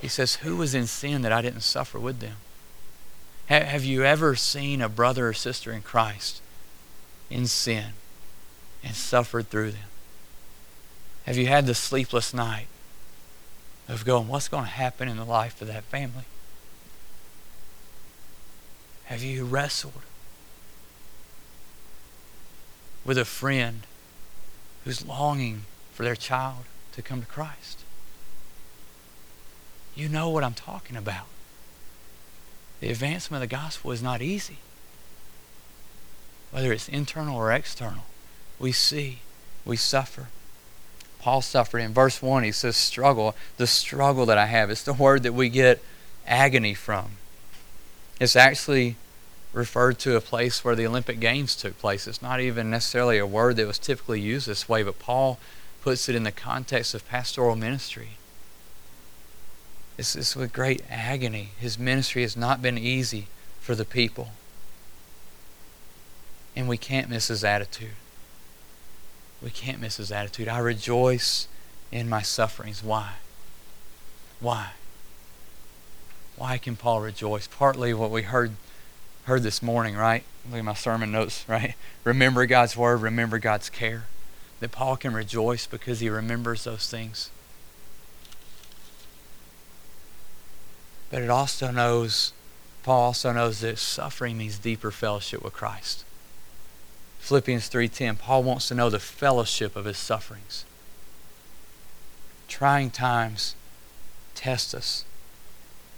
He 0.00 0.06
says, 0.06 0.36
Who 0.36 0.58
was 0.58 0.76
in 0.76 0.86
sin 0.86 1.22
that 1.22 1.32
I 1.32 1.42
didn't 1.42 1.62
suffer 1.62 1.98
with 1.98 2.20
them? 2.20 2.36
Have 3.46 3.84
you 3.84 4.04
ever 4.04 4.36
seen 4.36 4.80
a 4.80 4.88
brother 4.88 5.30
or 5.30 5.32
sister 5.32 5.72
in 5.72 5.82
Christ 5.82 6.40
in 7.30 7.48
sin 7.48 7.94
and 8.84 8.94
suffered 8.94 9.50
through 9.50 9.72
them? 9.72 9.90
Have 11.24 11.36
you 11.36 11.48
had 11.48 11.66
the 11.66 11.74
sleepless 11.74 12.32
night 12.32 12.68
of 13.88 14.04
going, 14.04 14.28
What's 14.28 14.46
going 14.46 14.66
to 14.66 14.70
happen 14.70 15.08
in 15.08 15.16
the 15.16 15.24
life 15.24 15.60
of 15.60 15.66
that 15.66 15.82
family? 15.82 16.26
Have 19.06 19.22
you 19.22 19.44
wrestled 19.44 20.02
with 23.04 23.18
a 23.18 23.24
friend 23.24 23.86
who's 24.84 25.06
longing 25.06 25.62
for 25.92 26.02
their 26.04 26.16
child 26.16 26.64
to 26.92 27.02
come 27.02 27.20
to 27.20 27.26
Christ. 27.26 27.80
You 29.94 30.08
know 30.08 30.30
what 30.30 30.44
I'm 30.44 30.54
talking 30.54 30.96
about. 30.96 31.26
The 32.80 32.90
advancement 32.90 33.42
of 33.42 33.48
the 33.48 33.54
gospel 33.54 33.92
is 33.92 34.02
not 34.02 34.22
easy. 34.22 34.58
Whether 36.50 36.72
it's 36.72 36.88
internal 36.88 37.36
or 37.36 37.52
external, 37.52 38.04
we 38.58 38.72
see, 38.72 39.20
we 39.64 39.76
suffer. 39.76 40.28
Paul 41.20 41.40
suffered. 41.40 41.78
In 41.78 41.94
verse 41.94 42.20
1, 42.20 42.42
he 42.42 42.52
says, 42.52 42.76
struggle. 42.76 43.36
The 43.56 43.66
struggle 43.66 44.26
that 44.26 44.38
I 44.38 44.46
have. 44.46 44.70
It's 44.70 44.82
the 44.82 44.92
word 44.92 45.22
that 45.22 45.34
we 45.34 45.48
get 45.48 45.82
agony 46.26 46.74
from. 46.74 47.12
It's 48.22 48.36
actually 48.36 48.94
referred 49.52 49.98
to 49.98 50.14
a 50.14 50.20
place 50.20 50.64
where 50.64 50.76
the 50.76 50.86
Olympic 50.86 51.18
Games 51.18 51.56
took 51.56 51.76
place. 51.80 52.06
It's 52.06 52.22
not 52.22 52.38
even 52.38 52.70
necessarily 52.70 53.18
a 53.18 53.26
word 53.26 53.56
that 53.56 53.66
was 53.66 53.80
typically 53.80 54.20
used 54.20 54.46
this 54.46 54.68
way, 54.68 54.84
but 54.84 55.00
Paul 55.00 55.40
puts 55.82 56.08
it 56.08 56.14
in 56.14 56.22
the 56.22 56.30
context 56.30 56.94
of 56.94 57.04
pastoral 57.08 57.56
ministry. 57.56 58.10
It's, 59.98 60.14
it's 60.14 60.36
with 60.36 60.52
great 60.52 60.82
agony. 60.88 61.48
His 61.58 61.80
ministry 61.80 62.22
has 62.22 62.36
not 62.36 62.62
been 62.62 62.78
easy 62.78 63.26
for 63.60 63.74
the 63.74 63.84
people. 63.84 64.28
And 66.54 66.68
we 66.68 66.78
can't 66.78 67.10
miss 67.10 67.26
his 67.26 67.42
attitude. 67.42 67.96
We 69.42 69.50
can't 69.50 69.80
miss 69.80 69.96
his 69.96 70.12
attitude. 70.12 70.46
I 70.46 70.60
rejoice 70.60 71.48
in 71.90 72.08
my 72.08 72.22
sufferings. 72.22 72.84
Why? 72.84 73.14
Why? 74.38 74.74
Why 76.42 76.58
can 76.58 76.74
Paul 76.74 77.00
rejoice? 77.02 77.46
Partly 77.46 77.94
what 77.94 78.10
we 78.10 78.22
heard 78.22 78.56
heard 79.26 79.44
this 79.44 79.62
morning, 79.62 79.94
right? 79.94 80.24
Look 80.50 80.58
at 80.58 80.64
my 80.64 80.74
sermon 80.74 81.12
notes, 81.12 81.44
right? 81.46 81.76
Remember 82.02 82.46
God's 82.46 82.76
word, 82.76 83.00
remember 83.00 83.38
God's 83.38 83.70
care. 83.70 84.06
That 84.58 84.72
Paul 84.72 84.96
can 84.96 85.14
rejoice 85.14 85.68
because 85.68 86.00
he 86.00 86.10
remembers 86.10 86.64
those 86.64 86.90
things. 86.90 87.30
But 91.10 91.22
it 91.22 91.30
also 91.30 91.70
knows, 91.70 92.32
Paul 92.82 93.02
also 93.02 93.30
knows 93.30 93.60
that 93.60 93.78
suffering 93.78 94.36
means 94.36 94.58
deeper 94.58 94.90
fellowship 94.90 95.44
with 95.44 95.52
Christ. 95.52 96.04
Philippians 97.20 97.68
3:10, 97.68 98.16
Paul 98.16 98.42
wants 98.42 98.66
to 98.66 98.74
know 98.74 98.90
the 98.90 98.98
fellowship 98.98 99.76
of 99.76 99.84
his 99.84 99.96
sufferings. 99.96 100.64
Trying 102.48 102.90
times 102.90 103.54
test 104.34 104.74
us 104.74 105.04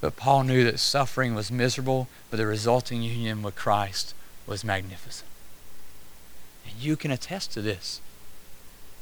but 0.05 0.17
Paul 0.17 0.43
knew 0.43 0.65
that 0.65 0.79
suffering 0.79 1.35
was 1.35 1.51
miserable, 1.51 2.09
but 2.31 2.37
the 2.37 2.47
resulting 2.47 3.03
union 3.03 3.43
with 3.43 3.57
Christ 3.57 4.13
was 4.47 4.63
magnificent. 4.63 5.31
And 6.69 6.77
you 6.77 6.95
can 6.95 7.11
attest 7.11 7.55
to 7.55 7.63
this. 7.63 8.03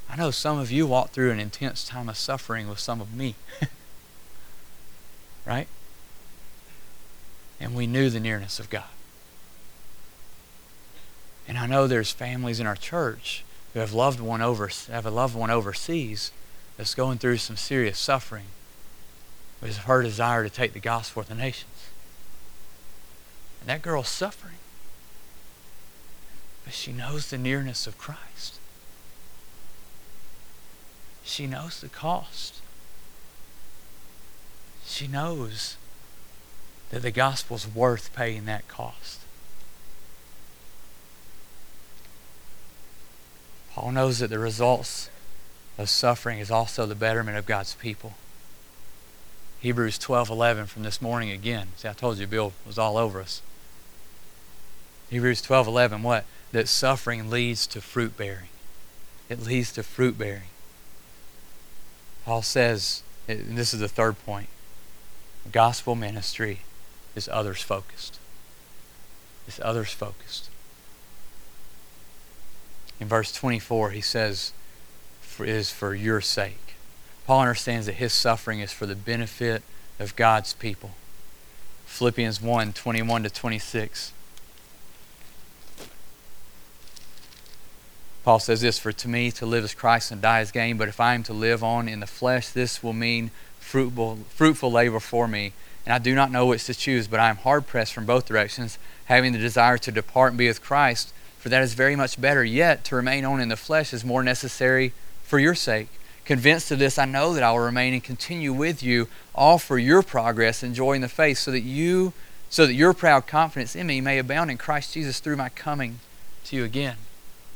I 0.09 0.15
know 0.15 0.31
some 0.31 0.57
of 0.57 0.71
you 0.71 0.87
walked 0.87 1.13
through 1.13 1.31
an 1.31 1.41
intense 1.41 1.85
time 1.85 2.07
of 2.07 2.15
suffering 2.15 2.69
with 2.69 2.79
some 2.79 3.01
of 3.01 3.13
me. 3.13 3.35
right? 5.45 5.67
And 7.59 7.75
we 7.75 7.85
knew 7.85 8.09
the 8.09 8.21
nearness 8.21 8.57
of 8.57 8.69
God. 8.69 8.85
And 11.49 11.57
I 11.57 11.67
know 11.67 11.85
there's 11.85 12.13
families 12.13 12.61
in 12.61 12.65
our 12.65 12.77
church 12.77 13.43
who 13.73 13.81
have 13.81 13.91
loved 13.91 14.21
one 14.21 14.41
over 14.41 14.69
have 14.89 15.05
a 15.05 15.11
loved 15.11 15.35
one 15.35 15.51
overseas 15.51 16.31
that's 16.77 16.95
going 16.95 17.17
through 17.17 17.39
some 17.39 17.57
serious 17.57 17.99
suffering 17.99 18.45
was 19.63 19.77
her 19.79 20.01
desire 20.01 20.43
to 20.43 20.49
take 20.49 20.73
the 20.73 20.79
gospel 20.79 21.23
to 21.23 21.29
the 21.29 21.35
nations. 21.35 21.89
And 23.61 23.69
that 23.69 23.81
girl's 23.81 24.09
suffering. 24.09 24.55
But 26.65 26.73
she 26.73 26.91
knows 26.91 27.29
the 27.29 27.37
nearness 27.37 27.87
of 27.87 27.97
Christ. 27.97 28.59
She 31.23 31.47
knows 31.47 31.79
the 31.79 31.87
cost. 31.87 32.59
She 34.85 35.07
knows 35.07 35.77
that 36.89 37.01
the 37.01 37.11
gospel's 37.11 37.65
worth 37.65 38.13
paying 38.13 38.45
that 38.45 38.67
cost. 38.67 39.21
Paul 43.73 43.91
knows 43.91 44.19
that 44.19 44.29
the 44.29 44.39
results 44.39 45.09
of 45.77 45.89
suffering 45.89 46.39
is 46.39 46.51
also 46.51 46.85
the 46.85 46.95
betterment 46.95 47.37
of 47.37 47.45
God's 47.45 47.73
people. 47.75 48.13
Hebrews 49.63 49.97
12:11 49.97 50.67
from 50.67 50.83
this 50.83 51.01
morning 51.01 51.31
again. 51.31 51.69
See, 51.77 51.87
I 51.87 51.93
told 51.93 52.17
you 52.17 52.27
Bill 52.27 52.51
was 52.67 52.77
all 52.77 52.97
over 52.97 53.21
us. 53.21 53.41
Hebrews 55.09 55.41
12:11 55.41 56.01
what? 56.01 56.25
That 56.51 56.67
suffering 56.67 57.29
leads 57.29 57.65
to 57.67 57.79
fruit 57.79 58.17
bearing. 58.17 58.49
It 59.29 59.39
leads 59.39 59.71
to 59.71 59.81
fruit 59.83 60.17
bearing. 60.17 60.49
Paul 62.25 62.41
says, 62.41 63.03
and 63.29 63.57
this 63.57 63.73
is 63.73 63.79
the 63.79 63.87
third 63.87 64.21
point. 64.25 64.49
Gospel 65.49 65.95
ministry 65.95 66.63
is 67.15 67.29
others 67.31 67.61
focused. 67.61 68.19
It's 69.47 69.61
others 69.63 69.91
focused. 69.91 70.49
In 72.99 73.07
verse 73.07 73.31
24, 73.31 73.91
he 73.91 74.01
says, 74.01 74.51
"It 75.39 75.47
is 75.47 75.71
for 75.71 75.95
your 75.95 76.19
sake. 76.19 76.62
Paul 77.25 77.41
understands 77.41 77.85
that 77.85 77.95
his 77.95 78.13
suffering 78.13 78.59
is 78.59 78.71
for 78.71 78.85
the 78.85 78.95
benefit 78.95 79.63
of 79.99 80.15
God's 80.15 80.53
people. 80.53 80.91
Philippians 81.85 82.41
1 82.41 82.73
21 82.73 83.23
to 83.23 83.29
26. 83.29 84.13
Paul 88.23 88.39
says 88.39 88.61
this 88.61 88.79
For 88.79 88.91
to 88.91 89.07
me 89.07 89.31
to 89.31 89.45
live 89.45 89.63
is 89.63 89.73
Christ 89.73 90.11
and 90.11 90.21
die 90.21 90.41
is 90.41 90.51
gain, 90.51 90.77
but 90.77 90.87
if 90.87 90.99
I 90.99 91.13
am 91.13 91.23
to 91.23 91.33
live 91.33 91.63
on 91.63 91.87
in 91.87 91.99
the 91.99 92.07
flesh, 92.07 92.49
this 92.49 92.81
will 92.81 92.93
mean 92.93 93.31
fruitful, 93.59 94.19
fruitful 94.29 94.71
labor 94.71 94.99
for 94.99 95.27
me. 95.27 95.53
And 95.85 95.93
I 95.93 95.99
do 95.99 96.15
not 96.15 96.31
know 96.31 96.45
which 96.45 96.65
to 96.65 96.73
choose, 96.73 97.07
but 97.07 97.19
I 97.19 97.29
am 97.29 97.37
hard 97.37 97.67
pressed 97.67 97.93
from 97.93 98.05
both 98.05 98.25
directions, 98.25 98.77
having 99.05 99.33
the 99.33 99.39
desire 99.39 99.77
to 99.79 99.91
depart 99.91 100.31
and 100.31 100.37
be 100.37 100.47
with 100.47 100.61
Christ, 100.61 101.13
for 101.37 101.49
that 101.49 101.61
is 101.61 101.73
very 101.73 101.95
much 101.97 102.19
better. 102.19 102.43
Yet 102.43 102.85
to 102.85 102.95
remain 102.95 103.25
on 103.25 103.41
in 103.41 103.49
the 103.49 103.57
flesh 103.57 103.93
is 103.93 104.05
more 104.05 104.23
necessary 104.23 104.93
for 105.23 105.39
your 105.39 105.55
sake. 105.55 105.89
Convinced 106.25 106.71
of 106.71 106.79
this, 106.79 106.97
I 106.97 107.05
know 107.05 107.33
that 107.33 107.43
I 107.43 107.51
will 107.51 107.59
remain 107.59 107.93
and 107.93 108.03
continue 108.03 108.53
with 108.53 108.81
you, 108.81 109.09
all 109.35 109.59
for 109.59 109.77
your 109.77 110.01
progress 110.01 110.63
and 110.63 110.73
joy 110.73 110.93
in 110.93 111.01
the 111.01 111.09
faith, 111.09 111.37
so 111.37 111.51
that 111.51 111.61
you, 111.61 112.13
so 112.49 112.65
that 112.65 112.73
your 112.73 112.93
proud 112.93 113.27
confidence 113.27 113.75
in 113.75 113.87
me 113.87 113.99
may 113.99 114.17
abound 114.17 114.49
in 114.49 114.57
Christ 114.57 114.93
Jesus 114.93 115.19
through 115.19 115.35
my 115.35 115.49
coming 115.49 115.99
to 116.45 116.55
you 116.55 116.63
again. 116.63 116.95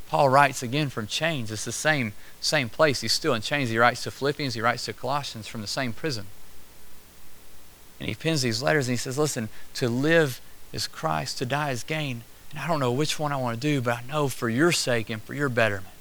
Paul 0.09 0.29
writes 0.29 0.63
again 0.63 0.89
from 0.89 1.07
chains. 1.07 1.51
It's 1.51 1.65
the 1.65 1.71
same 1.71 2.13
same 2.39 2.69
place. 2.69 3.01
He's 3.01 3.13
still 3.13 3.33
in 3.33 3.41
chains. 3.41 3.69
He 3.69 3.77
writes 3.77 4.03
to 4.03 4.11
Philippians. 4.11 4.53
He 4.53 4.61
writes 4.61 4.85
to 4.85 4.93
Colossians 4.93 5.47
from 5.47 5.61
the 5.61 5.67
same 5.67 5.91
prison. 5.91 6.27
And 7.99 8.07
he 8.07 8.15
pens 8.15 8.41
these 8.41 8.61
letters 8.61 8.87
and 8.87 8.93
he 8.93 8.97
says, 8.97 9.17
"Listen, 9.17 9.49
to 9.75 9.89
live 9.89 10.39
is 10.71 10.87
Christ, 10.87 11.37
to 11.39 11.45
die 11.45 11.71
is 11.71 11.83
gain." 11.83 12.23
And 12.51 12.59
I 12.59 12.67
don't 12.67 12.79
know 12.79 12.91
which 12.91 13.19
one 13.19 13.31
I 13.31 13.37
want 13.37 13.59
to 13.59 13.67
do, 13.67 13.81
but 13.81 13.97
I 13.97 14.01
know 14.07 14.29
for 14.29 14.49
your 14.49 14.71
sake 14.71 15.09
and 15.09 15.21
for 15.21 15.33
your 15.33 15.49
betterment 15.49 15.96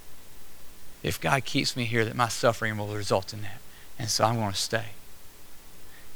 if 1.03 1.19
God 1.21 1.45
keeps 1.45 1.75
me 1.75 1.85
here, 1.85 2.05
that 2.05 2.15
my 2.15 2.27
suffering 2.27 2.77
will 2.77 2.87
result 2.87 3.33
in 3.33 3.41
that. 3.41 3.59
And 3.99 4.09
so 4.09 4.25
I'm 4.25 4.35
going 4.35 4.51
to 4.51 4.57
stay. 4.57 4.87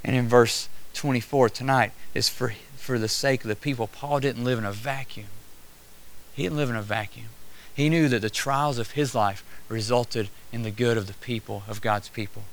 And 0.04 0.16
in 0.16 0.28
verse 0.28 0.70
24 0.94 1.50
tonight 1.50 1.92
is 2.14 2.30
for, 2.30 2.54
for 2.76 3.00
the 3.00 3.08
sake 3.08 3.44
of 3.44 3.48
the 3.48 3.56
people. 3.56 3.88
Paul 3.88 4.20
didn't 4.20 4.44
live 4.44 4.60
in 4.60 4.66
a 4.66 4.72
vacuum. 4.72 5.28
He 6.34 6.44
didn't 6.44 6.58
live 6.58 6.70
in 6.70 6.76
a 6.76 6.82
vacuum. 6.82 7.28
He 7.74 7.90
knew 7.90 8.10
that 8.10 8.22
the 8.22 8.30
trials 8.30 8.78
of 8.78 8.92
his 8.92 9.16
life 9.16 9.44
resulted 9.70 10.30
in 10.52 10.64
the 10.64 10.72
good 10.72 10.98
of 10.98 11.08
the 11.08 11.14
people, 11.14 11.64
of 11.68 11.82
God's 11.82 12.10
people. 12.10 12.44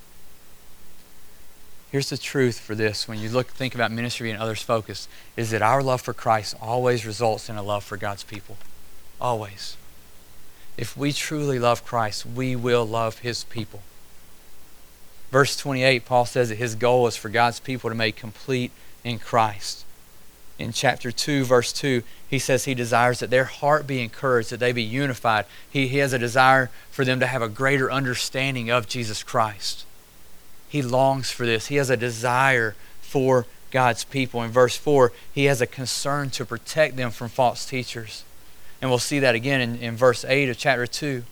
Here's 1.90 2.10
the 2.10 2.18
truth 2.18 2.60
for 2.60 2.74
this 2.74 3.08
when 3.08 3.18
you 3.18 3.30
look 3.30 3.48
think 3.48 3.74
about 3.74 3.90
ministry 3.90 4.30
and 4.30 4.40
others 4.40 4.62
focus 4.62 5.08
is 5.36 5.50
that 5.50 5.62
our 5.62 5.82
love 5.82 6.02
for 6.02 6.12
Christ 6.12 6.54
always 6.60 7.06
results 7.06 7.48
in 7.48 7.56
a 7.56 7.62
love 7.62 7.82
for 7.82 7.96
God's 7.96 8.24
people. 8.24 8.58
Always. 9.20 9.76
If 10.78 10.96
we 10.96 11.12
truly 11.12 11.58
love 11.58 11.84
Christ, 11.84 12.24
we 12.24 12.54
will 12.54 12.86
love 12.86 13.18
his 13.18 13.42
people. 13.44 13.82
Verse 15.32 15.56
28, 15.56 16.04
Paul 16.06 16.24
says 16.24 16.48
that 16.48 16.54
his 16.54 16.76
goal 16.76 17.08
is 17.08 17.16
for 17.16 17.28
God's 17.28 17.58
people 17.58 17.90
to 17.90 17.96
make 17.96 18.14
complete 18.14 18.70
in 19.02 19.18
Christ. 19.18 19.84
In 20.56 20.72
chapter 20.72 21.10
2, 21.10 21.44
verse 21.44 21.72
2, 21.72 22.02
he 22.28 22.38
says 22.38 22.64
he 22.64 22.74
desires 22.74 23.18
that 23.18 23.30
their 23.30 23.44
heart 23.44 23.86
be 23.88 24.00
encouraged, 24.00 24.50
that 24.50 24.60
they 24.60 24.72
be 24.72 24.82
unified. 24.82 25.46
He, 25.68 25.88
he 25.88 25.98
has 25.98 26.12
a 26.12 26.18
desire 26.18 26.70
for 26.90 27.04
them 27.04 27.18
to 27.20 27.26
have 27.26 27.42
a 27.42 27.48
greater 27.48 27.90
understanding 27.90 28.70
of 28.70 28.88
Jesus 28.88 29.24
Christ. 29.24 29.84
He 30.68 30.80
longs 30.80 31.30
for 31.30 31.44
this. 31.44 31.66
He 31.66 31.76
has 31.76 31.90
a 31.90 31.96
desire 31.96 32.76
for 33.00 33.46
God's 33.72 34.04
people. 34.04 34.42
In 34.42 34.50
verse 34.50 34.76
4, 34.76 35.12
he 35.32 35.46
has 35.46 35.60
a 35.60 35.66
concern 35.66 36.30
to 36.30 36.44
protect 36.44 36.96
them 36.96 37.10
from 37.10 37.28
false 37.28 37.66
teachers. 37.66 38.24
And 38.80 38.90
we'll 38.90 38.98
see 38.98 39.18
that 39.18 39.34
again 39.34 39.60
in, 39.60 39.76
in 39.76 39.96
verse 39.96 40.24
8 40.24 40.48
of 40.48 40.58
chapter 40.58 40.86
2. 40.86 41.24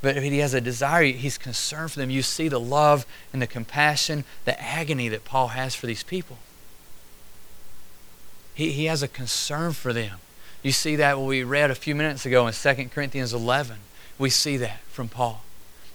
But 0.00 0.22
he 0.22 0.38
has 0.38 0.54
a 0.54 0.60
desire, 0.60 1.04
he's 1.04 1.38
concerned 1.38 1.90
for 1.92 1.98
them. 1.98 2.10
You 2.10 2.22
see 2.22 2.48
the 2.48 2.60
love 2.60 3.04
and 3.32 3.42
the 3.42 3.46
compassion, 3.46 4.24
the 4.44 4.60
agony 4.62 5.08
that 5.08 5.24
Paul 5.24 5.48
has 5.48 5.74
for 5.74 5.86
these 5.86 6.04
people. 6.04 6.38
He, 8.54 8.70
he 8.72 8.84
has 8.86 9.02
a 9.02 9.08
concern 9.08 9.72
for 9.72 9.92
them. 9.92 10.18
You 10.62 10.72
see 10.72 10.96
that 10.96 11.18
what 11.18 11.26
we 11.26 11.42
read 11.42 11.70
a 11.70 11.74
few 11.74 11.94
minutes 11.94 12.24
ago 12.24 12.46
in 12.46 12.52
2 12.52 12.74
Corinthians 12.88 13.32
11. 13.32 13.76
We 14.18 14.30
see 14.30 14.56
that 14.56 14.80
from 14.88 15.08
Paul 15.08 15.42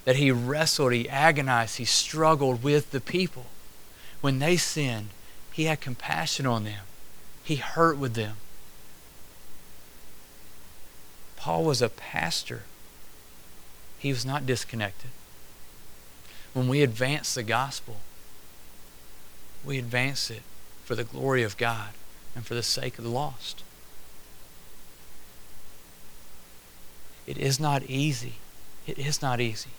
that 0.04 0.16
he 0.16 0.30
wrestled, 0.30 0.92
he 0.92 1.08
agonized, 1.08 1.78
he 1.78 1.84
struggled 1.84 2.62
with 2.62 2.90
the 2.90 3.00
people. 3.00 3.46
When 4.20 4.38
they 4.38 4.56
sinned, 4.56 5.08
he 5.52 5.64
had 5.64 5.80
compassion 5.80 6.46
on 6.46 6.64
them, 6.64 6.84
he 7.42 7.56
hurt 7.56 7.98
with 7.98 8.14
them. 8.14 8.36
Paul 11.44 11.64
was 11.64 11.82
a 11.82 11.90
pastor, 11.90 12.62
he 13.98 14.08
was 14.08 14.24
not 14.24 14.46
disconnected. 14.46 15.10
When 16.54 16.68
we 16.68 16.82
advance 16.82 17.34
the 17.34 17.42
gospel, 17.42 17.96
we 19.62 19.78
advance 19.78 20.30
it 20.30 20.40
for 20.86 20.94
the 20.94 21.04
glory 21.04 21.42
of 21.42 21.58
God 21.58 21.90
and 22.34 22.46
for 22.46 22.54
the 22.54 22.62
sake 22.62 22.96
of 22.96 23.04
the 23.04 23.10
lost. 23.10 23.62
It 27.26 27.36
is 27.36 27.60
not 27.60 27.82
easy. 27.82 28.36
It 28.86 28.98
is 28.98 29.20
not 29.20 29.38
easy. 29.38 29.72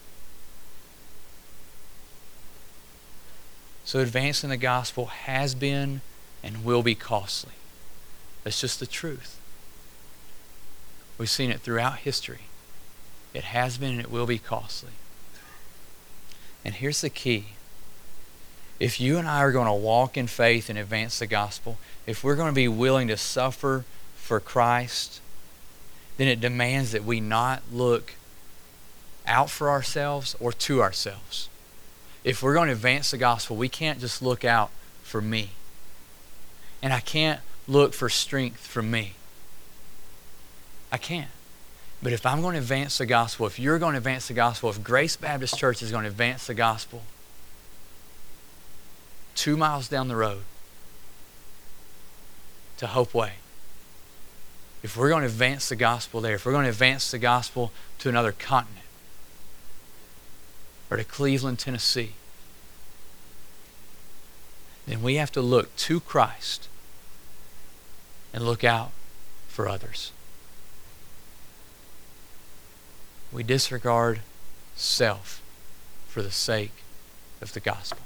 So 3.86 4.02
advancing 4.02 4.52
the 4.52 4.58
gospel 4.58 5.08
has 5.08 5.56
been 5.56 6.02
and 6.44 6.64
will 6.64 6.84
be 6.84 6.94
costly. 6.94 7.54
That's 8.44 8.62
just 8.62 8.80
the 8.80 8.86
truth. 8.86 9.40
We've 11.18 11.30
seen 11.30 11.52
it 11.52 11.62
throughout 11.62 12.00
history. 12.00 12.42
It 13.34 13.46
has 13.46 13.78
been 13.78 13.92
and 13.92 14.00
it 14.00 14.12
will 14.12 14.26
be 14.26 14.40
costly. 14.40 14.92
And 16.64 16.76
here's 16.76 17.02
the 17.02 17.10
key. 17.10 17.48
If 18.80 19.00
you 19.00 19.18
and 19.18 19.28
I 19.28 19.40
are 19.40 19.52
going 19.52 19.68
to 19.68 19.74
walk 19.74 20.18
in 20.18 20.28
faith 20.28 20.70
and 20.70 20.78
advance 20.78 21.20
the 21.20 21.28
gospel, 21.28 21.78
if 22.06 22.24
we're 22.24 22.36
going 22.36 22.52
to 22.52 22.56
be 22.56 22.68
willing 22.68 23.08
to 23.08 23.18
suffer 23.18 23.86
for 24.16 24.40
Christ, 24.40 25.22
then 26.18 26.28
it 26.28 26.42
demands 26.42 26.92
that 26.92 27.06
we 27.06 27.20
not 27.22 27.64
look 27.72 28.14
out 29.26 29.50
for 29.50 29.70
ourselves 29.70 30.36
or 30.40 30.52
to 30.52 30.82
ourselves 30.82 31.50
if 32.26 32.42
we're 32.42 32.56
going 32.56 32.68
to 32.68 32.74
advance 32.74 33.12
the 33.12 33.18
gospel, 33.18 33.56
we 33.56 33.70
can't 33.70 34.00
just 34.00 34.22
look 34.22 34.44
out 34.44 34.72
for 35.04 35.22
me. 35.22 35.52
And 36.82 36.92
I 36.92 37.00
can't 37.00 37.40
look 37.68 37.94
for 37.94 38.10
strength 38.10 38.66
from 38.66 38.90
me. 38.90 39.14
I 40.96 40.98
can't. 40.98 41.30
But 42.02 42.14
if 42.14 42.26
I'm 42.26 42.40
going 42.40 42.54
to 42.54 42.60
advance 42.60 43.00
the 43.00 43.06
gospel, 43.06 43.46
if 43.48 43.60
you're 43.60 43.80
going 43.80 43.92
to 43.92 43.98
advance 43.98 44.30
the 44.30 44.34
gospel, 44.34 44.70
if 44.70 44.82
Grace 44.82 45.18
Baptist 45.18 45.58
Church 45.58 45.82
is 45.82 45.92
going 45.92 46.04
to 46.04 46.10
advance 46.10 46.48
the 46.48 46.54
gospel, 46.54 47.04
two 49.36 49.58
miles 49.58 49.90
down 49.90 50.08
the 50.08 50.16
road 50.16 50.44
to 52.78 52.88
Hope 52.88 53.14
Way, 53.14 53.34
if 54.84 54.96
we're 54.96 55.10
going 55.10 55.24
to 55.24 55.28
advance 55.28 55.68
the 55.68 55.76
gospel 55.76 56.22
there, 56.22 56.36
if 56.36 56.46
we're 56.46 56.54
going 56.54 56.64
to 56.64 56.70
advance 56.70 57.12
the 57.12 57.20
gospel 57.20 57.74
to 58.00 58.08
another 58.08 58.32
continent, 58.32 58.86
or 60.90 60.96
to 60.96 61.04
Cleveland, 61.04 61.60
Tennessee, 61.60 62.14
then 64.88 65.04
we 65.04 65.16
have 65.16 65.34
to 65.34 65.42
look 65.42 65.76
to 65.76 66.00
Christ 66.00 66.70
and 68.34 68.46
look 68.46 68.64
out 68.64 68.92
for 69.50 69.68
others. 69.68 70.14
We 73.32 73.44
disregard 73.44 74.22
self 74.76 75.42
for 76.08 76.22
the 76.22 76.32
sake 76.32 76.72
of 77.42 77.54
the 77.54 77.60
gospel. 77.60 78.02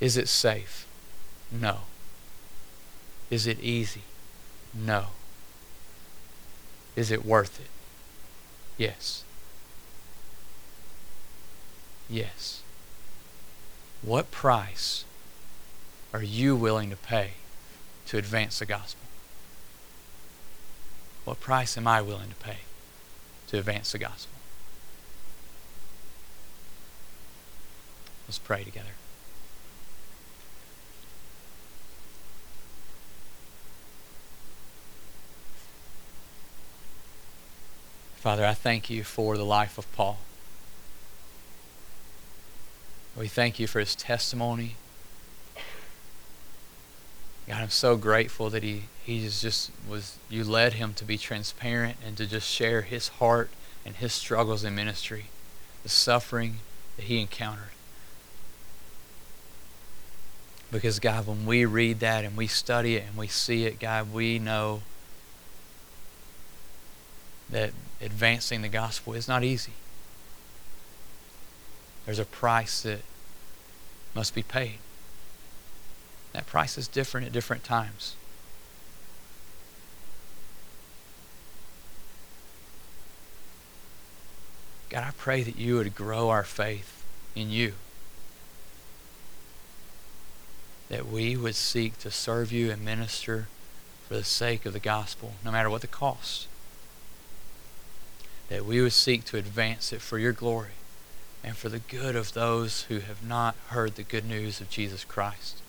Is 0.00 0.16
it 0.16 0.28
safe? 0.28 0.86
No. 1.50 1.78
Is 3.30 3.46
it 3.46 3.58
easy? 3.60 4.02
No. 4.74 5.06
Is 6.94 7.10
it 7.10 7.24
worth 7.24 7.60
it? 7.60 7.70
Yes. 8.78 9.24
Yes. 12.08 12.62
What 14.02 14.30
price 14.30 15.04
are 16.12 16.22
you 16.22 16.54
willing 16.54 16.90
to 16.90 16.96
pay 16.96 17.32
to 18.06 18.18
advance 18.18 18.58
the 18.58 18.66
gospel? 18.66 19.05
What 21.26 21.40
price 21.40 21.76
am 21.76 21.88
I 21.88 22.00
willing 22.02 22.28
to 22.28 22.36
pay 22.36 22.58
to 23.48 23.58
advance 23.58 23.90
the 23.90 23.98
gospel? 23.98 24.32
Let's 28.28 28.38
pray 28.38 28.62
together. 28.62 28.90
Father, 38.18 38.46
I 38.46 38.54
thank 38.54 38.88
you 38.88 39.02
for 39.02 39.36
the 39.36 39.44
life 39.44 39.78
of 39.78 39.92
Paul. 39.96 40.18
We 43.16 43.26
thank 43.26 43.58
you 43.58 43.66
for 43.66 43.80
his 43.80 43.96
testimony. 43.96 44.76
God, 47.48 47.62
I'm 47.62 47.70
so 47.70 47.96
grateful 47.96 48.50
that 48.50 48.62
he, 48.62 48.84
he 49.04 49.20
just 49.20 49.70
was, 49.88 50.18
you 50.28 50.42
led 50.42 50.74
him 50.74 50.94
to 50.94 51.04
be 51.04 51.16
transparent 51.16 51.96
and 52.04 52.16
to 52.16 52.26
just 52.26 52.48
share 52.48 52.82
his 52.82 53.08
heart 53.08 53.50
and 53.84 53.96
his 53.96 54.12
struggles 54.12 54.64
in 54.64 54.74
ministry, 54.74 55.26
the 55.84 55.88
suffering 55.88 56.56
that 56.96 57.04
he 57.04 57.20
encountered. 57.20 57.70
Because, 60.72 60.98
God, 60.98 61.28
when 61.28 61.46
we 61.46 61.64
read 61.64 62.00
that 62.00 62.24
and 62.24 62.36
we 62.36 62.48
study 62.48 62.96
it 62.96 63.04
and 63.06 63.16
we 63.16 63.28
see 63.28 63.64
it, 63.64 63.78
God, 63.78 64.12
we 64.12 64.40
know 64.40 64.82
that 67.48 67.70
advancing 68.00 68.62
the 68.62 68.68
gospel 68.68 69.12
is 69.12 69.28
not 69.28 69.44
easy. 69.44 69.72
There's 72.04 72.18
a 72.18 72.24
price 72.24 72.82
that 72.82 73.02
must 74.14 74.34
be 74.34 74.42
paid. 74.42 74.78
That 76.36 76.44
price 76.46 76.76
is 76.76 76.86
different 76.86 77.26
at 77.26 77.32
different 77.32 77.64
times. 77.64 78.14
God, 84.90 85.02
I 85.02 85.12
pray 85.16 85.42
that 85.42 85.56
you 85.56 85.76
would 85.76 85.94
grow 85.94 86.28
our 86.28 86.44
faith 86.44 87.02
in 87.34 87.48
you. 87.48 87.72
That 90.90 91.06
we 91.06 91.38
would 91.38 91.54
seek 91.54 91.98
to 92.00 92.10
serve 92.10 92.52
you 92.52 92.70
and 92.70 92.84
minister 92.84 93.48
for 94.06 94.12
the 94.12 94.22
sake 94.22 94.66
of 94.66 94.74
the 94.74 94.78
gospel, 94.78 95.32
no 95.42 95.50
matter 95.50 95.70
what 95.70 95.80
the 95.80 95.86
cost 95.86 96.48
that 98.48 98.66
we 98.66 98.80
would 98.80 98.92
seek 98.92 99.24
to 99.24 99.36
advance 99.36 99.90
it 99.90 100.00
for 100.00 100.18
your 100.18 100.32
glory 100.32 100.76
and 101.42 101.56
for 101.56 101.68
the 101.70 101.78
good 101.78 102.14
of 102.14 102.32
those 102.32 102.82
who 102.82 103.00
have 103.00 103.26
not 103.26 103.56
heard 103.68 103.94
the 103.94 104.02
good 104.02 104.24
news 104.24 104.60
of 104.60 104.70
Jesus 104.70 105.02
Christ. 105.02 105.62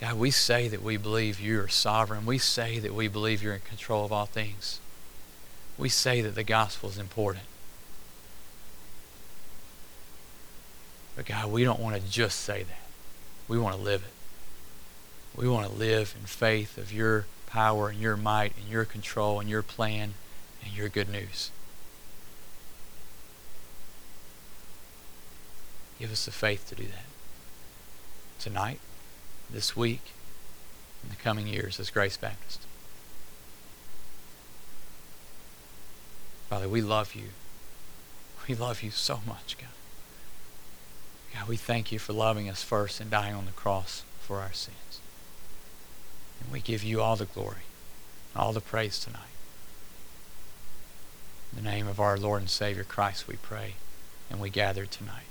God, 0.00 0.18
we 0.18 0.30
say 0.30 0.68
that 0.68 0.82
we 0.82 0.96
believe 0.96 1.40
you 1.40 1.60
are 1.60 1.68
sovereign. 1.68 2.26
We 2.26 2.38
say 2.38 2.78
that 2.78 2.94
we 2.94 3.08
believe 3.08 3.42
you're 3.42 3.54
in 3.54 3.60
control 3.60 4.04
of 4.04 4.12
all 4.12 4.26
things. 4.26 4.78
We 5.78 5.88
say 5.88 6.20
that 6.20 6.34
the 6.34 6.44
gospel 6.44 6.90
is 6.90 6.98
important. 6.98 7.44
But 11.16 11.24
God, 11.24 11.50
we 11.50 11.64
don't 11.64 11.80
want 11.80 11.96
to 11.96 12.10
just 12.10 12.40
say 12.40 12.62
that. 12.62 12.86
We 13.48 13.58
want 13.58 13.74
to 13.74 13.80
live 13.80 14.02
it. 14.02 15.40
We 15.40 15.48
want 15.48 15.66
to 15.66 15.72
live 15.72 16.14
in 16.18 16.26
faith 16.26 16.76
of 16.76 16.92
your 16.92 17.26
power 17.46 17.88
and 17.88 17.98
your 17.98 18.16
might 18.16 18.52
and 18.58 18.68
your 18.68 18.84
control 18.84 19.40
and 19.40 19.48
your 19.48 19.62
plan 19.62 20.14
and 20.62 20.74
your 20.74 20.90
good 20.90 21.08
news. 21.08 21.50
Give 25.98 26.12
us 26.12 26.26
the 26.26 26.32
faith 26.32 26.68
to 26.68 26.74
do 26.74 26.84
that. 26.84 27.04
Tonight, 28.38 28.80
this 29.50 29.76
week, 29.76 30.12
in 31.02 31.10
the 31.10 31.16
coming 31.16 31.46
years 31.46 31.78
as 31.78 31.90
Grace 31.90 32.16
Baptist. 32.16 32.60
Father, 36.48 36.68
we 36.68 36.82
love 36.82 37.14
you. 37.14 37.28
We 38.48 38.54
love 38.54 38.82
you 38.82 38.90
so 38.90 39.20
much, 39.26 39.56
God. 39.58 39.68
God, 41.34 41.48
we 41.48 41.56
thank 41.56 41.90
you 41.92 41.98
for 41.98 42.12
loving 42.12 42.48
us 42.48 42.62
first 42.62 43.00
and 43.00 43.10
dying 43.10 43.34
on 43.34 43.46
the 43.46 43.52
cross 43.52 44.04
for 44.20 44.40
our 44.40 44.52
sins. 44.52 45.00
And 46.40 46.52
we 46.52 46.60
give 46.60 46.84
you 46.84 47.00
all 47.00 47.16
the 47.16 47.24
glory, 47.24 47.66
all 48.34 48.52
the 48.52 48.60
praise 48.60 48.98
tonight. 48.98 49.20
In 51.52 51.62
the 51.62 51.70
name 51.70 51.88
of 51.88 51.98
our 51.98 52.16
Lord 52.16 52.42
and 52.42 52.50
Savior 52.50 52.84
Christ, 52.84 53.26
we 53.26 53.36
pray, 53.36 53.74
and 54.30 54.40
we 54.40 54.50
gather 54.50 54.86
tonight. 54.86 55.26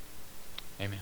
Amen. 0.79 0.99